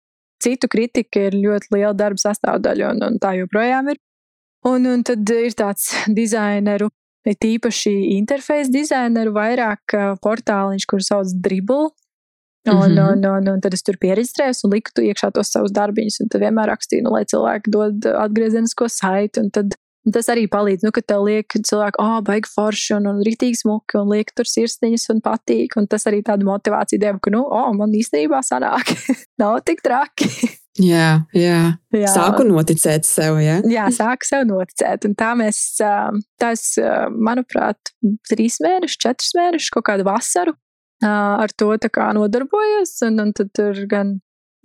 citu 0.44 0.70
kritika 0.72 1.28
ir 1.30 1.38
ļoti 1.40 1.72
liela 1.76 1.94
darba 1.98 2.22
sastāvdaļa, 2.22 2.92
un, 2.94 3.06
un 3.08 3.22
tā 3.22 3.34
joprojām 3.40 3.94
ir. 3.94 4.02
Un, 4.68 4.86
un 4.88 5.02
tad 5.04 5.28
ir 5.36 5.56
tāds 5.60 5.90
dizaineru, 6.20 6.88
tīpaši 7.28 7.94
interfeisu 8.18 8.72
dizaineru, 8.72 9.34
vairāk 9.36 9.96
portāliņš, 10.24 10.88
kurš 10.88 11.12
sauc 11.12 11.36
Dribble. 11.44 11.92
Un, 12.64 12.76
mm 12.76 12.96
-hmm. 12.96 13.12
un, 13.12 13.26
un, 13.28 13.48
un 13.54 13.62
tad 13.62 13.74
es 13.74 13.84
tur 13.84 13.98
pierakstījos 14.00 14.64
un 14.64 14.72
liku 14.72 15.02
iekšā 15.04 15.34
tos 15.36 15.52
savus 15.52 15.72
darbiņus. 15.76 16.22
Un 16.24 16.30
tad 16.32 16.42
vienmēr 16.46 16.70
rakstīju, 16.72 17.04
nu, 17.04 17.12
lai 17.12 17.26
cilvēki 17.28 17.72
dod 17.76 18.06
atgriezenisko 18.08 18.88
saiti. 18.88 19.44
Un 20.04 20.16
Tas 20.16 20.28
arī 20.32 20.48
palīdz, 20.52 20.84
nu, 20.84 20.92
ka 20.92 21.00
tev 21.06 21.24
liek 21.28 21.56
cilvēki, 21.56 22.00
ah, 22.04 22.18
oh, 22.18 22.24
baigi 22.28 22.52
forši 22.52 22.98
un, 22.98 23.08
un 23.14 23.22
rītīgi 23.24 23.62
smuki 23.62 24.00
un 24.02 24.10
liek 24.12 24.34
tur 24.36 24.50
sirsniņas 24.50 25.08
un 25.14 25.22
patīk. 25.24 25.78
Un 25.80 25.88
tas 25.92 26.04
arī 26.12 26.20
tādu 26.28 26.48
motivāciju 26.50 27.00
deva, 27.00 27.22
ka, 27.24 27.32
nu, 27.32 27.46
oh, 27.48 27.70
man 27.78 27.96
īstenībā 27.96 28.42
sanāk, 28.44 28.92
nav 29.42 29.62
tik 29.68 29.80
traki. 29.86 30.28
Jā, 30.82 31.22
jā. 31.38 31.60
jā. 31.94 32.10
Sāku 32.10 32.44
noticēt 32.50 33.06
sev. 33.06 33.38
Ja? 33.44 33.60
Jā, 33.70 33.86
sāku 33.94 34.26
sev 34.26 34.48
noticēt. 34.50 35.06
Un 35.06 35.14
tā 35.18 35.34
mēs, 35.38 35.62
tas, 36.42 36.66
manuprāt, 37.14 37.94
trīs 38.32 38.58
mēnešus, 38.64 39.00
četrus 39.06 39.36
mēnešus, 39.38 39.70
kaut 39.76 39.88
kādu 39.92 40.08
vasaru 40.08 40.56
ar 41.04 41.52
to 41.60 41.76
nodarbojos. 42.18 42.96
Un, 43.06 43.20
un 43.22 43.34
tad 43.38 43.54
tur 43.54 43.86
gan 43.92 44.18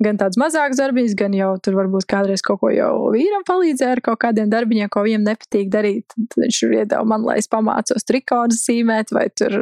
gan 0.02 0.18
tāds 0.20 0.38
mazāks 0.40 0.78
darbiņš, 0.80 1.14
gan 1.18 1.34
jau 1.36 1.52
tur 1.62 1.78
varbūt 1.78 2.06
kādreiz 2.10 2.42
kaut 2.44 2.62
ko 2.62 2.72
jau 2.72 2.92
vīram 3.14 3.44
palīdzēja 3.48 3.98
ar 3.98 4.02
kaut 4.10 4.20
kādiem 4.24 4.50
darbiņiem, 4.52 4.90
ko 4.92 5.04
viņam 5.06 5.26
nepatīk 5.26 5.70
darīt. 5.72 6.06
Tad 6.14 6.42
viņš 6.44 6.64
iedeva 6.70 7.04
man, 7.08 7.26
lai 7.26 7.38
es 7.42 7.50
pamācos 7.50 8.06
trikotus 8.08 8.64
zīmēt 8.68 9.14
vai 9.14 9.28
tur, 9.34 9.56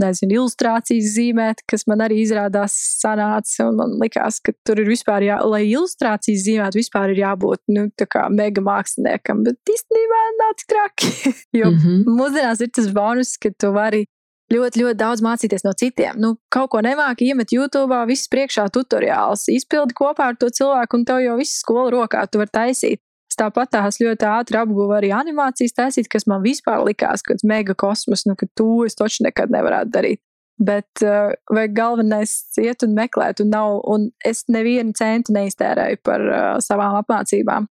nezinu, 0.00 0.38
ilustrācijas 0.38 1.14
zīmēt, 1.14 1.64
kas 1.68 1.86
man 1.90 2.04
arī 2.04 2.22
izrādās 2.24 2.74
sanāca. 3.00 3.68
Un 3.68 3.78
man 3.80 3.96
likās, 4.00 4.40
ka 4.44 4.54
tur 4.66 4.80
ir 4.82 4.88
vispār, 4.90 5.26
jā, 5.28 5.40
lai 5.44 5.64
ilustrācijas 5.68 6.46
zīmētu, 6.46 6.80
vispār 6.80 7.14
ir 7.14 7.22
jābūt, 7.24 7.62
nu, 7.74 7.88
mega 8.36 8.64
māksliniekam, 8.64 9.44
bet 9.46 9.74
īstenībā 9.74 10.22
nav 10.38 10.56
tik 10.60 10.70
traki. 10.74 11.12
jo 11.60 11.70
mm 11.70 11.78
-hmm. 11.82 12.16
mūsdienās 12.20 12.64
ir 12.64 12.72
tas 12.72 12.90
bonus, 12.94 13.36
ka 13.36 13.52
tu 13.58 13.72
vari 13.76 14.06
ļoti, 14.50 14.82
ļoti 14.82 14.98
daudz 14.98 15.22
mācīties 15.24 15.64
no 15.66 15.72
citiem. 15.78 16.18
Nu, 16.20 16.34
kaut 16.52 16.72
ko 16.72 16.82
nemāki, 16.84 17.30
iemet 17.30 17.52
YouTube, 17.54 17.96
viss 18.10 18.30
priekšā 18.32 18.66
tutoriāls, 18.74 19.46
izpildi 19.52 19.96
kopā 19.96 20.32
ar 20.32 20.40
to 20.40 20.50
cilvēku, 20.54 20.98
un 20.98 21.06
tev 21.08 21.22
jau 21.24 21.36
viss 21.40 21.60
skola 21.62 21.90
rokā 21.94 22.26
tu 22.30 22.42
vari 22.42 22.54
taisīt. 22.54 23.02
Es 23.30 23.38
tāpat 23.38 23.70
tās 23.76 24.00
ļoti 24.02 24.26
ātri 24.26 24.58
apguvu 24.58 24.96
arī 24.96 25.12
animācijas 25.14 25.76
taisīt, 25.76 26.08
kas 26.10 26.26
man 26.26 26.42
vispār 26.42 26.82
likās, 26.82 27.22
ka 27.22 27.36
tas 27.38 27.46
mega 27.46 27.76
kosmos, 27.78 28.26
nu, 28.26 28.34
ka 28.38 28.48
to 28.58 28.82
es 28.88 28.98
taču 28.98 29.22
nekad 29.26 29.54
nevarētu 29.54 29.94
darīt. 29.94 30.22
Bet 30.60 31.04
uh, 31.06 31.30
galvenais 31.72 32.34
iet 32.60 32.82
un 32.84 32.96
meklēt, 32.98 33.40
un, 33.40 33.52
nav, 33.54 33.78
un 33.88 34.10
es 34.26 34.42
nevienu 34.50 34.92
centu 34.98 35.32
neiztērēju 35.32 36.02
par 36.04 36.26
uh, 36.26 36.48
savām 36.60 36.98
apmācībām. 36.98 37.70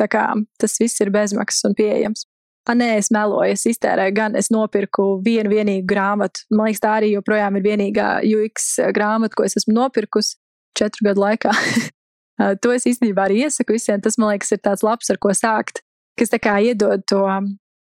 Tā 0.00 0.06
kā 0.08 0.28
tas 0.62 0.78
viss 0.80 1.02
ir 1.04 1.10
bezmaksas 1.12 1.66
un 1.68 1.76
pieejams. 1.76 2.24
A, 2.62 2.76
nē, 2.78 2.92
es 3.00 3.10
meloju, 3.10 3.56
es 3.56 3.64
iztērēju 3.66 4.14
gan, 4.14 4.36
es 4.38 4.52
nopirku 4.54 5.16
vienu 5.24 5.50
vienīgu 5.50 5.86
grāmatu. 5.88 6.44
Man 6.54 6.68
liekas, 6.68 6.82
tā 6.84 6.92
arī 7.00 7.08
joprojām 7.16 7.58
ir 7.58 7.64
vienīgā 7.66 8.10
UX 8.22 8.76
grāmata, 8.94 9.34
ko 9.34 9.46
es 9.48 9.58
esmu 9.58 9.74
nopirkusi 9.80 10.36
četru 10.78 11.08
gadu 11.08 11.24
laikā. 11.24 11.54
to 12.62 12.74
es 12.74 12.86
īstenībā 12.86 13.26
arī 13.26 13.42
iesaku 13.48 13.74
visiem. 13.74 14.00
Tas, 14.04 14.18
man 14.18 14.34
liekas, 14.34 14.54
ir 14.54 14.62
tāds 14.62 14.86
labs, 14.86 15.10
ar 15.10 15.18
ko 15.22 15.34
sākt, 15.34 15.82
kas 16.18 16.30
tā 16.30 16.38
kā 16.42 16.60
iedod 16.62 17.02
to 17.10 17.24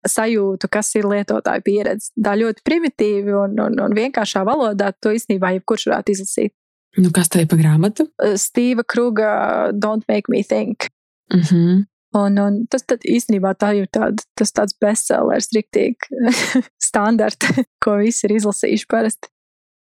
sajūtu, 0.09 0.69
kas 0.71 0.91
ir 0.97 1.07
lietotāja 1.09 1.63
pieredze. 1.65 2.11
Tā 2.17 2.35
ļoti 2.37 2.65
primitīvi 2.65 3.33
un, 3.37 3.57
un, 3.61 3.79
un 3.85 3.97
vienkāršā 3.97 4.45
valodā 4.47 4.91
to 5.01 5.13
īstenībā 5.15 5.55
jebkurš 5.59 5.89
varētu 5.91 6.15
izlasīt. 6.15 6.55
Nu, 7.01 7.11
kas 7.13 7.29
tā 7.31 7.43
ir 7.43 7.49
pa 7.51 7.57
grāmatu? 7.59 8.07
Stīva 8.39 8.85
Kruga 8.87 9.71
Don't 9.75 10.05
Make 10.09 10.31
Me 10.31 10.43
Think. 10.43 10.89
Mm 11.33 11.41
-hmm. 11.41 11.83
Un, 12.15 12.37
un 12.39 12.61
tas 12.71 12.85
īstenībā 12.87 13.55
tā 13.59 13.73
ir 13.75 13.89
tāda, 13.91 14.23
tas 14.39 14.53
tāds 14.55 14.75
bestsellers, 14.79 15.49
riktīgi 15.55 16.29
standarta, 16.89 17.51
ko 17.83 17.97
visi 17.99 18.27
ir 18.27 18.37
izlasījuši 18.37 18.87
parasti. 18.91 19.31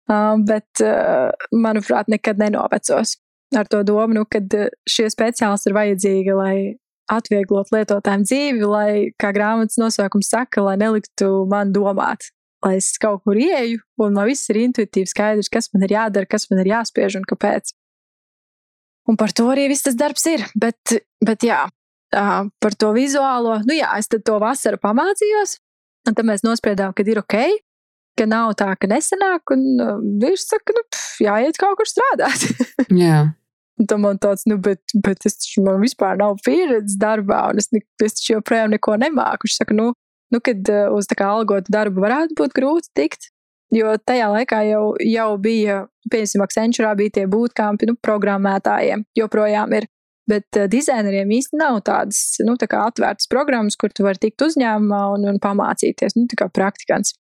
Uh, 0.10 0.36
bet, 0.42 0.68
uh, 0.82 1.30
manuprāt, 1.54 2.10
nekad 2.10 2.40
nenovecos 2.42 3.18
ar 3.58 3.68
to 3.70 3.82
domu, 3.86 4.14
nu, 4.14 4.26
ka 4.30 4.42
šie 4.90 5.08
speciālisti 5.10 5.70
ir 5.70 5.76
vajadzīgi, 5.78 6.36
lai 6.38 6.56
atvieglot 7.10 7.72
lietotājiem 7.74 8.26
dzīvi, 8.28 8.66
lai, 8.70 8.92
kā 9.22 9.32
grāmatas 9.34 9.80
nosaukums 9.82 10.30
saka, 10.30 10.62
lai 10.66 10.76
neliktu 10.82 11.30
man 11.50 11.74
domāt, 11.74 12.30
lai 12.66 12.76
es 12.78 12.92
kaut 13.02 13.24
kur 13.26 13.40
ieju 13.40 13.82
un 14.04 14.14
man 14.18 14.30
viss 14.30 14.50
ir 14.52 14.62
intuitīvi 14.62 15.10
skaidrs, 15.10 15.50
kas 15.50 15.72
man 15.74 15.88
ir 15.88 15.96
jādara, 15.96 16.30
kas 16.30 16.50
man 16.52 16.62
ir 16.62 16.74
jāspiež 16.76 17.18
un 17.20 17.26
kāpēc. 17.30 17.74
Un 19.10 19.18
par 19.18 19.34
to 19.34 19.48
arī 19.50 19.66
viss 19.72 19.88
tas 19.88 19.98
darbs 19.98 20.28
ir. 20.30 20.46
Bet, 20.54 21.00
bet 21.26 21.46
jā, 21.46 21.64
uh, 22.16 22.46
par 22.62 22.76
to 22.80 22.92
vizuālo. 22.96 23.60
Nu, 23.68 23.76
jā, 23.78 23.92
es 24.00 24.10
to 24.10 24.38
vasaru 24.42 24.80
pamācījos, 24.82 25.58
un 26.08 26.18
tad 26.18 26.28
mēs 26.28 26.46
nospriedām, 26.46 26.94
ka 26.96 27.06
ir 27.06 27.22
ok, 27.22 27.38
ka 28.20 28.28
nav 28.30 28.54
tā, 28.60 28.72
ka 28.80 28.90
nesanāk, 28.92 29.54
un 29.56 29.66
uh, 29.80 29.98
viņš 30.24 30.46
saka, 30.46 30.76
nu, 30.76 30.86
pf, 30.88 31.22
jāiet 31.26 31.60
kaut 31.60 31.80
kur 31.80 31.90
strādāt. 31.90 32.48
jā. 33.06 33.30
Un 33.80 33.88
tam 33.88 34.04
man 34.04 34.20
tāds, 34.20 34.44
nu, 34.50 34.58
bet, 34.60 34.82
bet 35.06 35.24
es 35.28 35.38
taču 35.40 35.64
man 35.64 35.80
vispār 35.80 36.18
nav 36.20 36.42
pieredzes 36.44 36.98
darbā, 37.00 37.46
un 37.54 37.62
es, 37.62 37.70
ne, 37.72 37.80
es 38.04 38.18
taču 38.18 38.36
joprojām 38.36 38.74
neko 38.76 38.98
nemāku. 39.00 39.48
Viņš 39.48 39.60
saka, 39.62 39.78
nu, 39.78 39.94
nu 40.34 40.42
kad 40.44 40.72
uh, 40.74 40.90
uz 40.96 41.08
tā 41.08 41.16
kā 41.20 41.30
algotu 41.32 41.72
darbu 41.72 42.04
varētu 42.04 42.36
būt 42.40 42.58
grūti 42.58 42.92
tikt, 43.00 43.30
jo 43.76 43.94
tajā 44.04 44.28
laikā 44.34 44.64
jau, 44.68 44.84
jau 45.06 45.30
bija, 45.40 45.86
piemēram, 46.12 46.44
Accenture 46.44 46.92
bija 47.00 47.20
tie 47.20 47.26
bootcampi, 47.30 47.88
nu, 47.90 47.96
programmētājiem, 48.04 49.06
joprojām 49.18 49.80
ir. 49.80 49.88
Bet 50.30 50.60
uh, 50.60 50.68
dizaineriem 50.70 51.32
īstenībā 51.40 51.72
nav 51.72 51.82
tādas 51.88 52.38
nu, 52.46 52.56
tā 52.60 52.70
atvērtas 52.78 53.30
programmas, 53.32 53.78
kur 53.80 53.94
tu 53.94 54.06
vari 54.06 54.22
tikt 54.22 54.44
uzņēmumā 54.46 55.02
un, 55.16 55.26
un 55.32 55.42
pamācīties, 55.42 56.18
nu, 56.20 56.28
kā 56.38 56.50
praktikants. 56.54 57.16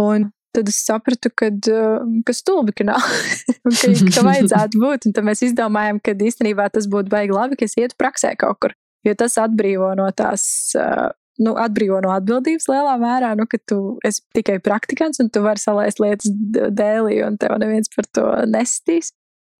Un 0.00 0.30
tad 0.52 0.68
es 0.68 0.82
sapratu, 0.84 1.32
ka, 1.32 1.48
uh, 1.48 2.04
ka 2.28 2.36
stulbi, 2.36 2.74
ka 2.76 2.86
nav, 2.90 3.08
un 3.68 3.76
ka, 3.78 3.94
ka 4.18 4.26
vajadzētu 4.26 4.82
būt. 4.82 5.08
Un 5.08 5.16
tad 5.16 5.28
mēs 5.28 5.44
izdomājām, 5.48 6.02
ka 6.04 6.16
īstenībā 6.28 6.68
tas 6.74 6.88
būtu 6.92 7.12
baigi 7.12 7.36
labi, 7.36 7.58
ka 7.58 7.68
es 7.68 7.78
ietu 7.80 7.98
praksē 8.00 8.34
kaut 8.40 8.60
kur. 8.60 8.76
Jo 9.06 9.16
tas 9.18 9.34
atbrīvo 9.40 9.88
no 9.98 10.06
tās, 10.14 10.44
uh, 10.78 11.08
nu, 11.42 11.54
atbrīvo 11.58 12.02
no 12.04 12.12
atbildības 12.14 12.68
lielā 12.70 12.98
mērā, 13.00 13.32
nu, 13.38 13.48
ka 13.50 13.58
tu 13.68 13.96
esi 14.06 14.22
tikai 14.36 14.58
praktikants 14.62 15.22
un 15.24 15.32
tu 15.32 15.42
vari 15.42 15.62
salaist 15.62 16.02
lietas 16.02 16.30
dēlī, 16.52 17.22
un 17.26 17.40
tev 17.40 17.56
neviens 17.62 17.90
par 17.96 18.08
to 18.12 18.28
nestīs. 18.50 19.14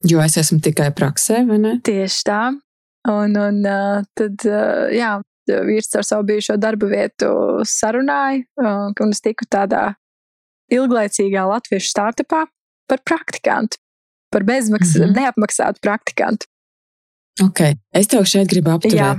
Jo 0.09 0.21
es 0.23 0.37
esmu 0.39 0.59
tikai 0.63 0.91
praksē, 0.99 1.45
vai 1.49 1.59
ne? 1.63 1.77
Tieši 1.87 2.23
tā. 2.27 2.43
Un, 3.11 3.35
un 3.35 3.65
tad, 4.15 4.45
jā, 4.95 5.17
vīrs 5.51 5.91
ar 5.99 6.07
savu 6.07 6.27
bijušo 6.29 6.55
darba 6.63 6.87
vietu 6.87 7.33
sarunāja, 7.67 8.45
un 8.63 9.11
es 9.11 9.21
tiku 9.25 9.49
tādā 9.51 9.89
ilglaicīgā 10.73 11.45
latviešu 11.49 11.91
startupā 11.91 12.45
par 12.91 13.03
praktikantu, 13.05 13.81
par 14.33 14.45
bezmaksas, 14.47 15.01
mm 15.01 15.05
-hmm. 15.05 15.17
neapmaksātu 15.17 15.83
praktikantu. 15.83 16.47
Ok, 17.43 17.61
es 17.93 18.07
tev 18.07 18.25
šeit 18.29 18.49
gribu 18.49 18.71
apturēt. 18.71 18.99
Jā. 18.99 19.17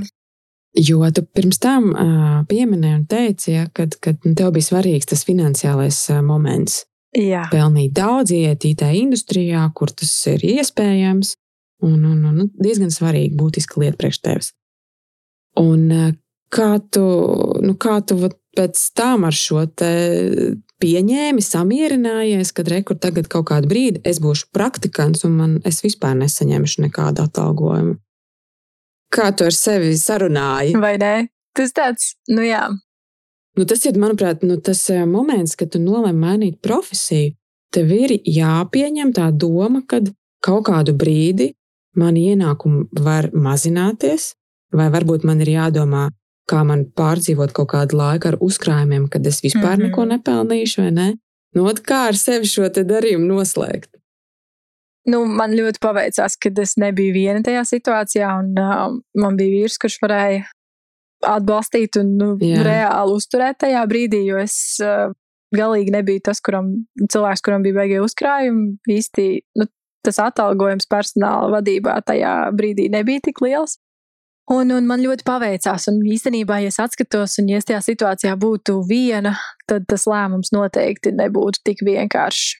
Jo 0.74 1.12
tu 1.14 1.22
pirms 1.26 1.60
tam 1.62 1.92
uh, 1.92 2.46
pieminēji 2.50 2.96
un 2.96 3.06
teici, 3.06 3.52
ja, 3.52 3.68
kad, 3.74 3.96
kad 4.02 4.18
tev 4.38 4.52
bija 4.56 4.70
svarīgs 4.70 5.06
tas 5.06 5.26
finansiālais 5.26 6.00
uh, 6.10 6.22
moments. 6.26 6.86
Jā. 7.14 7.46
Pelnīt 7.52 7.94
daudz, 7.94 8.32
iet 8.34 8.66
IT 8.66 8.82
industrijā, 8.82 9.68
kur 9.78 9.92
tas 9.94 10.14
ir 10.28 10.42
iespējams. 10.42 11.36
Un, 11.84 12.04
un, 12.08 12.20
un 12.30 12.52
diezgan 12.64 12.94
svarīga, 12.94 13.36
būtiska 13.36 13.82
lieta 13.82 14.00
priekš 14.00 14.20
tevis. 14.24 14.52
Un 15.60 15.90
uh, 15.92 16.12
kā 16.54 16.78
tu, 16.94 17.04
nu, 17.66 17.76
kā 17.80 17.98
tu 18.08 18.18
pēc 18.54 18.80
tam 18.98 19.26
ar 19.28 19.36
šo 19.36 19.66
pieņēmi, 20.84 21.44
samierinājies, 21.44 22.54
kad 22.56 22.70
rekur 22.72 23.00
tagad 23.02 23.30
kaut 23.32 23.48
kādu 23.50 23.70
brīdi 23.72 24.02
es 24.08 24.20
būšu 24.24 24.52
praktikants 24.54 25.24
un 25.28 25.38
man 25.40 25.60
es 25.68 25.82
vispār 25.86 26.16
nesaņemšu 26.20 26.88
nekādu 26.88 27.26
atalgojumu. 27.26 27.98
Kā 29.14 29.30
tu 29.38 29.46
ar 29.46 29.54
sevi 29.54 29.94
sarunāji? 29.98 30.74
Vai 30.82 30.98
ne? 31.02 31.14
Tas 31.54 31.74
tāds, 31.76 32.14
nu 32.34 32.46
jā. 32.46 32.66
Nu, 33.54 33.66
tas 33.70 33.84
ir, 33.86 33.98
manuprāt, 34.02 34.42
nu, 34.42 34.58
tas 34.58 34.82
eh, 34.90 35.04
moments, 35.06 35.54
kad 35.56 35.70
tu 35.74 35.82
nolēmi 35.82 36.18
mainīt 36.18 36.62
profesiju. 36.66 37.36
Tev 37.74 37.92
ir 37.94 38.16
jāpieņem 38.26 39.14
tā 39.14 39.28
doma, 39.30 39.84
ka 39.90 40.02
kaut 40.44 40.66
kādu 40.70 40.96
brīdi 40.98 41.52
man 42.00 42.18
ienākumi 42.18 42.88
var 43.06 43.30
mazināties, 43.34 44.34
vai 44.74 44.90
varbūt 44.94 45.26
man 45.28 45.42
ir 45.46 45.54
jādomā, 45.54 46.08
kā 46.50 46.64
man 46.68 46.86
pārdzīvot 46.98 47.54
kaut 47.56 47.72
kādu 47.74 47.98
laiku 48.00 48.34
ar 48.34 48.40
uzkrājumiem, 48.44 49.08
kad 49.12 49.26
es 49.28 49.42
vispār 49.44 49.78
mm 49.78 49.82
-hmm. 49.82 49.90
neko 49.90 50.06
nepelnīšu, 50.06 50.82
vai 50.82 50.92
ne? 50.92 51.10
Nu, 51.56 51.68
kā 51.90 52.08
ar 52.10 52.18
sevi 52.18 52.50
šo 52.50 52.68
darījumu 52.70 53.30
noslēgt? 53.30 53.92
Nu, 55.06 55.26
man 55.26 55.52
ļoti 55.52 55.82
paveicās, 55.84 56.38
ka 56.40 56.50
es 56.62 56.78
nebiju 56.80 57.14
viena 57.14 57.42
tajā 57.44 57.64
situācijā, 57.68 58.30
un 58.40 58.54
uh, 58.60 59.02
man 59.20 59.36
bija 59.36 59.52
vīrs, 59.52 59.78
kurš 59.78 60.00
varēja 60.04 60.46
atbalstīt 61.28 62.00
un 62.00 62.16
nu, 62.20 62.30
Jā. 62.40 62.64
reāli 62.64 63.18
uzturēt 63.18 63.60
tajā 63.64 63.84
brīdī, 63.88 64.24
jo 64.26 64.40
es 64.40 64.56
uh, 64.84 65.12
galīgi 65.56 65.94
nebiju 65.94 66.24
tas, 66.30 66.42
kuram, 66.44 66.72
cilvēks, 67.12 67.44
kuram 67.46 67.64
bija 67.66 67.82
beigie 67.82 68.00
uzkrājumi. 68.04 68.78
Īsti 68.90 69.28
nu, 69.60 69.68
tas 70.04 70.20
atalgojums 70.22 70.88
personāla 70.92 71.50
vadībā 71.58 72.00
tajā 72.08 72.36
brīdī 72.56 72.90
nebija 72.92 73.24
tik 73.30 73.42
liels. 73.46 73.78
Un, 74.52 74.74
un 74.76 74.88
man 74.88 75.00
ļoti 75.00 75.24
paveicās, 75.24 75.86
un 75.88 76.02
īstenībā, 76.04 76.58
ja 76.60 76.72
es 76.74 76.80
atskatos, 76.84 77.38
un 77.40 77.54
ja 77.54 77.62
es 77.62 77.68
tajā 77.70 77.80
situācijā 77.86 78.34
būtu 78.40 78.82
viena, 78.90 79.38
tad 79.72 79.86
tas 79.88 80.04
lēmums 80.10 80.52
noteikti 80.52 81.14
nebūtu 81.16 81.64
tik 81.70 81.86
vienkāršs. 81.88 82.60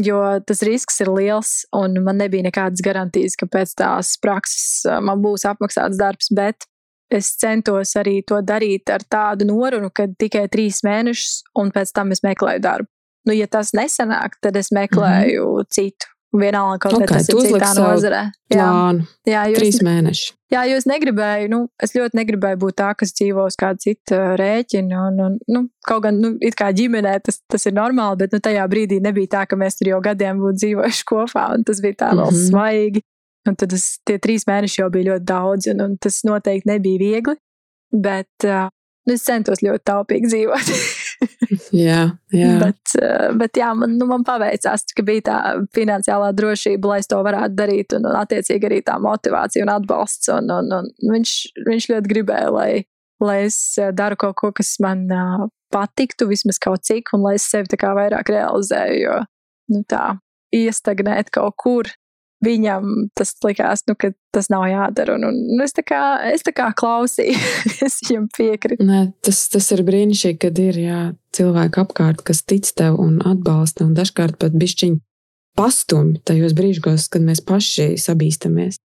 Jo 0.00 0.18
tas 0.48 0.62
risks 0.64 1.00
ir 1.04 1.10
liels, 1.12 1.50
un 1.76 1.98
man 2.04 2.20
nebija 2.20 2.46
nekādas 2.46 2.84
garantijas, 2.84 3.36
ka 3.36 3.48
pēc 3.48 3.74
tās 3.76 4.14
prakses 4.20 4.84
man 5.04 5.20
būs 5.24 5.44
apmaksāts 5.48 6.00
darbs, 6.00 6.30
bet 6.32 6.64
es 7.12 7.34
centos 7.40 7.92
arī 8.00 8.20
to 8.24 8.40
darīt 8.44 8.92
ar 8.92 9.04
tādu 9.04 9.48
norunu, 9.48 9.90
ka 9.92 10.08
tikai 10.08 10.46
trīs 10.52 10.80
mēnešus, 10.84 11.42
un 11.60 11.72
pēc 11.72 11.92
tam 11.96 12.12
es 12.12 12.24
meklēju 12.24 12.64
darbu. 12.64 12.88
Nu, 13.28 13.36
ja 13.36 13.46
tas 13.48 13.72
nesanāk, 13.76 14.40
tad 14.42 14.56
es 14.56 14.72
meklēju 14.72 15.44
mm 15.44 15.60
-hmm. 15.60 15.68
citu 15.70 16.11
Vienalga, 16.32 16.78
kaut 16.80 16.94
okay, 16.96 17.08
tas 17.10 17.26
ir 17.28 17.36
citā 17.44 17.74
nozarē. 17.76 18.22
Jā, 18.52 18.68
jā 19.28 19.42
jūs, 19.50 19.58
trīs 19.58 19.78
mēneši. 19.84 20.30
Jā, 20.52 20.62
jo 20.70 20.78
es 20.80 20.86
negribēju, 20.88 21.50
nu, 21.52 21.58
es 21.84 21.92
ļoti 21.92 22.16
negribēju 22.16 22.58
būt 22.62 22.76
tā, 22.80 22.88
kas 22.96 23.12
dzīvo 23.18 23.44
uz 23.50 23.56
kāda 23.60 23.80
cita 23.84 24.20
rēķina. 24.40 25.02
Un, 25.10 25.20
un, 25.26 25.36
nu, 25.52 25.62
kaut 25.88 26.06
gan, 26.06 26.22
nu, 26.24 26.32
it 26.40 26.56
kā 26.56 26.70
ģimenē 26.76 27.18
tas, 27.26 27.42
tas 27.52 27.68
ir 27.68 27.76
normāli, 27.76 28.22
bet 28.24 28.32
nu, 28.32 28.40
tajā 28.44 28.64
brīdī 28.72 29.02
nebija 29.04 29.34
tā, 29.36 29.44
ka 29.50 29.60
mēs 29.60 29.76
tur 29.76 29.92
jau 29.92 30.00
gadiem 30.04 30.40
būtu 30.40 30.62
dzīvojuši 30.62 31.06
kopā, 31.12 31.46
un 31.58 31.68
tas 31.68 31.84
bija 31.84 32.00
tā 32.06 32.10
vēl 32.14 32.24
mm 32.24 32.36
-hmm. 32.38 32.48
svaigi. 32.48 33.04
Un 33.48 33.58
tad 33.58 33.72
es, 33.76 33.86
tie 34.06 34.16
trīs 34.22 34.46
mēneši 34.48 34.80
jau 34.80 34.90
bija 34.90 35.12
ļoti 35.12 35.26
daudz, 35.28 35.68
un, 35.74 35.84
un 35.84 35.96
tas 36.00 36.22
noteikti 36.24 36.70
nebija 36.70 36.98
viegli. 36.98 37.36
Bet 37.92 38.48
uh, 38.48 38.70
nu, 39.06 39.14
es 39.18 39.24
centos 39.26 39.60
ļoti 39.60 39.84
taupīgi 39.84 40.32
dzīvot. 40.32 40.72
jā, 41.72 42.02
jā. 42.34 42.52
Bet, 42.60 42.94
eh, 42.98 43.28
bet 43.38 43.58
jā, 43.60 43.72
man, 43.78 43.96
nu, 44.00 44.06
man 44.10 44.24
paveicās, 44.26 44.86
ka 44.96 45.04
bija 45.06 45.26
tā 45.28 45.38
finansiālā 45.76 46.32
drošība, 46.36 46.92
lai 46.92 47.00
es 47.02 47.10
to 47.10 47.18
varētu 47.24 47.58
darīt, 47.58 47.96
un, 47.98 48.08
un 48.10 48.20
attiecīgi 48.20 48.68
arī 48.68 48.80
tā 48.86 48.98
motivācija 49.02 49.66
un 49.66 49.74
atbalsts. 49.74 50.30
Un, 50.36 50.50
un, 50.52 50.72
un 50.78 51.16
viņš, 51.16 51.34
viņš 51.68 51.90
ļoti 51.94 52.14
gribēja, 52.14 52.52
lai, 52.54 52.70
lai 53.22 53.42
es 53.48 53.58
eh, 53.80 53.92
daru 53.96 54.20
kaut 54.20 54.38
ko, 54.40 54.52
kas 54.56 54.74
man 54.82 55.04
uh, 55.12 55.46
patiktu, 55.72 56.28
vismaz 56.30 56.60
kaut 56.62 56.84
cik, 56.88 57.14
un 57.16 57.26
lai 57.26 57.36
es 57.40 57.48
sevi 57.50 57.70
tā 57.72 57.80
kā 57.80 57.94
vairāk 57.98 58.32
realizēju. 58.34 59.04
Jo 59.06 59.20
nu, 59.72 59.82
tā 59.88 60.16
iestagnēt 60.52 61.32
kaut 61.32 61.56
kur 61.60 61.90
viņam 62.42 63.08
tas 63.18 63.34
likās, 63.44 63.84
nu, 63.88 63.94
ka 63.98 64.12
tas 64.34 64.48
nav 64.52 64.66
jādara. 64.70 65.16
Un, 65.16 65.26
un, 65.28 65.38
un 65.54 65.64
es, 65.64 65.74
tā 65.76 65.84
kā, 65.86 66.02
es 66.32 66.44
tā 66.46 66.54
kā 66.56 66.68
klausīju, 66.78 67.38
es 67.86 68.00
viņam 68.08 68.28
piekritu. 68.36 68.86
Nē, 68.86 69.04
tas, 69.24 69.44
tas 69.52 69.70
ir 69.74 69.84
brīnišķīgi, 69.86 70.40
kad 70.42 70.60
ir 70.62 70.80
jā, 70.82 71.00
cilvēki 71.36 71.82
apkārt, 71.84 72.24
kas 72.26 72.44
tic 72.46 72.68
tev 72.78 72.98
un 73.02 73.20
atbalsta, 73.28 73.86
un 73.86 73.96
dažkārt 73.98 74.38
pat 74.42 74.56
bišķiņi 74.58 75.00
pastumj 75.58 76.22
tajos 76.28 76.56
brīžos, 76.56 77.08
kad 77.12 77.24
mēs 77.24 77.44
paši 77.44 77.92
sabīstamies. 78.00 78.80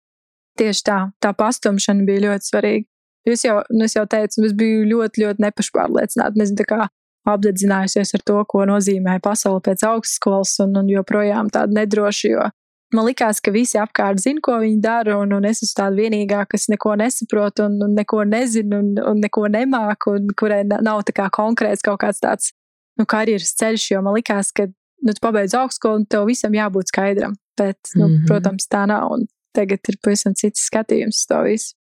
Tieši 0.56 0.84
tā, 0.88 1.00
tā 1.20 1.32
pastumšana 1.36 2.06
bija 2.08 2.30
ļoti 2.30 2.50
svarīga. 2.50 2.88
Jūs 3.26 3.42
jau, 3.42 3.56
nu 3.74 3.86
es 3.86 3.96
jau 3.96 4.04
teicu, 4.08 4.44
es 4.46 4.54
biju 4.56 4.84
ļoti, 4.86 5.24
ļoti 5.24 5.42
nepašpārliecināta. 5.42 6.38
Nezinu, 6.38 6.66
kā 6.68 6.86
apdedzinājusies 7.26 8.14
ar 8.14 8.22
to, 8.26 8.38
ko 8.48 8.62
nozīmē 8.70 9.18
pasaule 9.22 9.60
pēc 9.66 9.82
augstskolas, 9.88 10.54
un, 10.62 10.76
un 10.78 10.92
joprojām 10.92 11.50
tāda 11.52 11.80
nedroša, 11.80 12.30
jo 12.30 12.46
Man 12.94 13.08
likās, 13.08 13.40
ka 13.42 13.50
visi 13.50 13.80
apkārt 13.82 14.20
zina, 14.22 14.40
ko 14.44 14.60
viņi 14.62 14.78
dara, 14.82 15.16
un, 15.18 15.32
un 15.34 15.46
es 15.48 15.58
esmu 15.64 15.74
tāda 15.80 15.96
vienīgā, 15.98 16.44
kas 16.46 16.68
neko 16.70 16.94
nesaprot, 17.00 17.64
un, 17.64 17.80
un 17.82 17.96
neko 17.98 18.22
nezinu, 18.30 18.78
un, 18.78 18.92
un 19.02 19.22
neko 19.24 19.48
nemāku, 19.50 20.14
un 20.20 20.28
kurai 20.38 20.60
nav 20.68 21.02
tā 21.08 21.16
kā 21.16 21.26
konkrēts 21.34 21.82
kaut 21.86 21.98
kāds 22.04 22.22
tāds 22.22 22.52
nu, 22.98 23.06
karjeras 23.10 23.56
ceļš. 23.58 23.88
Jo 23.90 24.04
man 24.06 24.14
likās, 24.18 24.52
ka 24.54 24.68
nu, 24.68 25.10
tu 25.10 25.22
pabeidz 25.24 25.56
augstskolu, 25.58 26.02
un 26.02 26.06
tev 26.06 26.28
visam 26.30 26.54
jābūt 26.54 26.94
skaidram. 26.94 27.34
Bet, 27.58 27.80
nu, 27.94 28.06
mm 28.06 28.12
-hmm. 28.12 28.28
protams, 28.28 28.68
tā 28.70 28.86
nav. 28.86 29.10
Un 29.12 29.26
tagad 29.56 29.80
ir 29.88 29.98
pavisam 30.02 30.34
cits 30.34 30.68
skatījums 30.70 31.24
uz 31.24 31.26
to 31.26 31.42
visu. 31.42 31.74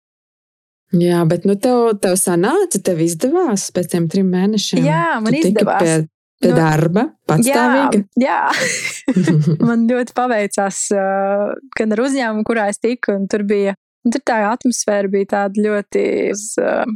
Jā, 0.95 1.25
bet 1.29 1.45
nu, 1.45 1.57
tev, 1.59 1.99
tev 2.01 2.17
sanāca, 2.21 2.81
tev 2.85 3.01
izdevās 3.03 3.71
pēc 3.75 3.91
tam 3.93 4.09
trim 4.09 4.31
mēnešiem. 4.31 4.85
Jā, 4.85 5.21
man 5.21 5.35
izdevās. 5.35 5.83
Pie 5.83 6.09
Pie 6.45 6.53
nu, 6.53 6.59
darba, 6.59 7.07
patstāvīga. 7.29 8.03
Jā, 8.21 8.41
jā. 8.53 9.57
man 9.69 9.87
ļoti 9.89 10.15
paveicās 10.17 10.81
uh, 10.95 11.55
gan 11.79 11.97
ar 11.97 12.05
uzņēmumu, 12.05 12.45
kurā 12.47 12.69
es 12.73 12.81
tiku, 12.83 13.17
un 13.17 13.27
tur 13.31 13.47
bija, 13.49 13.77
un 14.05 14.15
tur 14.15 14.25
tā 14.29 14.43
atmosfēra 14.51 15.11
bija 15.13 15.31
tāda 15.35 15.65
ļoti, 15.65 16.05
uh, 16.61 16.95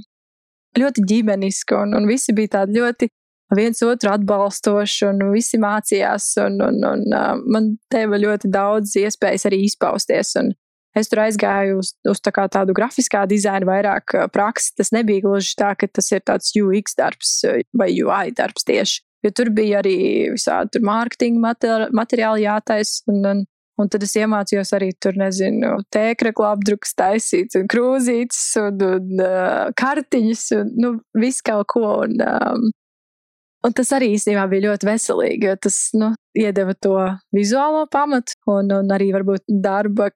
ļoti 0.78 1.07
ģimeniska, 1.12 1.82
un, 1.86 1.96
un 1.99 2.11
visi 2.11 2.36
bija 2.36 2.59
tādi 2.61 2.82
ļoti 2.82 3.11
viens 3.57 3.80
otru 3.86 4.12
atbalstoši, 4.12 5.07
un 5.09 5.28
visi 5.32 5.61
mācījās, 5.61 6.34
un, 6.44 6.61
un, 6.68 6.80
un 6.92 7.05
uh, 7.09 7.34
man 7.49 7.74
deva 7.92 8.20
ļoti 8.20 8.53
daudz 8.53 8.99
iespējas 9.01 9.49
arī 9.49 9.64
izpausties. 9.70 10.36
Un, 10.42 10.53
Es 10.96 11.07
tur 11.07 11.20
aizgāju 11.22 11.76
uz, 11.78 11.92
uz 12.11 12.18
tā 12.24 12.32
tādu 12.51 12.74
grafiskā 12.74 13.20
dizaina, 13.30 13.66
vairāk 13.68 14.16
praksi. 14.34 14.72
Tas 14.80 14.90
nebija 14.90 15.22
gluži 15.22 15.53
tā, 15.61 15.74
ka 15.78 15.86
tas 15.86 16.09
ir 16.11 16.24
tāds 16.26 16.51
UX 16.59 16.96
darbs 16.99 17.34
vai 17.76 17.92
UI 18.03 18.32
darbs 18.34 18.66
tieši. 18.66 19.05
Jo 19.27 19.33
tur 19.35 19.51
bija 19.51 19.81
arī 19.83 19.99
visādi 20.35 20.83
mārketinga 20.85 21.55
materiāli 21.97 22.45
jātaisa. 22.45 23.03
Un, 23.11 23.25
un, 23.27 23.45
un 23.83 23.91
tad 23.91 24.05
es 24.07 24.14
iemācījos 24.19 24.71
arī 24.79 24.93
tur, 25.03 25.19
nezinu, 25.19 25.75
tēkrakla 25.95 26.53
apdrukas 26.55 26.95
taisīt, 26.99 27.57
un 27.59 27.66
krūzītes, 27.71 28.43
un, 28.62 28.85
un 28.87 29.23
uh, 29.25 29.71
kartiņas, 29.79 30.45
un 30.59 30.75
nu, 30.85 30.93
visu 31.19 31.47
kaut 31.51 31.71
ko. 31.75 31.87
Un, 32.07 32.14
um, 32.23 32.69
un 33.66 33.75
tas 33.75 33.91
arī 33.97 34.12
īstenībā 34.14 34.47
bija 34.51 34.69
ļoti 34.69 34.91
veselīgi, 34.93 35.51
jo 35.51 35.59
tas 35.66 35.81
nu, 35.99 36.12
iedeva 36.39 36.77
to 36.79 36.95
vizuālo 37.35 37.87
pamatu 37.91 38.39
un, 38.55 38.71
un 38.81 38.95
arī 38.95 39.11
varbūt 39.16 39.47
darba 39.51 40.12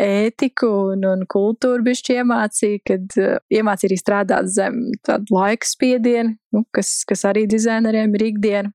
ētiku 0.00 0.68
un, 0.92 1.04
un 1.06 1.22
kultūru 1.30 1.84
bišķi 1.86 2.18
iemācīja, 2.20 2.80
kad 2.88 3.18
uh, 3.20 3.36
iemācīja 3.52 3.90
arī 3.90 3.98
strādāt 4.00 4.50
zem 4.50 4.80
tādu 5.06 5.36
laika 5.36 5.68
spiedienu, 5.68 6.34
nu, 6.54 6.64
kas, 6.74 7.02
kas 7.08 7.24
arī 7.30 7.46
dizaineriem 7.50 8.14
ir 8.18 8.26
ikdiena. 8.32 8.74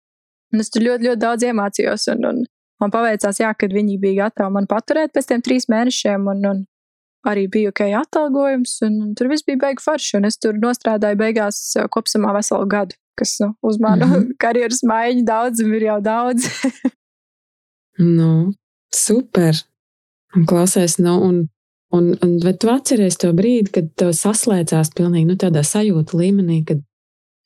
Un 0.54 0.64
es 0.64 0.72
tur 0.74 0.86
ļoti, 0.86 1.10
ļoti 1.10 1.22
daudz 1.22 1.46
iemācījos, 1.46 2.08
un, 2.16 2.26
un 2.26 2.42
man 2.82 2.94
paveicās, 2.94 3.42
jā, 3.44 3.52
kad 3.54 3.74
viņi 3.76 4.00
bija 4.02 4.26
gatavi 4.26 4.56
man 4.56 4.70
paturēt 4.70 5.14
pēc 5.14 5.30
tiem 5.30 5.44
trīs 5.46 5.68
mēnešiem, 5.70 6.26
un, 6.32 6.46
un 6.50 6.64
arī 7.28 7.46
bija 7.52 7.74
ok 7.74 7.84
atalgojums, 8.00 8.78
un, 8.88 9.00
un 9.06 9.16
tur 9.20 9.30
viss 9.32 9.46
bija 9.46 9.60
beigts 9.66 9.86
forši, 9.86 10.16
un 10.20 10.30
es 10.30 10.40
tur 10.42 10.58
nostrādāju 10.58 11.20
beigās 11.20 11.62
kopsumā 11.94 12.34
veselu 12.40 12.70
gadu, 12.72 12.98
kas 13.20 13.36
nu, 13.44 13.52
uz 13.62 13.80
manu 13.84 14.08
mm 14.08 14.14
-hmm. 14.14 14.32
karjeras 14.44 14.82
maiņu 14.84 15.26
daudzumu 15.28 15.76
ir 15.76 15.90
jau 15.92 16.00
daudz. 16.02 16.48
nu, 18.18 18.54
super! 18.96 19.69
Un 20.38 20.46
klausies, 20.50 21.00
nu, 21.02 21.16
un, 21.26 21.40
un, 21.96 22.12
un 22.22 22.38
vai 22.44 22.54
tu 22.54 22.70
atceries 22.70 23.18
to 23.22 23.32
brīdi, 23.34 23.72
kad 23.80 23.90
tev 23.98 24.14
saslēdzās 24.18 24.94
pilnīgi 24.98 25.32
nu, 25.32 25.38
tādā 25.42 25.64
sajūta 25.66 26.20
līmenī, 26.20 26.62
kad 26.68 26.84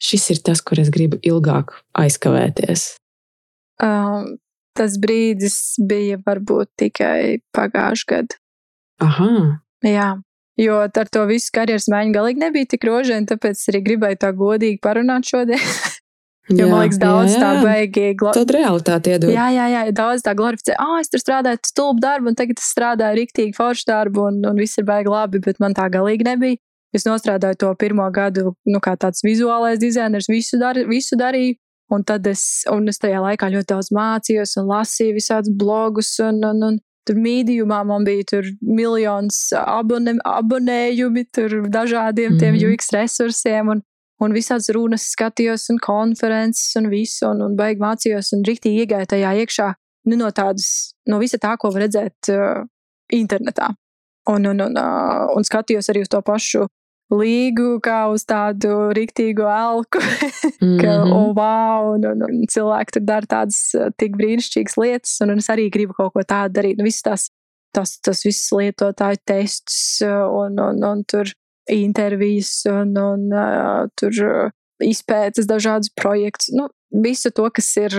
šis 0.04 0.30
ir 0.36 0.44
tas, 0.44 0.62
kur 0.62 0.82
es 0.84 0.92
gribu 0.92 1.20
ilgāk 1.24 1.72
aizkavēties? 2.00 2.86
Um, 3.84 4.36
tas 4.78 4.98
brīdis 5.02 5.78
bija 5.88 6.20
varbūt 6.26 6.74
tikai 6.84 7.40
pagājušajā 7.56 8.10
gadā. 8.12 8.40
Aha. 9.04 9.32
Jā, 9.84 10.10
jo 10.60 10.78
ar 10.84 11.10
to 11.12 11.26
visu 11.28 11.52
karjeras 11.56 11.90
maiņu 11.92 12.14
galīgi 12.16 12.44
nebija 12.44 12.70
tik 12.76 12.86
rožēni, 12.88 13.28
tāpēc 13.32 13.64
arī 13.72 13.84
gribēju 13.88 14.22
tā 14.22 14.32
godīgi 14.38 14.80
parunāt 14.84 15.28
šodien. 15.32 15.64
Jo, 16.50 16.58
jā, 16.58 16.68
man 16.68 16.82
liekas, 16.84 17.00
daudz 17.00 17.32
jā, 17.32 17.38
jā. 17.38 17.42
tā 17.42 17.64
baigi. 17.64 18.08
Glo... 18.20 18.34
Tad 18.36 18.50
realitāte 18.52 19.14
iedod. 19.14 19.32
Jā, 19.32 19.46
jā, 19.56 19.68
jā, 19.72 19.84
daudz 19.96 20.26
tā 20.26 20.34
glorificē. 20.36 20.76
Ah, 20.76 20.98
oh, 20.98 21.00
es 21.00 21.12
tur 21.12 21.22
strādāju 21.22 21.62
stulbu 21.70 22.04
darbu, 22.04 22.34
un 22.34 22.38
tagad 22.40 22.60
es 22.60 22.68
strādāju 22.74 23.22
rīktīgi 23.22 23.56
foršu 23.56 23.88
darbu, 23.88 24.28
un, 24.28 24.42
un 24.50 24.60
viss 24.60 24.80
ir 24.82 24.88
baigi 24.90 25.12
labi, 25.14 25.40
bet 25.44 25.62
man 25.64 25.76
tā 25.78 25.88
galīgi 25.94 26.28
nebija. 26.28 26.60
Es 26.94 27.08
nostrādāju 27.08 27.58
to 27.64 27.70
pirmo 27.80 28.06
gadu, 28.14 28.52
nu, 28.70 28.82
kā 28.84 28.98
tāds 29.00 29.24
vizuālais 29.26 29.80
dizainers, 29.82 30.28
visu, 30.30 30.60
dar, 30.62 30.78
visu 30.90 31.18
darīju. 31.18 31.56
Un 31.94 32.04
tad 32.08 32.26
es, 32.28 32.64
un 32.72 32.88
es 32.90 33.00
tajā 33.02 33.20
laikā 33.22 33.50
ļoti 33.54 33.70
daudz 33.70 33.92
mācījos 33.94 34.56
un 34.62 34.70
lasīju 34.72 35.16
visādus 35.16 35.54
blogus, 35.60 36.12
un, 36.24 36.40
un, 36.48 36.62
un 36.68 36.78
tur 37.08 37.20
mīdījumā 37.20 37.82
man 37.88 38.06
bija 38.08 38.26
tur 38.32 38.48
miljons 38.64 39.40
abone, 39.60 40.16
abonējumi, 40.28 41.26
tur 41.36 41.58
dažādiem 41.70 42.40
tiem 42.40 42.56
mm 42.56 42.60
-hmm. 42.60 42.74
UX 42.74 42.94
resursiem, 42.96 43.70
un, 43.76 43.84
un 44.22 44.36
visādas 44.36 44.70
runas 44.76 45.08
skatījos, 45.14 45.70
un 45.74 45.80
konferences, 45.84 46.76
un 46.80 46.90
visu, 46.92 47.26
un, 47.30 47.42
un 47.48 47.56
beig 47.60 47.82
mācījos, 47.82 48.34
un 48.38 48.44
rīktīgi 48.48 48.86
iegāju 48.86 49.10
tajā 49.16 49.34
iekšā, 49.44 49.72
nu, 50.10 50.20
no 50.20 50.30
tādas, 50.36 50.94
no 51.10 51.20
visa 51.22 51.40
tā, 51.42 51.56
ko 51.60 51.72
var 51.74 51.88
redzēt 51.88 52.32
uh, 52.34 52.64
internetā. 53.14 53.74
Un, 54.32 54.48
un, 54.48 54.62
un, 54.64 54.80
uh, 54.80 55.28
un 55.36 55.44
skatījos 55.44 55.90
arī 55.92 56.06
uz 56.06 56.12
to 56.12 56.22
pašu 56.24 56.68
līgu 57.14 57.78
kā 57.84 58.06
uz 58.10 58.24
tādu 58.26 58.90
rīktīgu 58.96 59.44
elku, 59.44 60.00
mm 60.00 60.62
-hmm. 60.62 60.80
ka, 60.82 60.94
oh, 61.04 61.34
wow, 61.36 61.94
un, 61.94 62.08
un, 62.14 62.24
un 62.30 62.48
cilvēki 62.50 62.98
tur 62.98 63.06
dara 63.06 63.28
tādas 63.28 63.60
tik 63.98 64.16
brīnišķīgas 64.18 64.78
lietas, 64.80 65.20
un, 65.22 65.36
un 65.36 65.44
es 65.44 65.50
arī 65.50 65.70
gribu 65.70 65.94
kaut 65.94 66.14
ko 66.14 66.24
tādu 66.24 66.60
darīt. 66.60 66.78
Nu, 66.78 66.88
visas 66.88 67.04
tās, 67.04 67.30
tas, 67.76 68.00
tas 68.00 68.24
viss 68.26 68.52
lietotāju 68.52 69.22
tests 69.26 70.02
un, 70.02 70.60
un, 70.60 70.84
un 70.84 71.04
tur 71.04 71.28
intervijas 71.72 72.64
un, 72.70 72.94
un 73.00 73.26
uh, 73.32 73.90
tur 74.00 74.52
izpētes 74.84 75.48
dažādus 75.48 75.94
projektus. 75.96 76.52
Nu, 76.56 76.68
visu 77.04 77.32
to, 77.32 77.48
kas 77.54 77.70
ir 77.80 77.96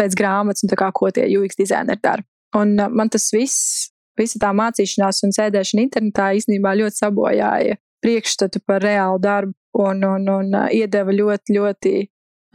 pēc 0.00 0.16
grāmatas 0.16 0.64
un 0.64 0.72
kā, 0.78 0.88
ko 0.94 1.10
tie 1.12 1.26
UX 1.36 1.58
dizaineri 1.58 2.00
dara. 2.02 2.24
Un 2.56 2.76
uh, 2.80 2.88
man 2.88 3.12
tas 3.12 3.28
viss, 3.34 3.90
visa 4.18 4.40
tā 4.40 4.52
mācīšanās 4.56 5.24
un 5.26 5.34
sēdēšana 5.36 5.86
internetā 5.88 6.32
īstenībā 6.38 6.76
ļoti 6.80 7.04
sabojāja 7.04 7.78
priekšstatu 8.02 8.64
par 8.66 8.82
reālu 8.82 9.20
darbu 9.22 9.54
un, 9.78 10.02
un, 10.04 10.28
un 10.28 10.56
iedeva 10.74 11.14
ļoti, 11.14 11.56
ļoti 11.56 11.94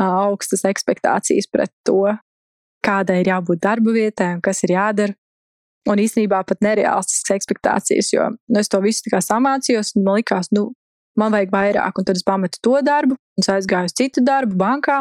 augstas 0.03 0.65
expectācijas 0.70 1.49
pret 1.51 1.72
to, 1.88 2.03
kādai 2.86 3.22
ir 3.22 3.32
jābūt 3.32 3.63
darba 3.63 3.95
vietai 3.95 4.36
un 4.38 4.43
kas 4.45 4.61
ir 4.68 4.76
jādara. 4.76 5.18
Un 5.88 6.02
īstenībā 6.04 6.42
pat 6.48 6.64
nereālistiskas 6.66 7.38
expectācijas, 7.38 8.12
jo 8.12 8.26
nu, 8.36 8.60
es 8.60 8.68
to 8.72 8.82
visu 8.84 9.08
samācījos, 9.24 9.94
un 9.96 10.04
man 10.08 10.20
likās, 10.20 10.50
nu, 10.52 10.72
man 11.18 11.32
vajag 11.34 11.54
vairāk, 11.54 12.00
un 12.00 12.08
tad 12.08 12.20
es 12.20 12.26
pametu 12.28 12.60
to 12.64 12.76
darbu, 12.84 13.16
un 13.16 13.48
aizgāju 13.54 13.90
uz 13.90 13.96
citu 13.96 14.24
darbu 14.26 14.58
bankā, 14.60 15.00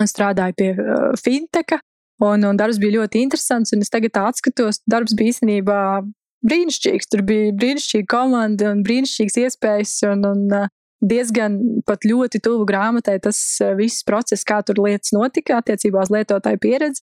un 0.00 0.10
strādāju 0.10 0.56
pie 0.60 0.70
uh, 0.74 1.10
finteka, 1.18 1.80
un, 2.22 2.46
un 2.46 2.60
darbs 2.60 2.78
bija 2.82 3.00
ļoti 3.00 3.24
interesants, 3.26 3.74
es 3.74 3.92
tagad 3.92 4.20
atskatos, 4.22 4.80
darbs 4.90 5.16
bija 5.18 5.34
īstenībā 5.34 5.80
brīnišķīgs. 6.44 7.10
Tur 7.10 7.24
bija 7.26 7.52
brīnišķīga 7.58 8.08
komanda 8.10 8.72
un 8.72 8.82
brīnišķīgas 8.86 9.38
iespējas. 9.44 9.96
Un, 10.12 10.26
un, 10.28 10.42
uh, 10.52 10.72
diezgan 11.04 11.58
pat 11.88 12.06
ļoti 12.08 12.40
tuvu 12.44 12.66
grāmatai 12.68 13.18
tas 13.24 13.40
uh, 13.62 13.74
viss 13.78 14.04
process, 14.06 14.46
kā 14.46 14.60
tur 14.64 14.80
lietas 14.84 15.12
notika 15.16 15.58
attiecībā 15.60 16.04
uz 16.04 16.12
lietotāju 16.14 16.60
pieredzi. 16.62 17.04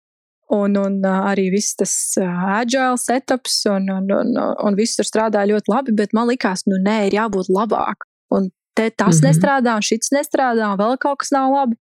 Un, 0.53 0.75
un 0.77 0.99
arī 1.07 1.47
viss 1.49 1.73
tas 1.79 1.93
agile 2.21 2.97
setups 3.01 3.63
un, 3.71 3.87
un, 3.89 4.11
un, 4.13 4.35
un 4.37 4.75
viss 4.77 4.99
tur 4.99 5.07
strādāja 5.07 5.49
ļoti 5.49 5.71
labi, 5.71 5.95
bet 5.97 6.13
man 6.13 6.29
likās, 6.29 6.67
nu 6.69 6.77
nē, 6.83 7.07
ir 7.07 7.17
jābūt 7.17 7.49
labāk. 7.49 8.05
Un 8.33 8.51
te 8.77 8.89
tas 8.89 9.07
mm 9.07 9.19
-hmm. 9.19 9.27
nestrādā, 9.29 9.75
un 9.75 9.81
šis 9.81 10.13
nestrādā, 10.13 10.71
un 10.73 10.77
vēl 10.77 10.97
kaut 11.01 11.19
kas 11.23 11.31
nav 11.33 11.51
labi. 11.51 11.77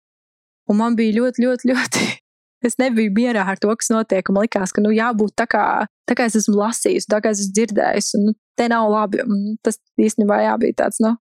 Un 0.71 0.77
man 0.77 0.97
bija 0.97 1.15
ļoti, 1.21 1.43
ļoti, 1.45 1.71
ļoti 1.71 2.07
es 2.69 2.79
nebiju 2.79 3.13
mierā 3.15 3.45
ar 3.47 3.59
to, 3.59 3.71
kas 3.77 3.91
notiek. 3.91 4.29
Man 4.31 4.47
liekas, 4.47 4.73
ka 4.73 4.83
nu, 4.83 4.91
jābūt 4.91 5.37
tā 5.39 5.47
kā, 5.47 5.87
tā 6.09 6.15
kā 6.19 6.27
es 6.27 6.35
esmu 6.35 6.57
lasījis, 6.59 7.07
tā 7.07 7.21
kā 7.23 7.31
es 7.31 7.41
esmu 7.45 7.55
dzirdējis, 7.59 8.11
un 8.19 8.27
nu, 8.27 8.35
te 8.59 8.69
nav 8.69 8.91
labi. 8.91 9.23
Un 9.23 9.57
tas 9.63 9.79
īstenībā 10.01 10.43
jā, 10.43 10.57
bija 10.59 10.81
tāds 10.83 10.99
nu, 11.05 11.15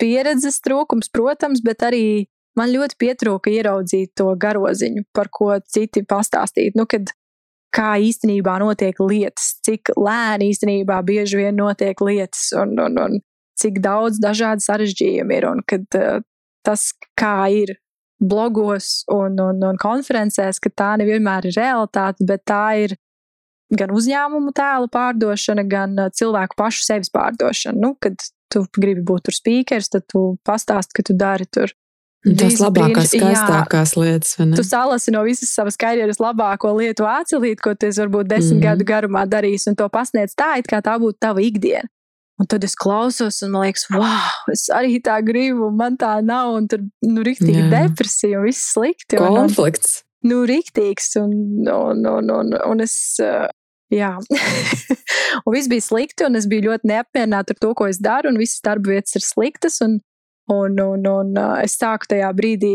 pieredzes 0.00 0.60
trūkums, 0.64 1.10
protams, 1.12 1.62
bet 1.62 1.82
arī 1.86 2.26
man 2.60 2.72
ļoti 2.74 2.98
pietrūka 3.00 3.52
ieraudzīt 3.52 4.12
to 4.20 4.28
garoziņu, 4.40 5.06
par 5.16 5.32
ko 5.32 5.54
citi 5.64 6.04
pastāstīt. 6.06 6.76
Nu, 6.78 6.86
kad, 6.90 7.12
kā 7.74 7.94
īstenībā 8.02 8.58
notiek 8.62 8.98
lietas, 9.02 9.54
cik 9.66 9.92
lēni 9.96 10.50
īstenībā 10.52 11.00
bieži 11.06 11.42
vien 11.44 11.58
notiek 11.58 12.00
lietas, 12.04 12.50
un, 12.58 12.76
un, 12.82 12.98
un 13.00 13.20
cik 13.60 13.80
daudz 13.84 14.20
dažādu 14.22 14.64
sarežģījumu 14.64 15.36
ir, 15.36 15.46
un 15.50 15.62
kad 15.68 15.86
uh, 15.98 16.24
tas, 16.66 16.90
kā 17.18 17.50
ir 17.54 17.76
blogos 18.20 19.04
un, 19.08 19.38
un, 19.40 19.62
un 19.64 19.78
konferencēs, 19.80 20.60
ka 20.60 20.72
tā 20.76 20.90
nevienmēr 21.00 21.48
ir 21.48 21.56
realitāte, 21.56 22.26
bet 22.28 22.44
tā 22.48 22.64
ir 22.84 22.96
gan 23.70 23.92
uzņēmumu 23.94 24.52
tēlu 24.56 24.90
pārdošana, 24.92 25.64
gan 25.70 25.96
uh, 25.96 26.10
cilvēku 26.12 26.58
pašu 26.58 26.84
sevis 26.88 27.12
pārdošana. 27.14 27.80
Nu, 27.80 27.94
kad 28.02 28.18
tu 28.50 28.64
gribi 28.76 29.04
būt 29.06 29.28
tur 29.28 29.36
speakers, 29.36 29.92
tad 29.92 30.08
tu 30.10 30.34
pastāsti, 30.46 30.98
ka 30.98 31.06
tu 31.06 31.16
dari 31.16 31.46
tur. 31.46 31.72
Tas 32.20 32.58
labākās, 32.60 33.14
skaistākās 33.14 33.94
jā, 33.96 34.02
lietas. 34.02 34.34
Tu 34.36 34.64
salasi 34.66 35.12
no 35.14 35.22
visas 35.24 35.54
savas 35.56 35.78
karjeras 35.80 36.20
labāko 36.20 36.74
lietu 36.76 37.06
atcelīt, 37.08 37.62
ko 37.64 37.72
tu 37.72 37.88
varbūt 37.96 38.28
desmit 38.28 38.58
mm. 38.58 38.64
gadu 38.66 38.86
garumā 38.90 39.22
darīsi, 39.24 39.70
un 39.72 39.78
to 39.78 39.86
pasniedz 39.88 40.36
tā, 40.36 40.58
it 40.60 40.68
kā 40.68 40.82
tā 40.84 40.98
būtu 41.00 41.16
tava 41.22 41.40
ikdiena. 41.40 41.88
Un 42.40 42.48
tad 42.48 42.64
es 42.64 42.72
klausos, 42.76 43.42
un 43.44 43.52
man 43.52 43.66
liekas, 43.66 43.84
wow, 43.92 44.28
es 44.52 44.66
arī 44.72 44.96
tā 45.04 45.18
gribu, 45.24 45.66
un 45.68 45.76
man 45.76 45.98
tā 46.00 46.14
nav. 46.24 46.54
Un 46.56 46.68
tur 46.72 46.80
nu, 47.04 47.24
rīktīgi 47.26 47.66
depresija 47.68 48.40
un 48.40 48.46
viss 48.48 48.70
slikti. 48.72 49.18
Konflikts. 49.20 49.98
Un, 50.24 50.30
nu, 50.32 50.38
rīktīgs. 50.48 51.10
Un, 51.20 51.34
un, 51.68 52.06
un, 52.08 52.30
un, 52.38 52.54
un 52.64 52.84
es. 52.84 52.94
Jā, 53.90 54.14
un 55.44 55.52
viss 55.52 55.68
bija 55.68 55.84
slikti, 55.84 56.24
un 56.24 56.38
es 56.38 56.46
biju 56.48 56.70
ļoti 56.70 56.88
neapmierināta 56.88 57.56
ar 57.56 57.60
to, 57.60 57.74
ko 57.76 57.88
es 57.90 57.98
daru, 58.00 58.30
un 58.30 58.38
visas 58.40 58.62
darba 58.64 58.94
vietas 58.94 59.18
ir 59.18 59.26
sliktas. 59.26 59.80
Un, 59.84 59.98
un, 60.50 60.80
un, 60.80 61.06
un 61.06 61.38
es 61.62 61.78
sāku 61.78 62.10
tajā 62.10 62.30
brīdī, 62.36 62.74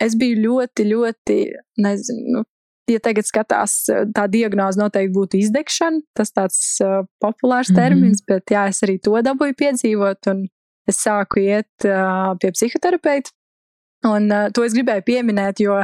es 0.00 0.16
biju 0.18 0.40
ļoti, 0.44 0.86
ļoti, 0.90 1.38
nezinu, 1.82 2.44
ja 2.90 3.00
tagad 3.02 3.28
skatās, 3.28 3.74
tā 4.16 4.26
diagnoze 4.30 4.80
noteikti 4.80 5.14
būtu 5.14 5.40
izdegšana. 5.40 6.02
Tas 6.16 6.32
tāds 6.34 6.60
uh, 6.84 7.04
populārs 7.22 7.70
mm 7.70 7.74
-hmm. 7.74 7.80
termins, 7.82 8.24
bet 8.26 8.50
jā, 8.50 8.68
es 8.68 8.82
arī 8.86 8.98
to 9.02 9.14
dabūju 9.22 9.54
piedzīvot. 9.62 10.30
Un 10.32 10.46
es 10.88 11.02
sāku 11.06 11.42
iet 11.42 11.86
uh, 11.86 12.34
pie 12.40 12.50
psihoterapeita. 12.50 13.30
Un 14.08 14.30
uh, 14.32 14.48
to 14.54 14.64
es 14.64 14.74
gribēju 14.74 15.04
pieminēt, 15.06 15.60
jo 15.60 15.82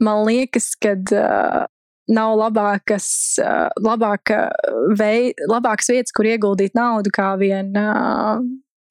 man 0.00 0.24
liekas, 0.26 0.74
ka 0.80 0.94
uh, 0.94 1.64
nav 2.08 2.36
labākas, 2.38 3.08
uh, 3.42 3.68
labāka 3.82 4.46
vei, 4.98 5.34
labākas 5.50 5.90
vietas, 5.90 6.14
kur 6.14 6.28
ieguldīt 6.28 6.76
naudu, 6.78 7.10
kā 7.10 7.34
vien 7.40 7.72
uh, 7.76 8.38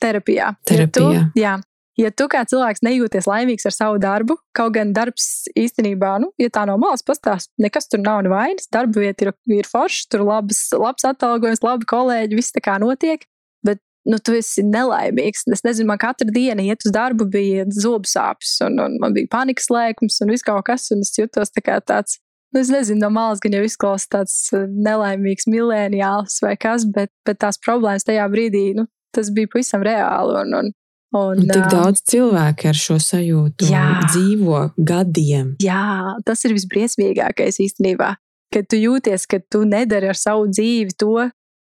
terapijā. 0.05 0.51
Terapijā. 0.69 0.85
Ja 0.85 1.25
tu, 1.33 1.39
jā, 1.39 1.55
ja 1.99 2.11
tu 2.11 2.27
kā 2.31 2.43
cilvēks 2.47 2.83
nejūties 2.85 3.27
laimīgs 3.29 3.67
ar 3.67 3.75
savu 3.75 3.99
darbu, 4.01 4.37
kaut 4.55 4.75
gan 4.77 4.93
darbs 4.95 5.47
īstenībā, 5.57 6.15
nu, 6.23 6.31
ja 6.41 6.51
tā 6.53 6.65
no 6.69 6.77
malas 6.81 7.05
pastāst, 7.05 7.51
nekas 7.61 7.89
tur 7.91 8.03
nav 8.03 8.23
nevainas, 8.27 8.69
darba 8.73 9.05
vieta 9.05 9.27
ir, 9.27 9.33
ir 9.59 9.69
forša, 9.69 10.09
tur 10.11 10.25
labs, 10.27 10.67
labs 10.75 11.07
atalgojums, 11.07 11.63
labi 11.65 11.87
kolēģi, 11.89 12.39
viss 12.39 12.55
tā 12.55 12.63
kā 12.65 12.77
notiek, 12.83 13.25
bet, 13.65 13.81
nu, 14.09 14.19
tu 14.19 14.35
esi 14.37 14.65
nelaimīgs. 14.65 15.47
Es 15.55 15.65
nezinu, 15.65 15.89
man 15.93 16.01
katru 16.01 16.29
dienu 16.35 16.67
iet 16.67 16.85
uz 16.85 16.93
darbu 16.95 17.29
bija 17.31 17.65
zobu 17.73 18.09
sāpes, 18.09 18.57
un, 18.65 18.79
un 18.83 18.99
man 19.01 19.15
bija 19.15 19.31
panikas 19.31 19.71
lēkums, 19.73 20.21
un 20.23 20.35
viss 20.35 20.45
kaut 20.45 20.67
kas, 20.67 20.91
un 20.95 21.05
es 21.05 21.15
jutos 21.17 21.53
tā 21.55 21.63
kā 21.65 21.79
tāds. 21.81 22.19
Nu, 22.53 22.61
es 22.61 22.69
nezinu, 22.71 23.01
no 23.01 23.09
malas 23.11 23.41
gan 23.43 23.51
jau 23.51 23.65
izklausās 23.67 24.07
tāds 24.07 24.35
uh, 24.55 24.61
nelaimīgs 24.69 25.43
mileniāls 25.51 26.37
vai 26.39 26.53
kas, 26.55 26.85
bet, 26.87 27.11
bet 27.27 27.41
tās 27.41 27.57
problēmas 27.59 28.05
tajā 28.07 28.29
brīdī, 28.31 28.69
nu, 28.77 28.85
tas 29.15 29.31
bija 29.33 29.51
pavisam 29.51 29.85
reāli. 29.85 30.41
Un, 30.43 30.59
un, 30.61 30.73
Un, 31.15 31.39
un 31.39 31.47
tik 31.47 31.69
daudz 31.71 32.01
cilvēku 32.11 32.67
ar 32.67 32.75
šo 32.75 32.97
sajūtu 32.99 33.69
jā, 33.69 33.83
dzīvo 34.09 34.57
gadiem. 34.75 35.53
Jā, 35.63 36.17
tas 36.27 36.43
ir 36.43 36.51
visbriesmīgākais 36.57 37.61
īstenībā. 37.63 38.09
Kad 38.51 38.67
tu 38.71 38.79
jūties, 38.81 39.23
ka 39.31 39.39
tu 39.39 39.61
nedari 39.69 40.09
ar 40.11 40.19
savu 40.19 40.49
dzīvi 40.51 40.97
to, 40.99 41.29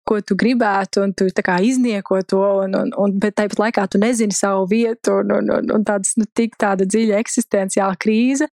ko 0.06 0.18
tu 0.26 0.36
gribētu, 0.38 1.02
un 1.06 1.12
tu 1.14 1.26
iznieko 1.26 2.20
to, 2.26 2.42
un, 2.64 2.74
un, 2.74 2.90
un, 2.98 3.14
bet 3.18 3.36
tāpat 3.38 3.58
laikā 3.58 3.86
tu 3.90 3.98
nezini 4.02 4.34
savu 4.34 4.66
vietu, 4.70 5.18
un, 5.22 5.32
un, 5.38 5.50
un, 5.58 5.70
un 5.76 5.84
tāds, 5.86 6.14
nu, 6.18 6.26
tāda 6.58 6.86
dziļa 6.86 7.18
eksistenciāla 7.22 7.98
krīze. 7.98 8.48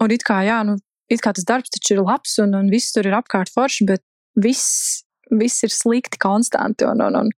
Un 0.00 0.10
it 0.10 0.24
kā, 0.26 0.40
jā, 0.46 0.62
nu, 0.66 0.78
it 1.10 1.22
kā 1.22 1.34
tas 1.36 1.46
darbs 1.46 1.70
taču 1.74 1.96
ir 1.96 2.04
labs, 2.04 2.38
un, 2.42 2.54
un 2.54 2.70
viss 2.70 2.94
tur 2.94 3.06
ir 3.06 3.18
apkārt 3.18 3.50
forši, 3.52 3.86
bet 3.90 4.02
viss, 4.38 5.02
viss 5.30 5.66
ir 5.66 5.74
slikti 5.74 6.18
konstanti. 6.22 6.86
Un, 6.86 7.02
un, 7.02 7.18
un, 7.24 7.34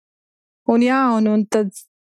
un, 0.71 0.85
jā, 0.85 1.01
un, 1.17 1.27
un 1.27 1.45
tad 1.51 1.71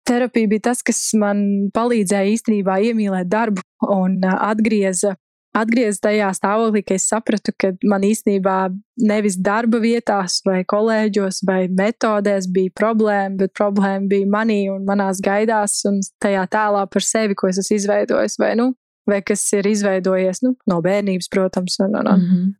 terapija 0.09 0.51
bija 0.51 0.69
tas, 0.71 0.83
kas 0.87 1.03
man 1.19 1.71
palīdzēja 1.75 2.33
īstenībā 2.37 2.79
iemīlēt 2.91 3.31
darbu 3.33 3.65
un 3.89 4.21
atgrieza 4.33 5.17
atgriezties 5.57 6.01
tajā 6.03 6.31
stāvoklī, 6.37 6.83
ka 6.87 6.97
es 6.97 7.07
sapratu, 7.11 7.53
ka 7.59 7.73
man 7.89 8.05
īstenībā 8.07 8.57
nevis 9.05 9.37
darba 9.37 9.83
vietās, 9.83 10.41
vai 10.47 10.63
kolēģos, 10.69 11.43
vai 11.49 11.67
metodēs 11.69 12.49
bija 12.53 12.73
problēma, 12.79 13.37
bet 13.43 13.55
problēma 13.59 14.09
bija 14.11 14.31
manī 14.33 14.63
un 14.73 14.87
manās 14.89 15.21
gaidās 15.25 15.83
un 15.89 16.01
tajā 16.23 16.47
tēlā 16.53 16.87
par 16.93 17.07
sevi, 17.07 17.37
ko 17.37 17.51
es 17.51 17.61
esmu 17.63 17.79
izveidojis, 17.79 18.39
vai, 18.41 18.55
nu, 18.59 18.73
vai 19.09 19.21
kas 19.27 19.45
ir 19.59 19.69
izveidojies 19.69 20.43
nu, 20.47 20.57
no 20.71 20.81
bērnības, 20.85 21.29
protams. 21.33 21.79
Un, 21.85 22.01
un, 22.01 22.09
un. 22.09 22.19
Mm 22.19 22.33
-hmm. 22.33 22.51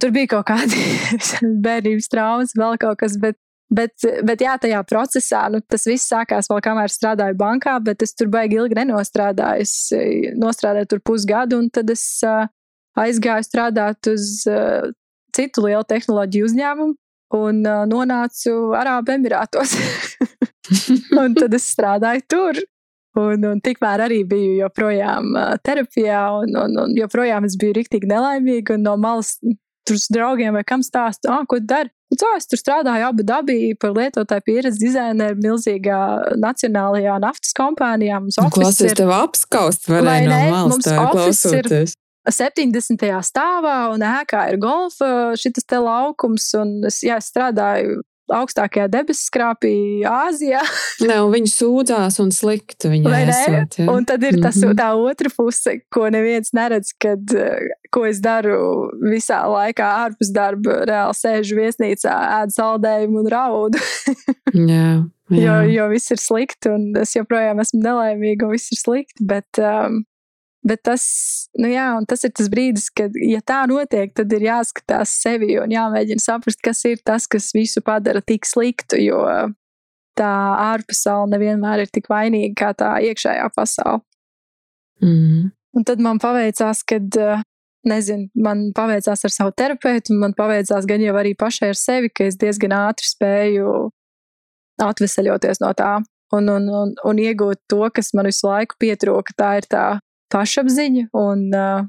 Tur 0.00 0.10
bija 0.12 0.26
kaut 0.36 0.46
kādi 0.50 0.76
bērnības 1.66 2.08
traumas, 2.12 2.56
vēl 2.58 2.76
kaut 2.78 2.98
kas, 3.00 3.16
bet 3.20 3.38
Bet, 3.66 3.98
bet 4.22 4.42
jā, 4.44 4.52
tajā 4.62 4.80
procesā 4.86 5.40
nu, 5.50 5.58
tas 5.58 5.88
viss 5.90 6.06
sākās 6.06 6.46
vēl 6.52 6.60
kamēr 6.62 6.92
strādāju 6.92 7.34
bankā, 7.40 7.74
bet 7.82 8.04
es 8.06 8.14
tur 8.14 8.30
baigi 8.30 8.60
ilgi 8.60 8.78
nenostrādāju. 8.78 9.64
Es 9.66 10.36
nostrādāju 10.38 10.92
tur 10.92 11.02
pusgadu, 11.10 11.58
un 11.58 11.72
tad 11.74 11.90
es 11.90 12.04
aizgāju 12.96 13.48
strādāt 13.48 14.12
uz 14.12 14.44
citu 15.36 15.66
lielu 15.66 15.82
tehnoloģiju 15.90 16.46
uzņēmumu 16.46 16.94
un 17.36 17.60
nonācu 17.90 18.54
Arābu 18.78 19.16
Emirātos. 19.16 19.74
un 21.22 21.34
tad 21.34 21.54
es 21.58 21.68
strādāju 21.74 22.26
tur. 22.30 22.62
Un, 23.16 23.46
un 23.48 23.60
tikmēr 23.64 24.02
arī 24.04 24.20
biju 24.28 24.58
joprojām 24.58 25.30
terapijā, 25.64 26.20
un, 26.42 26.52
un, 26.60 26.74
un 26.82 26.96
joprojām 26.98 27.46
es 27.48 27.56
biju 27.56 27.78
rīktīgi 27.78 28.10
nelaimīga. 28.10 28.76
No 28.76 28.98
malas 29.00 29.38
tur 29.86 30.00
draugiem 30.12 30.56
vai 30.56 30.64
kam 30.66 30.82
stāstu, 30.84 31.30
ah, 31.32 31.44
ko 31.48 31.60
dari? 31.62 31.92
Un 32.06 32.18
tā 32.20 32.28
es 32.38 32.46
tur 32.46 32.60
strādāju 32.60 33.08
Abu 33.08 33.24
Dabī 33.26 33.74
par 33.82 33.94
lietotāju 33.96 34.44
pieredzi 34.46 34.84
dizaineru 34.84 35.40
milzīgā 35.42 36.00
nacionālajā 36.38 37.16
naftas 37.22 37.54
kompānijā. 37.58 38.20
Mums 38.22 38.38
Klausies, 38.54 38.92
ir... 38.92 38.98
tev 39.00 39.10
apskaust 39.16 39.88
varēja 39.90 40.28
no 40.28 40.42
malas 40.52 40.76
mums 40.76 40.86
tā 40.86 41.06
klausoties. 41.10 41.96
70. 42.26 43.02
stāvā 43.26 43.76
un 43.94 44.02
ēkā 44.06 44.44
ir 44.52 44.60
golfa 44.62 45.08
šis 45.38 45.66
te 45.66 45.78
laukums, 45.82 46.46
un 46.58 46.86
es, 46.86 47.00
jā, 47.06 47.18
es 47.22 47.30
strādāju 47.30 48.00
augstākajā 48.32 48.86
debesu 48.90 49.26
skrāpī 49.28 49.74
Āzijā. 50.08 50.62
ne, 51.08 51.18
viņi 51.32 51.52
sūdzās 51.52 52.18
un 52.22 52.32
slikti 52.34 52.90
viņa 52.92 53.20
esot. 53.22 53.78
Ja? 53.80 53.88
Un 53.92 54.06
tad 54.08 54.24
ir 54.26 54.40
tas, 54.40 54.58
mm 54.58 54.70
-hmm. 54.70 54.78
tā 54.80 54.88
otra 54.94 55.30
puse, 55.36 55.78
ko 55.92 56.08
neviens 56.10 56.52
neredz, 56.56 56.92
kad, 56.98 57.36
ko 57.90 58.06
es 58.06 58.20
daru 58.24 58.90
visā 59.02 59.42
laikā 59.46 59.90
ārpus 60.06 60.32
darba, 60.34 60.82
reāli 60.88 61.20
sēžu 61.20 61.60
viesnīcā, 61.60 62.16
ēdu 62.42 62.56
saldējumu 62.58 63.22
un 63.24 63.30
raudu. 63.30 63.78
jā, 64.54 64.90
jā. 65.30 65.42
Jo, 65.42 65.54
jo 65.66 65.88
viss 65.90 66.10
ir 66.10 66.22
slikti, 66.22 66.70
un 66.70 66.92
es 67.00 67.16
joprojām 67.16 67.60
esmu 67.60 67.82
nelaimīga, 67.82 68.46
un 68.46 68.54
viss 68.54 68.72
ir 68.72 68.78
slikti, 68.78 69.26
bet 69.26 69.58
um, 69.58 70.04
Bet 70.66 70.82
tas, 70.88 71.04
nu 71.60 71.68
jā, 71.70 71.90
tas 72.10 72.24
ir 72.26 72.32
tas 72.34 72.48
brīdis, 72.50 72.88
kad, 72.90 73.14
ja 73.22 73.38
tā 73.44 73.60
notiek, 73.70 74.10
tad 74.16 74.32
ir 74.34 74.48
jāskatās 74.48 75.12
sevi 75.22 75.58
un 75.62 75.70
jāmēģina 75.70 76.22
saprast, 76.22 76.62
kas 76.64 76.82
ir 76.88 77.02
tas, 77.06 77.28
kas 77.30 77.52
visu 77.54 77.82
padara 77.86 78.22
tik 78.24 78.48
sliktu, 78.48 78.98
jo 78.98 79.20
tā 80.18 80.32
ārpasaule 80.72 81.30
nevienmēr 81.34 81.84
ir 81.84 81.92
tik 81.92 82.08
vainīga 82.10 82.54
kā 82.58 82.72
tā 82.82 82.94
iekšējā 83.10 83.50
pasaule. 83.54 84.02
Mm. 85.04 85.52
Un 85.76 85.84
tad 85.86 86.00
man 86.02 86.18
paveicās, 86.18 86.80
kad, 86.88 87.20
nezinu, 87.86 88.30
man 88.42 88.70
paveicās 88.74 89.22
ar 89.28 89.34
savu 89.34 89.52
terapeitu, 89.56 90.14
un 90.14 90.24
man 90.24 90.34
paveicās 90.36 90.88
gan 90.88 91.04
jau 91.04 91.14
arī 91.20 91.36
pašai 91.38 91.70
ar 91.74 91.78
sevi, 91.78 92.10
ka 92.10 92.26
es 92.26 92.40
diezgan 92.40 92.74
ātri 92.74 93.06
spēju 93.12 93.76
atvesaļoties 94.82 95.62
no 95.62 95.72
tā 95.76 95.92
un, 96.32 96.48
un, 96.50 96.66
un, 96.80 96.94
un 97.04 97.20
iegūt 97.22 97.62
to, 97.70 97.84
kas 97.94 98.12
man 98.16 98.28
visu 98.28 98.48
laiku 98.48 98.78
pietrūka. 98.82 99.36
Tā 99.38 99.52
ir 99.60 99.68
tā 99.70 99.84
pašapziņa 100.32 101.08
un 101.16 101.46
uh, 101.54 101.86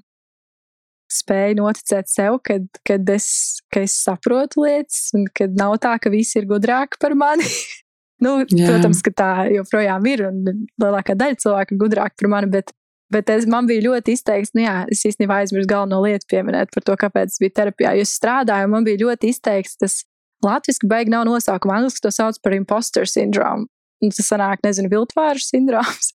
spēju 1.12 1.58
noticēt 1.62 2.10
sev, 2.12 2.40
kad, 2.46 2.66
kad 2.88 3.10
es, 3.10 3.28
ka 3.74 3.84
es 3.86 3.96
saprotu 4.04 4.66
lietas, 4.66 5.08
un 5.16 5.28
kad 5.36 5.56
nav 5.58 5.78
tā, 5.84 5.96
ka 6.02 6.12
visi 6.14 6.42
ir 6.42 6.48
gudrāki 6.50 7.00
par 7.02 7.16
mani. 7.18 7.48
nu, 8.24 8.42
Jā. 8.44 8.72
protams, 8.72 9.04
ka 9.06 9.14
tā 9.16 9.30
joprojām 9.54 10.10
ir, 10.12 10.26
un 10.30 10.68
lielākā 10.82 11.16
daļa 11.18 11.40
cilvēku 11.44 11.76
ir 11.76 11.82
gudrāki 11.86 12.20
par 12.22 12.32
mani, 12.36 12.52
bet, 12.58 12.76
bet 13.14 13.32
es, 13.34 13.48
man 13.50 13.70
bija 13.70 13.86
ļoti 13.88 14.18
izteikts, 14.18 14.54
nu 14.58 14.66
jā, 14.66 14.76
es 14.92 15.06
īstenībā 15.08 15.42
aizmirsu 15.44 15.72
galveno 15.72 16.02
lietu 16.04 16.28
pieminēt 16.34 16.74
par 16.76 16.86
to, 16.90 17.00
kāpēc 17.06 17.32
es 17.32 17.42
biju 17.44 17.56
terapijā. 17.62 17.96
Jo 17.98 18.08
es 18.08 18.16
strādāju, 18.20 18.74
man 18.74 18.88
bija 18.88 19.06
ļoti 19.06 19.32
izteikts 19.32 19.80
tas 19.80 20.02
latviešu 20.46 20.90
beig 20.90 21.10
nav 21.10 21.26
nosaukuma, 21.26 21.80
angliski 21.80 22.04
to 22.04 22.12
sauc 22.14 22.38
par 22.44 22.54
imposter 22.54 23.08
syndrome. 23.10 23.70
Un 24.04 24.14
tas 24.14 24.28
sanāk, 24.30 24.62
nezinu, 24.62 24.92
viltvāru 24.92 25.42
sindroms. 25.42 26.12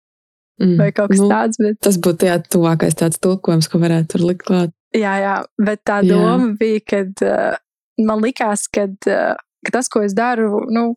Mm. 0.61 0.77
Vai 0.77 0.91
kaut 0.93 1.13
kas 1.13 1.23
nu, 1.23 1.31
tāds. 1.33 1.61
Bet... 1.61 1.81
Tas 1.85 1.97
būtu 2.05 2.29
jā, 2.29 2.37
tuvākais 2.53 2.99
tāds 3.01 3.21
tulkojums, 3.25 3.71
ko 3.73 3.81
varētu 3.81 4.15
tur 4.15 4.27
likt 4.29 4.45
klāt. 4.49 4.75
Jā, 4.97 5.15
jā, 5.23 5.37
bet 5.63 5.85
tā 5.87 6.01
doma 6.05 6.51
jā. 6.51 6.55
bija, 6.61 6.81
kad 6.93 7.23
uh, 7.25 7.61
man 8.05 8.21
likās, 8.25 8.67
kad, 8.73 8.97
uh, 9.09 9.39
ka 9.65 9.75
tas, 9.79 9.89
ko 9.93 10.03
es 10.05 10.17
daru, 10.19 10.67
nu, 10.75 10.91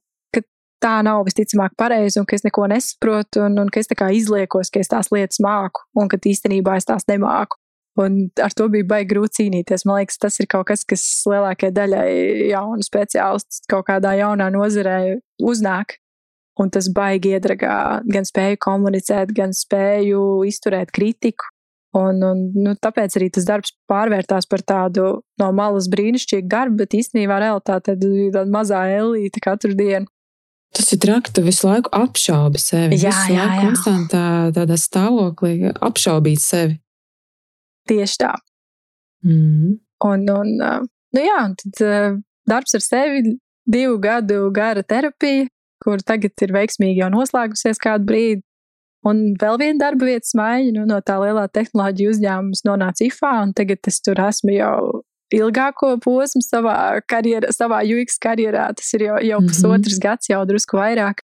tā 0.83 0.99
nav 1.05 1.23
visticamāk 1.27 1.75
pareizi 1.79 2.19
un 2.19 2.27
ka 2.27 2.37
es 2.37 2.45
neko 2.45 2.67
nesaprotu 2.71 3.45
un, 3.45 3.57
un 3.61 3.71
ka 3.71 3.81
es 3.81 3.89
tā 3.89 3.97
kā 3.99 4.09
izliekos, 4.15 4.71
ka 4.73 4.81
es 4.83 4.91
tās 4.91 5.11
lietas 5.13 5.39
māku 5.43 5.85
un 5.99 6.09
ka 6.11 6.19
īstenībā 6.19 6.77
es 6.79 6.89
tās 6.89 7.07
nemāku. 7.09 7.59
Un 8.01 8.23
ar 8.41 8.53
to 8.57 8.65
bija 8.73 8.87
baigi 8.89 9.11
grūti 9.11 9.43
cīnīties. 9.43 9.83
Man 9.85 9.99
liekas, 9.99 10.17
tas 10.17 10.39
ir 10.41 10.47
kaut 10.49 10.65
kas, 10.71 10.81
kas 10.89 11.03
lielākajai 11.29 11.75
daļai 11.77 12.07
jaunu 12.49 12.85
speciālistu 12.85 13.67
kaut 13.69 13.85
kādā 13.91 14.15
jaunā 14.17 14.47
nozarē 14.53 15.19
uznāk. 15.37 15.99
Un 16.61 16.69
tas 16.69 16.85
baigi 16.93 17.31
iedragā 17.33 18.03
gan 18.05 18.27
spēju 18.29 18.59
komunicēt, 18.61 19.31
gan 19.33 19.55
spēju 19.57 20.43
izturēt 20.45 20.93
kritiku. 20.93 21.49
Un, 21.93 22.23
un, 22.25 22.39
nu, 22.57 22.73
tāpēc 22.81 23.19
arī 23.19 23.27
tas 23.33 23.45
darbs 23.45 23.73
pārvērtās 23.89 24.47
par 24.49 24.63
tādu 24.65 25.09
no 25.41 25.49
malas 25.53 25.85
brīnišķīgu 25.93 26.49
darbu, 26.49 26.79
bet 26.81 26.95
īstenībā 26.97 27.37
realitāte 27.41 27.93
ir 27.93 28.31
tāda 28.33 28.49
mazā 28.53 28.81
elīte 28.95 29.41
katru 29.43 29.75
dienu. 29.77 30.09
Tas 30.73 30.89
ir 30.89 31.01
traki, 31.03 31.29
tu 31.35 31.43
visu 31.45 31.67
laiku 31.69 31.91
apšaubi 31.93 32.61
sevi. 32.61 32.97
Jā, 32.97 33.11
visu 33.13 33.35
jā, 33.35 33.45
jā. 33.45 33.59
konstantā 33.61 34.23
tādā 34.55 34.77
stāvoklī 34.81 35.69
apšaubīt 35.85 36.41
sevi. 36.41 36.79
Tieši 37.89 38.19
tā. 38.23 38.31
Mm. 39.21 39.75
Un, 40.09 40.25
un, 40.33 40.49
nu 41.13 41.21
jā, 41.21 41.39
un 41.45 41.53
tad 41.61 42.23
darbs 42.49 42.73
ar 42.73 42.83
sevi, 42.83 43.37
divu 43.69 43.99
gadu 44.01 44.47
gara 44.55 44.81
terapija, 44.81 45.45
kur 45.83 46.01
tagad 46.05 46.45
ir 46.45 46.53
veiksmīgi 46.55 47.03
jau 47.03 47.11
noslēgusies 47.13 47.81
kādu 47.83 48.07
brīdi. 48.09 48.43
Un 49.03 49.33
vēl 49.39 49.57
viena 49.59 49.81
darba 49.81 50.07
vietas 50.07 50.31
maiņa 50.39 50.77
nu, 50.77 50.85
no 50.87 51.01
tā 51.03 51.17
lielā 51.19 51.49
tehnoloģija 51.51 52.13
uzņēmuma 52.13 52.61
nonāca 52.69 53.03
IFA, 53.03 53.33
un 53.43 53.51
tagad 53.57 53.91
es 53.91 53.99
tur 53.99 54.21
esmu 54.23 54.55
jau 54.55 54.77
ilgāko 55.33 55.97
posmu 56.03 56.43
savā, 56.45 56.77
karjerā, 57.09 57.51
savā 57.51 57.81
UX 57.83 58.15
karjerā. 58.23 58.69
Tas 58.77 58.93
ir 58.95 59.07
jau, 59.09 59.17
jau 59.19 59.39
mm 59.41 59.47
-hmm. 59.47 59.49
pusotrs 59.51 59.99
gads, 59.99 60.29
jau 60.31 60.45
drusku 60.47 60.79
vairāk. 60.79 61.19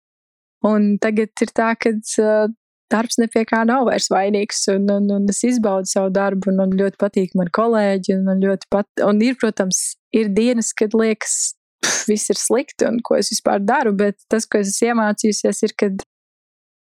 Un 0.64 0.94
tagad 1.02 1.32
ir 1.42 1.50
tā, 1.52 1.74
ka 1.76 1.90
uh, 1.90 2.52
darbs 2.92 3.18
nepie 3.18 3.44
kā 3.48 3.64
nav 3.66 3.88
vairs 3.88 4.08
vainīgs, 4.12 4.64
un, 4.72 4.86
un, 4.92 5.10
un 5.16 5.26
es 5.28 5.42
izbaudu 5.44 5.90
savu 5.90 6.12
darbu, 6.14 6.50
un 6.50 6.60
man 6.62 6.76
ļoti 6.78 7.00
patīk 7.00 7.34
mani 7.38 7.52
kolēģi, 7.58 8.16
un 8.18 8.24
man 8.28 8.40
ļoti 8.44 8.70
pat, 8.70 8.88
un 9.04 9.20
ir, 9.24 9.36
protams, 9.40 9.96
ir 10.12 10.30
dienas, 10.36 10.72
kad 10.76 10.94
liekas, 10.94 11.54
pf, 11.84 12.08
viss 12.10 12.32
ir 12.32 12.40
slikti 12.40 12.88
un 12.88 12.98
ko 13.04 13.18
es 13.20 13.30
vispār 13.32 13.62
daru, 13.62 13.94
bet 13.96 14.18
tas, 14.32 14.48
ko 14.48 14.62
es 14.64 14.80
iemācījusies, 14.82 15.62
ir, 15.68 15.76
ka 15.78 15.90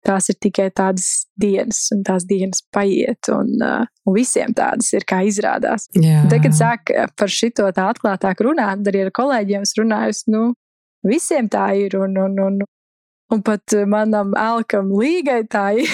tās 0.04 0.28
ir 0.32 0.38
tikai 0.44 0.68
tādas 0.76 1.26
dienas, 1.40 1.86
un 1.96 2.04
tās 2.08 2.26
dienas 2.28 2.64
paiet, 2.76 3.30
un, 3.32 3.54
uh, 3.64 3.86
un 4.08 4.18
visiem 4.18 4.56
tādas 4.56 4.92
ir, 4.96 5.06
kā 5.08 5.22
izrādās. 5.28 5.88
Tad, 6.28 6.40
kad 6.44 6.58
sāk 6.58 6.94
par 7.20 7.32
šito 7.32 7.70
tā 7.76 7.88
atklātāk 7.94 8.44
runāt, 8.44 8.84
arī 8.92 9.06
ar 9.08 9.14
kolēģiem 9.16 9.68
es 9.68 9.76
runāju, 9.80 10.20
nu, 10.36 10.44
visiem 11.08 11.50
tā 11.52 11.70
ir, 11.80 11.96
un, 12.00 12.18
un, 12.20 12.40
un, 12.44 12.60
un 13.34 13.44
pat 13.46 13.76
manam 13.90 14.36
elkam 14.40 14.92
līgai 15.00 15.44
tā 15.52 15.70
ir. 15.80 15.90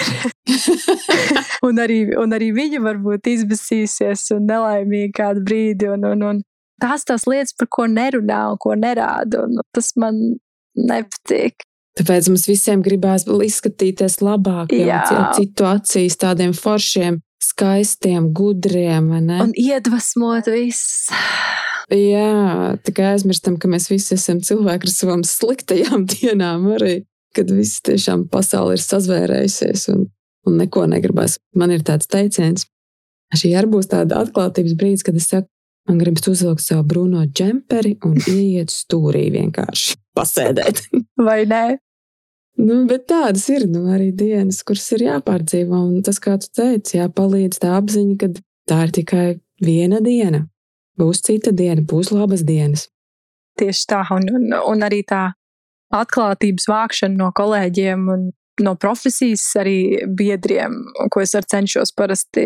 un, 1.66 1.78
arī, 1.82 2.02
un 2.18 2.34
arī 2.36 2.50
viņa 2.56 2.82
varbūt 2.84 3.30
izbasīsies 3.30 4.26
un 4.36 4.46
nelaimīga 4.50 5.16
kādu 5.22 5.44
brīdi, 5.46 5.90
un, 5.94 6.06
un, 6.12 6.26
un, 6.32 6.42
tās 6.82 7.06
tās 7.08 7.26
lietas, 7.30 7.54
par 7.56 7.70
ko 7.72 7.88
nerunā 7.90 8.44
un 8.52 8.60
ko 8.60 8.76
nerāda. 8.78 9.44
Un 9.46 9.60
tas 9.76 9.92
man 10.00 10.20
nepatīk. 10.78 11.66
Tāpēc 11.98 12.30
mums 12.30 12.46
visiem 12.48 12.84
gribās 12.84 13.26
izskatīties 13.26 14.20
labāk, 14.22 14.72
jau 14.72 15.24
citu 15.36 15.66
acīs, 15.68 16.16
tādiem 16.20 16.54
foršiem, 16.56 17.18
skaistiem, 17.42 18.30
gudriem. 18.36 19.10
Un 19.10 19.52
iedvesmot 19.58 20.48
visus. 20.52 21.10
Jā, 21.90 22.76
tikai 22.86 23.08
aizmirstam, 23.16 23.56
ka 23.58 23.68
mēs 23.70 23.88
visi 23.90 24.14
esam 24.14 24.38
cilvēki 24.46 24.86
ar 24.86 24.92
savām 24.94 25.24
sliktajām 25.26 26.06
dienām, 26.12 26.68
arī 26.76 27.00
kad 27.34 27.50
viss 27.54 27.82
tiešām 27.86 28.28
pasaule 28.30 28.76
ir 28.76 28.82
sazvērējusies 28.82 29.88
un, 29.94 30.04
un 30.46 30.60
neko 30.62 30.86
negribas. 30.90 31.38
Man 31.58 31.74
ir 31.74 31.82
tāds 31.86 32.10
teiciens, 32.10 32.68
šī 33.34 33.52
arī 33.58 33.72
būs 33.74 33.90
tāda 33.90 34.22
atklātības 34.22 34.76
brīdis, 34.78 35.06
kad 35.06 35.18
es 35.18 35.28
saku, 35.30 35.50
Man 35.90 35.98
gribas 35.98 36.28
uzvilkt 36.30 36.62
savu 36.62 36.84
brūno 36.86 37.24
džemperi 37.26 37.96
un 38.06 38.14
iet 38.30 38.70
stūrī 38.70 39.24
vienkārši 39.34 39.96
pasēdēt. 40.14 40.84
Vai 41.26 41.40
ne? 41.50 41.64
Nu, 42.60 42.84
bet 42.86 43.08
tādas 43.10 43.48
ir 43.50 43.64
nu, 43.66 43.88
arī 43.90 44.12
dienas, 44.14 44.60
kuras 44.62 44.86
ir 44.94 45.02
jāpārdzīvo. 45.08 45.80
Un 45.88 46.04
tas, 46.06 46.20
kā 46.22 46.36
tu 46.38 46.46
teici, 46.54 47.00
jāpalīdz 47.00 47.58
tā 47.64 47.72
apziņa, 47.80 48.14
ka 48.20 48.30
tā 48.70 48.78
ir 48.86 48.94
tikai 49.00 49.24
viena 49.66 49.98
diena. 50.04 50.44
Būs 51.00 51.24
cita 51.26 51.50
diena, 51.56 51.82
būs 51.82 52.12
labas 52.14 52.46
dienas. 52.46 52.86
Tieši 53.58 53.86
tā, 53.90 54.04
un, 54.14 54.30
un, 54.30 54.46
un 54.60 54.86
arī 54.86 55.02
tā 55.08 55.32
atklātības 55.90 56.70
vākšana 56.70 57.18
no 57.18 57.32
kolēģiem 57.34 58.06
un 58.14 58.30
no 58.62 58.74
profesijas 58.80 59.44
arī 59.60 60.06
biedriem, 60.16 60.76
ko 61.12 61.22
es 61.22 61.34
cenšos 61.52 61.94
parasti 61.96 62.44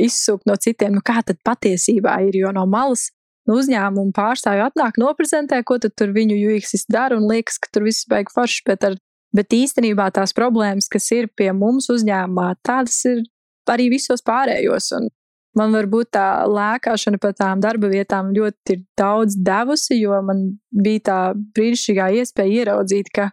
izsūkt 0.00 0.48
no 0.48 0.56
citiem, 0.60 0.96
nu 0.98 1.04
kā 1.04 1.20
tad 1.26 1.40
patiesībā 1.46 2.16
ir, 2.28 2.38
jo 2.42 2.52
no 2.54 2.66
malas 2.70 3.08
nu, 3.48 3.58
uzņēmumu 3.58 4.14
pārstāvju 4.16 4.66
atnāk, 4.68 4.98
noprezentē, 5.00 5.62
ko 5.66 5.78
tur 5.82 6.14
viņu 6.14 6.38
UX 6.50 6.86
dara 6.90 7.18
un 7.18 7.28
liekas, 7.30 7.58
ka 7.58 7.72
tur 7.74 7.88
viss 7.88 8.08
beigas 8.10 8.36
forši, 8.36 8.62
bet, 8.68 8.86
ar, 8.86 8.98
bet 9.36 9.56
īstenībā 9.56 10.10
tās 10.14 10.34
problēmas, 10.36 10.90
kas 10.92 11.10
ir 11.16 11.30
pie 11.36 11.50
mums 11.56 11.90
uzņēmumā, 11.92 12.52
tādas 12.66 13.00
ir 13.10 13.24
arī 13.70 13.90
visos 13.92 14.22
pārējos. 14.26 14.90
Un 14.98 15.10
man 15.58 15.74
varbūt 15.74 16.12
tā 16.16 16.28
lēkāšana 16.50 17.20
pa 17.22 17.32
tām 17.36 17.62
darba 17.62 17.90
vietām 17.90 18.32
ļoti 18.34 18.76
ir 18.76 18.84
daudz 18.98 19.36
devusi, 19.38 19.98
jo 20.02 20.18
man 20.26 20.46
bija 20.70 21.04
tā 21.10 21.20
brīnišķīgā 21.56 22.10
iespēja 22.20 22.64
ieraudzīt, 22.64 23.12
ka 23.14 23.30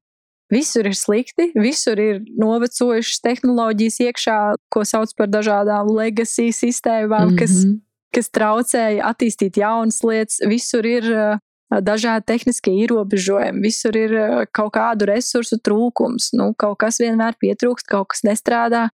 visur 0.53 0.87
ir 0.87 0.95
slikti, 0.95 1.51
visur 1.55 1.99
ir 1.99 2.21
novecojušas 2.39 3.19
tehnoloģijas 3.25 3.99
iekšā, 4.07 4.37
ko 4.73 4.85
sauc 4.87 5.11
par 5.17 5.29
dažādām 5.31 5.91
legacy 5.95 6.49
sistēmām, 6.55 7.29
mm 7.29 7.33
-hmm. 7.33 7.39
kas, 7.39 7.51
mhm. 7.65 7.75
kas 8.15 8.31
traucēja 8.31 9.11
attīstīt 9.11 9.59
jaunas 9.59 10.03
lietas. 10.03 10.39
Visur 10.47 10.85
ir 10.85 11.09
uh, 11.11 11.39
dažādi 11.81 12.25
tehniskie 12.25 12.73
ierobežojumi, 12.83 13.61
visur 13.61 13.95
ir 13.97 14.13
uh, 14.13 14.45
kaut 14.51 14.73
kādu 14.73 15.09
resursu 15.11 15.59
trūkums, 15.59 16.31
nu, 16.33 16.53
kaut 16.57 16.77
kas 16.79 16.99
vienmēr 16.99 17.35
pietrūkst, 17.39 17.87
kaut 17.87 18.07
kas 18.13 18.23
nestrādā 18.23 18.89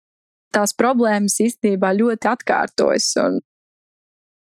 tās 0.53 0.75
problēmas 0.77 1.41
īstenībā 1.41 1.93
ļoti 1.97 2.29
atkārtojas. 2.29 3.15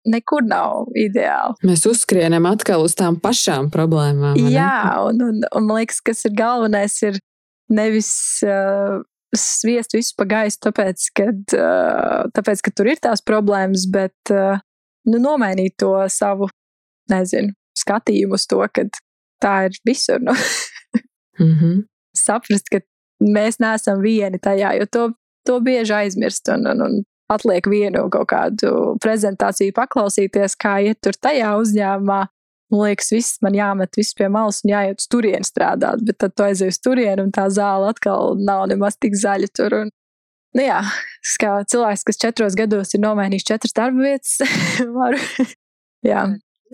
Nekur 0.07 0.45
nav 0.47 0.87
ideāli. 0.97 1.57
Mēs 1.67 1.83
uzskrienam 1.89 2.47
atkal 2.47 2.85
uz 2.85 2.95
tām 2.97 3.17
pašām 3.19 3.67
problēmām. 3.73 4.37
Jā, 4.53 4.95
un, 5.09 5.19
un, 5.25 5.41
un 5.43 5.67
man 5.67 5.81
liekas, 5.81 5.99
kas 6.05 6.23
ir 6.29 6.35
galvenais, 6.39 6.95
ir 7.03 7.19
nevis 7.69 8.11
uh, 8.47 9.01
sviest 9.35 9.97
visu 9.97 10.15
pa 10.17 10.25
gaisu, 10.29 10.61
tāpēc, 10.69 11.09
kad, 11.19 11.43
uh, 11.57 12.29
tāpēc, 12.35 12.63
ka 12.65 12.73
tur 12.73 12.89
ir 12.93 13.03
tās 13.03 13.21
problēmas, 13.25 13.85
bet 13.91 14.33
uh, 14.33 14.63
nu, 15.09 15.19
nomainīt 15.19 15.75
to 15.83 15.91
savu, 16.13 16.47
nezinu, 17.11 17.51
skatījumu 17.77 18.39
uz 18.39 18.47
to, 18.49 18.63
ka 18.71 18.87
tā 19.43 19.55
ir 19.67 19.77
visur. 19.85 20.23
Nu. 20.23 20.33
mm 21.43 21.53
-hmm. 21.59 21.79
Saprast, 22.15 22.71
ka 22.71 22.79
mēs 23.19 23.59
neesam 23.59 24.01
vieni 24.01 24.39
tajā, 24.39 24.73
jo 24.79 24.85
to 24.85 25.09
to 25.49 25.59
bieži 25.59 25.93
aizmirst. 25.93 26.49
Un, 26.53 26.67
un, 26.67 26.81
un 26.85 27.03
atliek 27.29 27.69
vienu 27.69 28.07
kaut 28.13 28.29
kādu 28.31 28.73
prezentāciju, 29.03 29.75
paklausīties, 29.77 30.57
kā 30.59 30.79
iet 30.89 31.01
tur 31.05 31.17
tajā 31.17 31.53
uzņēmumā. 31.61 32.25
Man 32.69 32.83
liekas, 32.85 33.07
viss 33.15 33.39
man 33.41 33.55
jāmet 33.57 33.97
viss 33.97 34.13
pie 34.17 34.27
malas 34.29 34.61
un 34.61 34.75
jāiet 34.75 34.99
uz 35.01 35.07
turieni 35.09 35.47
strādāt, 35.47 36.03
bet 36.05 36.19
tad 36.21 36.35
tu 36.37 36.45
aizies 36.45 36.77
uz 36.77 36.83
turieni 36.85 37.23
un 37.25 37.31
tā 37.33 37.47
zāle 37.53 37.87
atkal 37.89 38.35
nav 38.37 38.67
nemaz 38.69 38.99
tik 39.01 39.17
zaļa 39.17 39.49
tur. 39.57 39.73
Un, 39.79 39.89
nu 40.57 40.67
jā, 40.67 40.83
kā 41.41 41.55
cilvēks, 41.65 42.05
kas 42.05 42.21
četros 42.21 42.57
gados 42.59 42.93
ir 42.93 43.01
nomainījis 43.01 43.47
četras 43.49 43.73
darba 43.77 44.05
vietas, 44.05 44.37
varu 44.99 45.17
jā, 46.05 46.27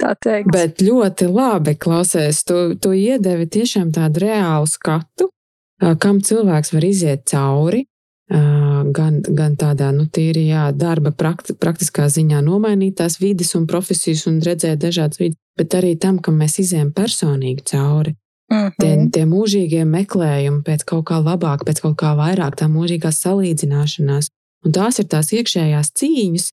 tā 0.03 0.11
teikt. 0.19 0.51
Bet 0.51 0.83
ļoti 0.83 1.29
labi 1.31 1.77
klausies, 1.79 2.43
tu, 2.43 2.75
tu 2.75 2.91
iedevi 2.91 3.47
tiešām 3.55 3.95
tādu 3.95 4.25
reālu 4.27 4.67
skatu, 4.67 5.31
kam 5.79 6.19
cilvēks 6.23 6.75
var 6.75 6.91
iziet 6.91 7.23
cauri, 7.31 7.85
gan, 8.29 9.21
gan 9.21 9.55
tādā 9.55 9.91
nu, 9.93 10.07
tīri 10.09 10.47
jā, 10.49 10.71
darba 10.73 11.11
prakti, 11.11 11.53
praktiskā 11.53 12.07
ziņā 12.09 12.41
nomainīt 12.41 12.97
tās 12.97 13.19
vidas 13.21 13.53
un 13.55 13.67
profesijas 13.69 14.25
un 14.27 14.39
redzēt 14.41 14.79
dažādas 14.81 15.19
vidas, 15.19 15.37
bet 15.57 15.75
arī 15.77 15.95
tam, 15.97 16.19
ka 16.19 16.31
mēs 16.31 16.59
izējām 16.59 16.91
personīgi 16.93 17.65
cauri. 17.71 18.15
Uh 18.51 18.57
-huh. 18.57 18.71
tie, 18.77 18.95
mhm. 18.95 19.09
tie 19.09 19.25
mūžīgie 19.25 19.85
meklējumi 19.85 20.61
pēc 20.63 20.83
kaut 20.85 21.05
kā 21.09 21.17
labāka, 21.17 21.65
pēc 21.65 21.81
kaut 21.81 21.97
kā 21.97 22.13
vairāk, 22.13 22.55
tā 22.55 22.67
mūžīgā 22.69 23.09
salīdzināšanās. 23.09 24.29
Un 24.65 24.71
tās 24.71 24.99
ir 24.99 25.05
tās 25.05 25.31
iekšējās 25.33 25.91
cīņas, 25.99 26.45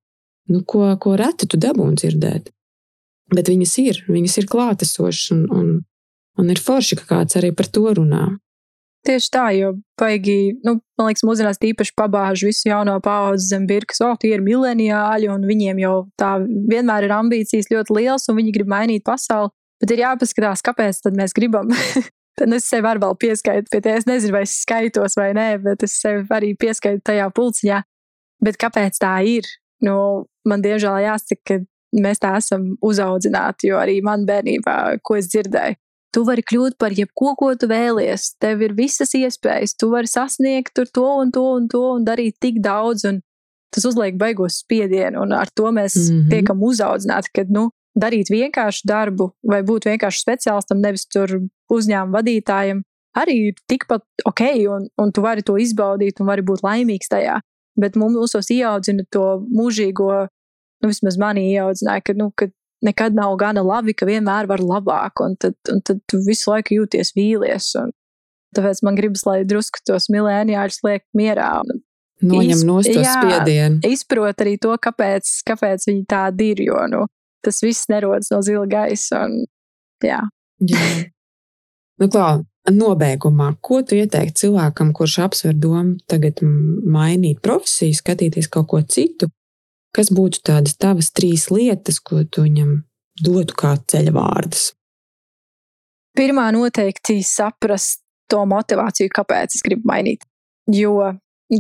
nu, 0.49 0.63
ko, 0.65 0.97
ko 0.97 1.17
reti 1.17 1.47
tu 1.47 1.57
dabūni 1.57 1.97
dzirdēt. 1.97 2.51
Bet 3.35 3.49
viņas 3.49 3.79
ir, 3.79 4.05
viņas 4.09 4.39
ir 4.39 4.47
klātesošas, 4.47 5.31
un, 5.33 5.47
un, 5.59 5.69
un 6.39 6.51
ir 6.51 6.61
forši, 6.61 6.97
ka 6.97 7.05
kāds 7.15 7.37
arī 7.37 7.53
par 7.57 7.67
to 7.67 7.85
runā. 7.89 8.39
Tieši 9.03 9.31
tā, 9.35 9.49
jo 9.57 9.73
baigi, 9.99 10.55
nu, 10.63 10.77
man 10.99 11.09
liekas, 11.09 11.25
mūsdienās 11.27 11.59
īpaši 11.67 11.95
pabāž 11.99 12.45
visu 12.47 12.69
jauno 12.69 12.95
paudzi 13.03 13.49
zem 13.51 13.65
birkas, 13.67 13.99
o, 14.07 14.13
tie 14.23 14.37
ir 14.37 14.45
mileniāļi, 14.47 15.27
un 15.33 15.47
viņiem 15.49 15.81
jau 15.83 15.95
tā 16.21 16.37
vienmēr 16.45 17.09
ir 17.09 17.15
ambīcijas 17.17 17.71
ļoti 17.73 17.97
liels, 17.99 18.29
un 18.31 18.39
viņi 18.39 18.55
grib 18.55 18.71
mainīt 18.71 19.03
pasauli. 19.07 19.51
Bet 19.83 19.91
ir 19.91 20.05
jāpaskatās, 20.05 20.63
kāpēc 20.63 21.03
tad 21.03 21.19
mēs 21.19 21.35
gribam. 21.35 21.75
tad 22.39 22.53
nu, 22.53 22.61
es 22.63 22.69
sev 22.71 22.87
arī 22.87 23.11
pieskaitu 23.25 23.73
pie 23.73 23.83
tā. 23.83 23.97
Es 23.99 24.07
nezinu, 24.07 24.37
vai 24.37 24.45
es 24.47 24.55
skaitos 24.63 25.19
vai 25.19 25.33
nē, 25.35 25.49
bet 25.67 25.83
es 25.83 25.99
sev 25.99 26.31
arī 26.31 26.55
pieskaitu 26.55 27.03
tajā 27.11 27.27
pulciņā. 27.35 27.83
Bet 28.43 28.59
kāpēc 28.63 29.03
tā 29.03 29.17
ir? 29.27 29.51
Nu, 29.83 29.97
man 30.47 30.63
diemžēl 30.63 31.03
jāsaka, 31.09 31.43
ka 31.43 31.59
mēs 32.07 32.23
tā 32.23 32.37
esam 32.39 32.73
uzaudzināti, 32.85 33.73
jo 33.73 33.83
arī 33.83 33.99
man 34.05 34.23
bērnībā, 34.29 34.77
ko 35.03 35.19
es 35.19 35.29
dzirdēju, 35.33 35.82
Tu 36.13 36.23
vari 36.29 36.43
kļūt 36.45 36.77
par 36.77 36.93
jebko, 36.93 37.35
ko 37.41 37.55
tu 37.57 37.67
vēlies. 37.71 38.35
Tev 38.43 38.61
ir 38.67 38.75
visas 38.77 39.15
iespējas. 39.17 39.77
Tu 39.81 39.89
vari 39.89 40.11
sasniegt 40.11 40.77
to 40.93 41.05
un 41.23 41.31
to 41.33 41.45
un 41.57 41.69
to 41.73 41.81
un 41.95 42.05
darīt 42.05 42.37
tik 42.41 42.61
daudz. 42.61 43.07
Un 43.09 43.23
tas 43.73 43.87
uzliek 43.89 44.19
baigos 44.21 44.61
spiedienu, 44.61 45.23
un 45.25 45.33
ar 45.33 45.49
to 45.49 45.71
mēs 45.73 45.97
mm 45.97 46.09
-hmm. 46.13 46.29
tiekam 46.31 46.63
uzaudzināti, 46.63 47.33
ka 47.33 47.45
nu, 47.49 47.71
darīt 47.99 48.31
vienkāršu 48.33 48.89
darbu 48.89 49.31
vai 49.49 49.63
būt 49.63 49.89
vienkārši 49.91 50.25
speciālistam, 50.25 50.81
nevis 50.81 51.07
tur 51.07 51.29
uzņēmuma 51.73 52.19
vadītājam, 52.19 52.83
arī 53.19 53.35
ir 53.49 53.55
tikpat 53.69 54.05
ok, 54.29 54.43
un, 54.73 54.89
un 54.97 55.13
tu 55.13 55.25
vari 55.25 55.43
to 55.43 55.57
izbaudīt 55.61 56.21
un 56.21 56.27
vari 56.27 56.43
būt 56.43 56.65
laimīgs 56.65 57.13
tajā. 57.13 57.41
Bet 57.81 57.97
mums 57.97 58.17
mūsos 58.17 58.51
ieaudzina 58.53 59.05
to 59.11 59.47
mūžīgo, 59.49 60.09
nu, 60.83 60.89
vismaz 60.89 61.17
manī 61.21 61.47
ieaudzināja, 61.55 62.05
ka, 62.05 62.17
nu, 62.17 62.31
ka 62.37 62.49
nekad 62.83 63.17
nav 63.17 63.35
gana 63.41 63.63
labi, 63.65 63.95
ka 63.95 64.07
vienmēr 64.09 64.49
var 64.51 64.63
labāk, 64.63 65.23
un 65.25 65.37
tad, 65.41 65.57
un 65.71 65.81
tad 65.85 66.03
tu 66.11 66.21
visu 66.27 66.51
laiku 66.53 66.81
jūties 66.81 67.15
vīlies. 67.17 67.73
Tāpēc 68.57 68.83
man 68.85 68.99
gribas, 68.99 69.25
lai 69.29 69.41
drusku 69.49 69.81
tos 69.89 70.11
milēniāļus 70.13 70.83
liek 70.85 71.07
mierā. 71.17 71.55
Noņem 72.23 72.63
no 72.69 72.79
to 72.85 73.03
spiedienu. 73.03 73.81
Izprot 73.89 74.45
arī 74.45 74.55
to, 74.63 74.75
kāpēc, 74.79 75.31
kāpēc 75.49 75.89
viņi 75.89 76.05
tādi 76.11 76.53
ir, 76.53 76.63
jo 76.69 76.85
nu, 76.91 77.07
tas 77.43 77.59
viss 77.65 77.89
nerodas 77.91 78.31
no 78.31 78.43
zila 78.47 78.67
gaisa. 78.71 79.25
Un, 79.27 79.47
jā. 80.05 80.21
jā. 80.71 80.87
Nu, 81.99 82.09
klā, 82.13 82.29
nobeigumā, 82.71 83.53
ko 83.65 83.81
tu 83.87 83.99
ieteiktu 83.99 84.45
cilvēkam, 84.45 84.93
kurš 84.95 85.19
apsver 85.27 85.57
domu 85.59 85.97
tagad 86.11 86.43
mainīt 86.43 87.43
profesiju, 87.43 87.99
skatīties 87.99 88.51
kaut 88.53 88.69
ko 88.71 88.83
citu, 88.87 89.33
Kas 89.93 90.09
būtu 90.13 90.41
tādas 90.49 90.79
tavas 90.81 91.11
trīs 91.13 91.51
lietas, 91.53 92.01
ko 92.01 92.23
tu 92.25 92.47
viņam 92.47 92.79
dotu 93.21 93.57
kā 93.59 93.75
ceļa 93.93 94.15
vārdus? 94.17 94.71
Pirmā 96.17 96.51
noteikti 96.53 97.21
saprast 97.25 98.01
to 98.33 98.41
motivāciju, 98.49 99.13
kāpēc 99.13 99.59
es 99.59 99.65
gribu 99.65 99.89
mainīt. 99.89 100.25
Jo 100.73 101.13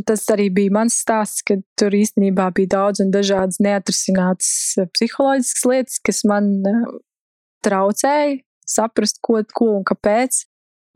tas 0.06 0.24
arī 0.32 0.48
bija 0.54 0.72
mans 0.72 0.96
stāsts, 1.02 1.42
ka 1.44 1.58
tur 1.76 1.92
īstenībā 1.92 2.48
bija 2.56 2.78
daudz 2.78 3.02
un 3.04 3.10
dažādas 3.12 3.60
neatrisinātas 3.60 4.52
eh, 4.80 4.88
psiholoģiskas 4.94 5.66
lietas, 5.68 5.98
kas 6.00 6.22
man 6.28 6.48
eh, 6.64 6.86
traucēja 7.66 8.38
saprast, 8.68 9.20
ko, 9.20 9.42
ko 9.52 9.68
un 9.76 9.84
kāpēc. 9.84 10.46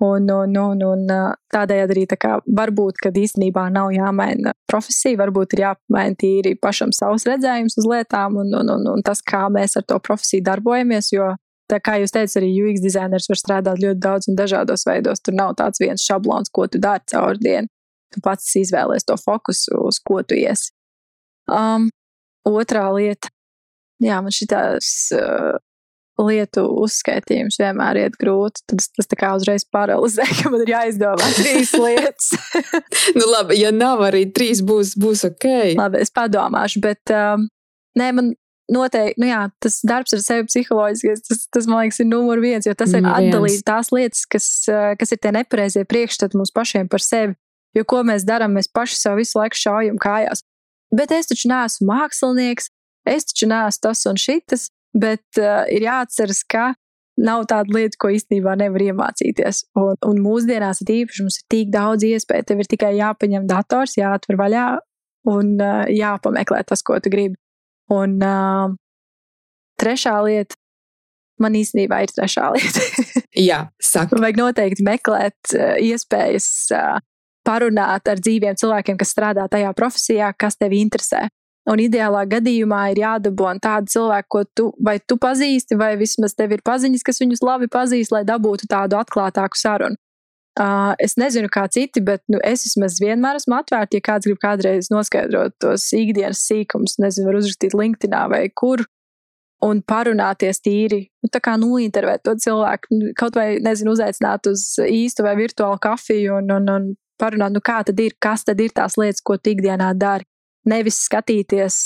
Un, 0.04 0.28
un, 0.28 0.56
un, 0.60 0.82
un 0.84 1.06
tādējādi 1.48 1.94
arī 1.94 2.02
tā 2.10 2.18
kā 2.20 2.34
varbūt, 2.44 2.98
kad 3.00 3.16
īstenībā 3.16 3.62
nav 3.72 3.94
jāmaina 3.94 4.52
profesija, 4.68 5.16
varbūt 5.22 5.54
ir 5.56 5.62
jāmaina 5.62 6.18
tīri 6.20 6.52
pašam 6.60 6.92
savs 6.92 7.24
redzējums 7.24 7.78
uz 7.80 7.88
lietām 7.88 8.36
un, 8.42 8.52
un, 8.58 8.72
un, 8.74 8.84
un 8.92 9.04
tas, 9.06 9.24
kā 9.24 9.46
mēs 9.52 9.78
ar 9.80 9.86
to 9.88 9.96
profesiju 10.04 10.44
darbojamies. 10.44 11.08
Jo, 11.14 11.30
tā 11.72 11.80
kā 11.80 11.96
jūs 12.02 12.12
teicat, 12.12 12.36
arī 12.42 12.52
UX 12.60 12.84
dizainers 12.84 13.30
var 13.32 13.40
strādāt 13.40 13.80
ļoti 13.80 14.02
daudz 14.04 14.28
un 14.28 14.36
dažādos 14.36 14.84
veidos. 14.84 15.24
Tur 15.24 15.38
nav 15.38 15.56
tāds 15.56 15.80
viens 15.80 16.04
šablons, 16.04 16.52
ko 16.52 16.68
tu 16.68 16.82
dari 16.82 17.04
caur 17.14 17.40
dienu. 17.40 17.72
Tu 18.12 18.20
pats 18.22 18.52
izvēlējies 18.60 19.08
to 19.08 19.16
fokusu, 19.16 19.80
uz 19.88 20.02
ko 20.04 20.20
tu 20.22 20.36
iesi. 20.36 20.74
Um, 21.48 21.88
otrā 22.44 22.84
lieta, 22.92 23.32
jā, 24.02 24.20
man 24.20 24.34
šī 24.34 24.50
tās 24.52 24.92
uh, 25.16 25.56
lietu 26.20 26.64
uzskaitījums 26.84 27.58
vienmēr 27.60 28.00
iet 28.04 28.16
grūti. 28.20 28.62
Tad 28.70 28.84
tas 28.96 29.10
tā 29.10 29.18
kā 29.20 29.32
uzreiz 29.36 29.66
paralizē, 29.68 30.24
ka 30.40 30.52
man 30.52 30.64
ir 30.64 30.72
jāizdomā 30.72 31.28
trīs 31.40 31.74
lietas. 31.76 32.32
nu, 33.16 33.26
labi, 33.32 33.60
ja 33.60 33.72
nav 33.74 34.04
arī 34.08 34.26
trīs, 34.32 34.62
būs, 34.64 34.96
būs 35.00 35.26
ok. 35.30 35.48
Labi, 35.76 36.02
es 36.04 36.12
padomāšu, 36.14 36.82
bet 36.84 37.14
um, 37.14 37.48
nē, 37.98 38.10
man 38.16 38.32
noteikti, 38.72 39.20
nu 39.22 39.28
jā, 39.30 39.42
tas 39.62 39.78
darbs 39.86 40.16
ar 40.16 40.22
sevi 40.24 40.46
psiholoģiski, 40.48 41.16
tas, 41.28 41.44
tas 41.54 41.68
man 41.70 41.84
liekas, 41.84 42.00
ir 42.02 42.08
numur 42.10 42.40
viens, 42.42 42.66
jo 42.66 42.74
tas 42.78 42.94
ir 42.96 43.06
atdalīt 43.06 43.62
tās 43.66 43.92
lietas, 43.94 44.24
kas, 44.30 44.48
uh, 44.72 44.94
kas 44.98 45.14
ir 45.14 45.20
tie 45.22 45.34
nepareizie 45.36 45.84
priekšstati 45.88 46.38
mums 46.38 46.54
pašiem 46.54 46.90
par 46.90 47.04
sevi. 47.04 47.36
Jo 47.76 47.84
ko 47.84 48.00
mēs 48.08 48.24
darām, 48.24 48.54
mēs 48.56 48.70
paši 48.72 48.96
sev 48.96 49.18
visu 49.20 49.36
laiku 49.36 49.58
šaujam 49.60 49.98
kājās. 50.00 50.40
Bet 50.96 51.12
es 51.12 51.28
taču 51.28 51.50
neesmu 51.50 51.90
mākslinieks, 51.90 52.70
es 53.10 53.28
taču 53.28 53.50
neesmu 53.50 53.82
tas 53.84 54.04
un 54.08 54.16
šitas, 54.20 54.70
bet 54.96 55.40
uh, 55.40 55.64
ir 55.72 55.86
jāatceras, 55.86 56.42
ka 56.48 56.72
nav 57.16 57.46
tāda 57.48 57.72
lieta, 57.72 57.96
ko 58.00 58.10
īstenībā 58.12 58.56
nevar 58.60 58.84
iemācīties. 58.90 59.64
Un, 59.80 59.96
un 60.04 60.20
mūsdienās 60.24 60.82
ir 60.84 60.92
īpaši, 61.00 61.24
mums 61.24 61.40
ir 61.40 61.46
tik 61.52 61.72
daudz 61.72 62.04
iespēju, 62.06 62.48
tev 62.48 62.60
ir 62.62 62.70
tikai 62.70 62.92
jāpaņem 62.98 63.48
dators, 63.48 63.96
jāatver 63.96 64.38
vaļā 64.40 64.66
un 65.32 65.56
uh, 65.58 65.86
jāpameklē 65.90 66.62
tas, 66.68 66.84
ko 66.86 66.98
tu 67.02 67.12
gribi. 67.12 67.38
Un 67.92 68.18
uh, 68.24 68.74
trešā 69.80 70.16
lieta, 70.26 70.58
man 71.42 71.56
īstenībā 71.58 72.02
ir 72.04 72.14
trešā 72.14 72.50
lieta. 72.54 72.86
Jā, 73.36 73.66
saka. 73.82 74.18
Vajag 74.20 74.40
noteikti 74.42 74.86
meklēt 74.86 75.56
uh, 75.56 75.76
iespējas 75.82 76.50
uh, 76.76 77.00
parunāt 77.46 78.08
ar 78.10 78.20
dzīviem 78.20 78.58
cilvēkiem, 78.58 78.98
kas 79.00 79.14
strādā 79.14 79.46
tajā 79.50 79.72
profesijā, 79.78 80.32
kas 80.38 80.58
tevi 80.60 80.82
interesē. 80.84 81.26
Un 81.66 81.80
ideālā 81.82 82.22
gadījumā 82.30 82.80
ir 82.92 83.00
jādabūna 83.02 83.58
tādu 83.62 83.90
cilvēku, 83.90 84.28
ko 84.30 84.42
tu 84.54 84.66
vai 84.86 85.00
tu 85.02 85.16
pazīsti, 85.18 85.74
vai 85.78 85.96
vismaz 85.98 86.36
tev 86.38 86.54
ir 86.54 86.62
paziņas, 86.66 87.02
kas 87.06 87.18
viņus 87.22 87.42
labi 87.42 87.66
pazīst, 87.66 88.12
lai 88.14 88.22
dabūtu 88.28 88.68
tādu 88.70 88.98
atklātāku 89.00 89.58
sarunu. 89.58 89.98
Uh, 90.56 90.94
es 91.02 91.18
nezinu, 91.20 91.50
kā 91.52 91.66
citi, 91.68 92.00
bet 92.00 92.22
nu, 92.32 92.38
es 92.40 92.62
vismaz 92.64 92.94
vienmēr 93.02 93.36
esmu 93.36 93.58
atvērta. 93.58 93.98
Ja 93.98 94.04
kāds 94.06 94.24
grib 94.24 94.38
kādreiz 94.40 94.88
noskaidrot 94.88 95.52
tos 95.60 95.90
ikdienas 95.92 96.46
sīkumus, 96.46 96.96
nezinu, 97.02 97.26
var 97.28 97.40
uzrakstīt 97.42 97.74
LinkedIn 97.76 98.14
vai 98.32 98.46
kur, 98.56 98.86
un 99.66 99.82
parunāties 99.84 100.62
tīri, 100.64 101.02
nu, 101.24 101.30
tā 101.32 101.42
kā 101.44 101.56
nointervēt 101.60 102.24
to 102.24 102.36
cilvēku, 102.46 102.92
nu, 102.94 103.10
kaut 103.18 103.36
vai, 103.36 103.48
nezinu, 103.64 103.92
uzaicināt 103.96 104.48
uz 104.50 104.64
īstu 104.86 105.26
vai 105.26 105.34
virtuālu 105.36 105.80
kafiju 105.82 106.38
un, 106.38 106.54
un, 106.56 106.72
un 106.72 106.88
parunāt, 107.20 107.52
nu, 107.52 107.62
kā 107.64 107.82
tad 107.86 108.00
ir, 108.00 108.16
kas 108.22 108.44
tad 108.46 108.60
ir 108.60 108.74
tās 108.76 108.98
lietas, 109.00 109.24
ko 109.24 109.36
tu 109.36 109.52
ikdienā 109.52 109.92
dari. 109.98 110.28
Nevis 110.66 110.98
skatīties, 111.06 111.76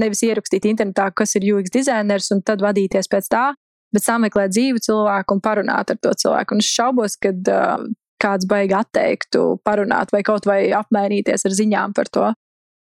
nevis 0.00 0.22
ierakstīt 0.24 0.64
internetā, 0.70 1.10
kas 1.12 1.36
ir 1.36 1.44
UX 1.52 1.72
dizainers, 1.74 2.30
un 2.32 2.40
tad 2.46 2.62
vadīties 2.64 3.10
pēc 3.12 3.28
tā, 3.32 3.44
bet 3.92 4.06
sameklēt 4.06 4.54
dzīvu 4.54 4.80
cilvēku 4.86 5.36
un 5.36 5.42
parunāt 5.44 5.92
ar 5.92 6.00
to 6.00 6.14
cilvēku. 6.24 6.56
Un 6.56 6.64
es 6.64 6.70
šaubos, 6.72 7.18
ka 7.20 7.34
uh, 7.36 7.86
kāds 8.22 8.48
baigi 8.48 8.76
atteiktu 8.78 9.44
parunāt 9.66 10.12
vai 10.14 10.22
kaut 10.26 10.48
vai 10.48 10.60
apmainīties 10.76 11.44
ar 11.46 11.56
ziņām 11.60 11.96
par 11.96 12.10
to. 12.12 12.30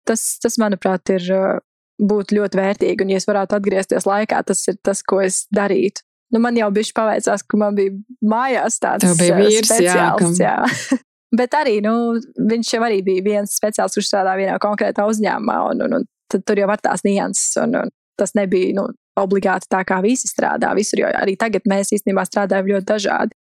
Tas, 0.07 0.23
tas 0.43 0.55
manuprāt, 0.61 1.11
ir 1.11 1.27
uh, 1.35 1.47
būtu 1.99 2.39
ļoti 2.39 2.59
vērtīgi. 2.61 3.03
Un, 3.03 3.11
ja 3.13 3.21
es 3.21 3.27
varētu 3.27 3.57
atgriezties 3.57 4.07
laikā, 4.07 4.43
tas 4.47 4.63
ir 4.71 4.79
tas, 4.85 5.03
ko 5.03 5.21
es 5.25 5.45
darītu. 5.53 6.03
Nu, 6.33 6.41
man 6.43 6.57
jau 6.59 6.67
bija 6.75 6.91
paveicās, 6.95 7.43
ka 7.47 7.59
man 7.59 7.75
bija 7.77 7.93
mājās 8.27 8.81
tāds 8.83 9.05
Tev 9.05 9.19
bija 9.19 9.37
vīrs, 9.39 9.69
speciāls. 9.69 10.41
Jā, 10.41 10.57
jā. 10.59 10.97
Bet 11.35 11.57
arī 11.59 11.79
nu, 11.83 12.15
viņš 12.39 12.69
jau 12.75 12.83
arī 12.87 13.01
bija 13.03 13.25
viens 13.25 13.57
speciālists, 13.59 13.99
kurš 13.99 14.11
strādā 14.11 14.37
vienā 14.39 14.55
konkrētā 14.63 15.07
uzņēmumā, 15.09 15.57
un, 15.73 15.83
un, 15.83 15.97
un 15.99 16.05
tad 16.31 16.45
tur 16.47 16.61
jau 16.61 16.69
var 16.69 16.79
tās 16.83 17.03
nianses. 17.03 17.57
Un, 17.63 17.75
un 17.81 17.91
tas 18.17 18.33
nebija 18.37 18.75
nu, 18.77 18.87
obligāti 19.19 19.69
tā, 19.71 19.81
kā 19.87 19.99
visi 20.05 20.29
strādā. 20.29 20.71
Visur 20.77 21.03
jau 21.03 21.11
arī 21.11 21.35
tagad 21.39 21.67
mēs 21.69 21.91
īstenībā 21.97 22.23
strādājam 22.27 22.71
ļoti 22.71 22.89
dažādi. 22.93 23.37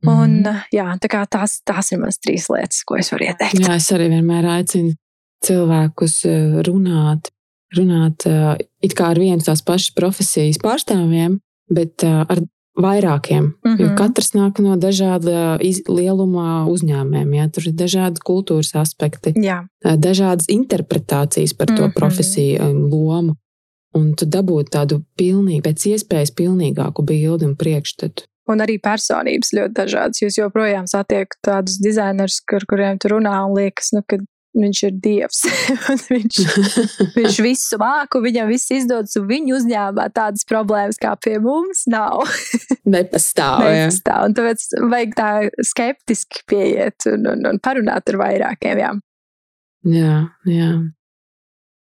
Mm. 0.00 0.10
Un, 0.14 0.36
mhm. 0.40 0.62
jā, 0.72 0.86
tā 1.02 1.10
kā 1.12 1.26
tās, 1.28 1.58
tās 1.66 1.92
ir 1.92 2.00
manas 2.00 2.20
trīs 2.22 2.48
lietas, 2.52 2.80
ko 2.88 2.96
es 3.00 3.12
varu 3.12 3.28
ieteikt. 3.28 3.60
Jā, 3.60 3.76
es 3.76 3.90
arī 3.92 4.08
vienmēr 4.14 4.48
aicinu 4.56 4.94
cilvēkus 5.44 6.16
eh, 6.28 6.56
runāt, 6.66 7.30
runāt 7.76 8.26
eh, 8.28 8.64
it 8.84 8.96
kā 8.96 9.10
ar 9.12 9.20
vienu 9.20 9.44
tās 9.44 9.62
pašas 9.64 9.92
profesijas 9.96 10.60
pārstāvjiem, 10.62 11.38
bet 11.72 12.06
eh, 12.06 12.22
ar 12.24 12.42
vairākiem. 12.78 13.44
Mm 13.44 13.52
-hmm. 13.64 13.80
Jo 13.80 13.86
mhm. 13.86 13.96
katrs 13.96 14.32
nāk 14.34 14.60
no 14.62 14.76
dažāda 14.76 15.58
lieluma 15.88 16.66
uzņēmumiem. 16.66 17.34
Ja? 17.34 17.48
Tur 17.48 17.66
ir 17.66 17.72
dažādi 17.72 18.18
kultūras 18.24 18.74
aspekti, 18.74 19.32
Jā. 19.36 19.66
dažādas 19.84 20.46
interpretācijas 20.48 21.54
par 21.56 21.66
to 21.66 21.72
mm 21.72 21.88
-hmm. 21.88 21.94
profesiju 21.94 22.62
um, 22.62 22.90
lomu. 22.90 23.36
Un 23.94 24.14
tu 24.14 24.26
dabūji 24.26 24.64
tādu 24.70 25.02
pilnīgi, 25.18 25.62
pēc 25.62 25.86
iespējas 25.86 26.30
pilnīgāku 26.30 27.02
bildi 27.02 27.44
un 27.44 27.56
priekšstatu. 27.56 28.22
Un 28.50 28.58
arī 28.58 28.78
personības 28.82 29.52
ļoti 29.52 29.74
dažādas. 29.74 30.22
Jūs 30.22 30.38
joprojām 30.38 30.86
satiekat 30.86 31.38
tādus 31.46 31.78
dizainerus, 31.82 32.40
ar 32.52 32.64
kuriem 32.70 32.98
tu 32.98 33.08
runā 33.08 33.46
un 33.46 33.56
liekas, 33.58 33.92
nu, 33.92 34.02
ka 34.06 34.18
viņš 34.56 34.82
ir 34.88 34.94
dievs. 35.04 35.40
viņš, 36.10 36.38
viņš 37.16 37.40
visu 37.46 37.78
māku, 37.80 38.22
viņam 38.24 38.50
viss 38.50 38.72
izdodas, 38.74 39.16
un 39.20 39.28
viņa 39.30 39.56
uzņēmumā 39.58 40.06
tādas 40.16 40.46
problēmas 40.48 41.00
kā 41.00 41.14
pie 41.22 41.36
mums 41.42 41.84
nav. 41.90 42.24
Nepastāv. 42.94 43.64
Nepastāv. 43.66 44.28
Un 44.28 44.36
tāpēc 44.38 44.66
vajag 44.92 45.16
tā 45.18 45.30
skeptiski 45.72 46.44
pieiet 46.50 47.08
un, 47.10 47.28
un, 47.34 47.50
un 47.52 47.60
parunāt 47.62 48.10
ar 48.12 48.20
vairākiem. 48.24 48.80
Jā, 48.80 48.94
jā. 49.90 50.16
jā. 50.50 50.70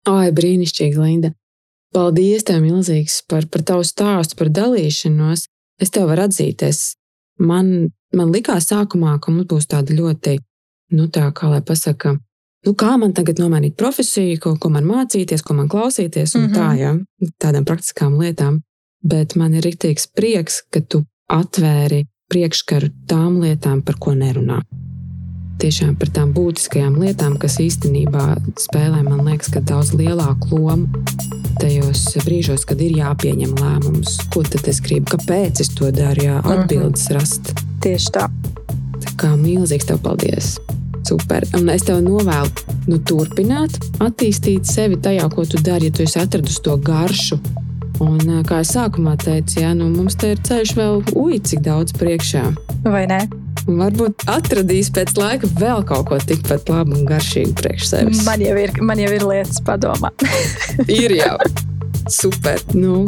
Ai, 0.09 0.29
brīnišķīgi, 0.35 0.97
Linda. 0.99 1.33
Paldies, 1.93 2.45
tev 2.45 2.61
milzīgs 2.61 3.23
par, 3.29 3.47
par 3.49 3.63
tavu 3.65 3.85
stāstu, 3.87 4.37
par 4.37 4.51
dalīšanos. 4.53 5.47
Es 5.81 5.93
tev 5.93 6.09
varu 6.11 6.27
atzīties. 6.27 6.83
Man, 7.41 7.89
man 8.13 8.33
likās 8.33 8.67
sākumā, 8.69 9.15
ka 9.23 9.33
mums 9.33 9.47
būs 9.49 9.69
tāda 9.71 9.95
ļoti, 9.95 10.35
nu 10.97 11.07
tā 11.13 11.25
kā 11.33 11.49
lai 11.49 11.61
pasaka, 11.65 12.17
nu, 12.65 12.73
kā 12.73 12.95
man 12.99 13.13
tagad 13.15 13.39
nomainīt 13.39 13.77
profesiju, 13.79 14.39
ko, 14.43 14.55
ko 14.59 14.71
man 14.73 14.87
mācīties, 14.89 15.43
ko 15.45 15.55
man 15.57 15.69
klausīties, 15.71 16.35
un 16.35 16.47
mm 16.47 16.47
-hmm. 16.47 16.57
tā, 16.57 16.69
ja, 16.79 17.31
tādām 17.43 17.65
praktiskām 17.65 18.19
lietām. 18.19 18.61
Bet 19.03 19.35
man 19.35 19.53
ir 19.53 19.63
rīktīgs 19.63 20.09
prieks, 20.15 20.61
ka 20.71 20.81
tu 20.81 21.05
atvēri 21.31 22.05
priekškaru 22.29 22.89
tām 23.07 23.39
lietām, 23.41 23.81
par 23.81 23.95
ko 23.99 24.13
nerunā. 24.13 24.61
Tiešām 25.59 25.95
par 25.99 26.09
tām 26.15 26.33
būtiskajām 26.33 26.99
lietām, 26.99 27.37
kas 27.37 27.57
īstenībā 27.59 28.37
spēlē, 28.59 29.03
man 29.03 29.25
liekas, 29.27 29.51
daudz 29.51 29.93
lielāku 29.93 30.55
lomu 30.55 30.87
tajos 31.59 32.15
brīžos, 32.23 32.63
kad 32.65 32.79
ir 32.81 32.95
jāpieņem 32.97 33.55
lēmums, 33.59 34.17
ko 34.31 34.43
tad 34.47 34.67
es 34.71 34.79
gribu, 34.79 35.17
kāpēc 35.17 35.59
es 35.59 35.69
to 35.75 35.91
daru, 35.91 36.23
jā, 36.23 36.39
mhm. 36.39 36.51
atbildes 36.51 37.09
rast. 37.15 37.53
Tieši 37.83 38.15
tā. 38.15 38.29
Tā 38.99 39.15
kā 39.19 39.35
milzīgs 39.39 39.87
tev 39.87 39.99
paldies! 40.03 40.57
Super. 41.07 41.45
Un 41.57 41.69
es 41.73 41.85
tev 41.87 42.01
novēlu 42.05 42.75
nu, 42.89 42.99
turpināt, 43.05 43.77
attīstīt 44.03 44.69
sevi 44.69 44.99
tajā, 45.01 45.27
ko 45.33 45.45
tu 45.47 45.61
dari, 45.63 45.89
ja 45.89 45.95
tu 45.95 46.05
esi 46.05 46.19
atradusi 46.21 46.63
to 46.65 46.77
garšu. 46.77 47.39
Un, 47.99 48.21
kā 48.47 48.61
jau 48.61 48.67
sākumā 48.69 49.17
teicu, 49.19 49.59
jā, 49.59 49.73
nu, 49.75 49.89
mums 49.91 50.15
te 50.19 50.31
ir 50.33 50.41
ceļš 50.47 50.75
vēl 50.77 51.01
ui, 51.19 51.39
cik 51.43 51.65
daudz 51.65 51.95
priekšā. 51.99 52.45
Vai 52.87 53.03
ne? 53.11 53.19
Un 53.67 53.81
varbūt 53.81 54.23
atradīs 54.31 54.87
pēc 54.95 55.11
laika 55.19 55.49
vēl 55.59 55.83
kaut 55.87 56.07
ko 56.09 56.19
tikpat 56.23 56.71
labu 56.71 56.95
un 56.95 57.03
garšīgu 57.09 57.57
priekš 57.59 57.89
sevis. 57.91 58.23
Man 58.25 58.41
jau 58.41 58.55
ir, 58.61 58.73
man 58.81 59.01
jau 59.01 59.11
ir 59.13 59.25
lietas 59.27 59.59
padomā. 59.65 60.13
ir 61.01 61.13
jau. 61.19 61.35
Super. 62.09 62.63
Nu, 62.73 63.03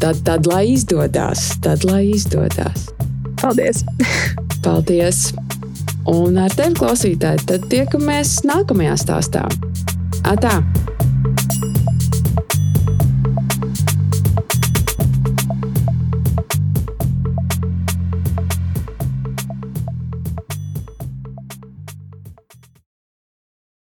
tad, 0.00 0.22
tad 0.24 0.48
lai 0.48 0.70
izdodas. 0.76 1.50
Tad 1.64 1.84
lai 1.88 2.06
izdodas. 2.14 2.88
Paldies. 3.42 3.82
Paldies. 4.64 5.30
Un 6.08 6.38
ar 6.40 6.54
tevi 6.56 6.78
klausītāji, 6.78 7.44
tad 7.50 7.68
tiekamies 7.72 8.38
nākamajā 8.48 8.96
stāstā. 9.04 9.44
Atā! 10.24 10.60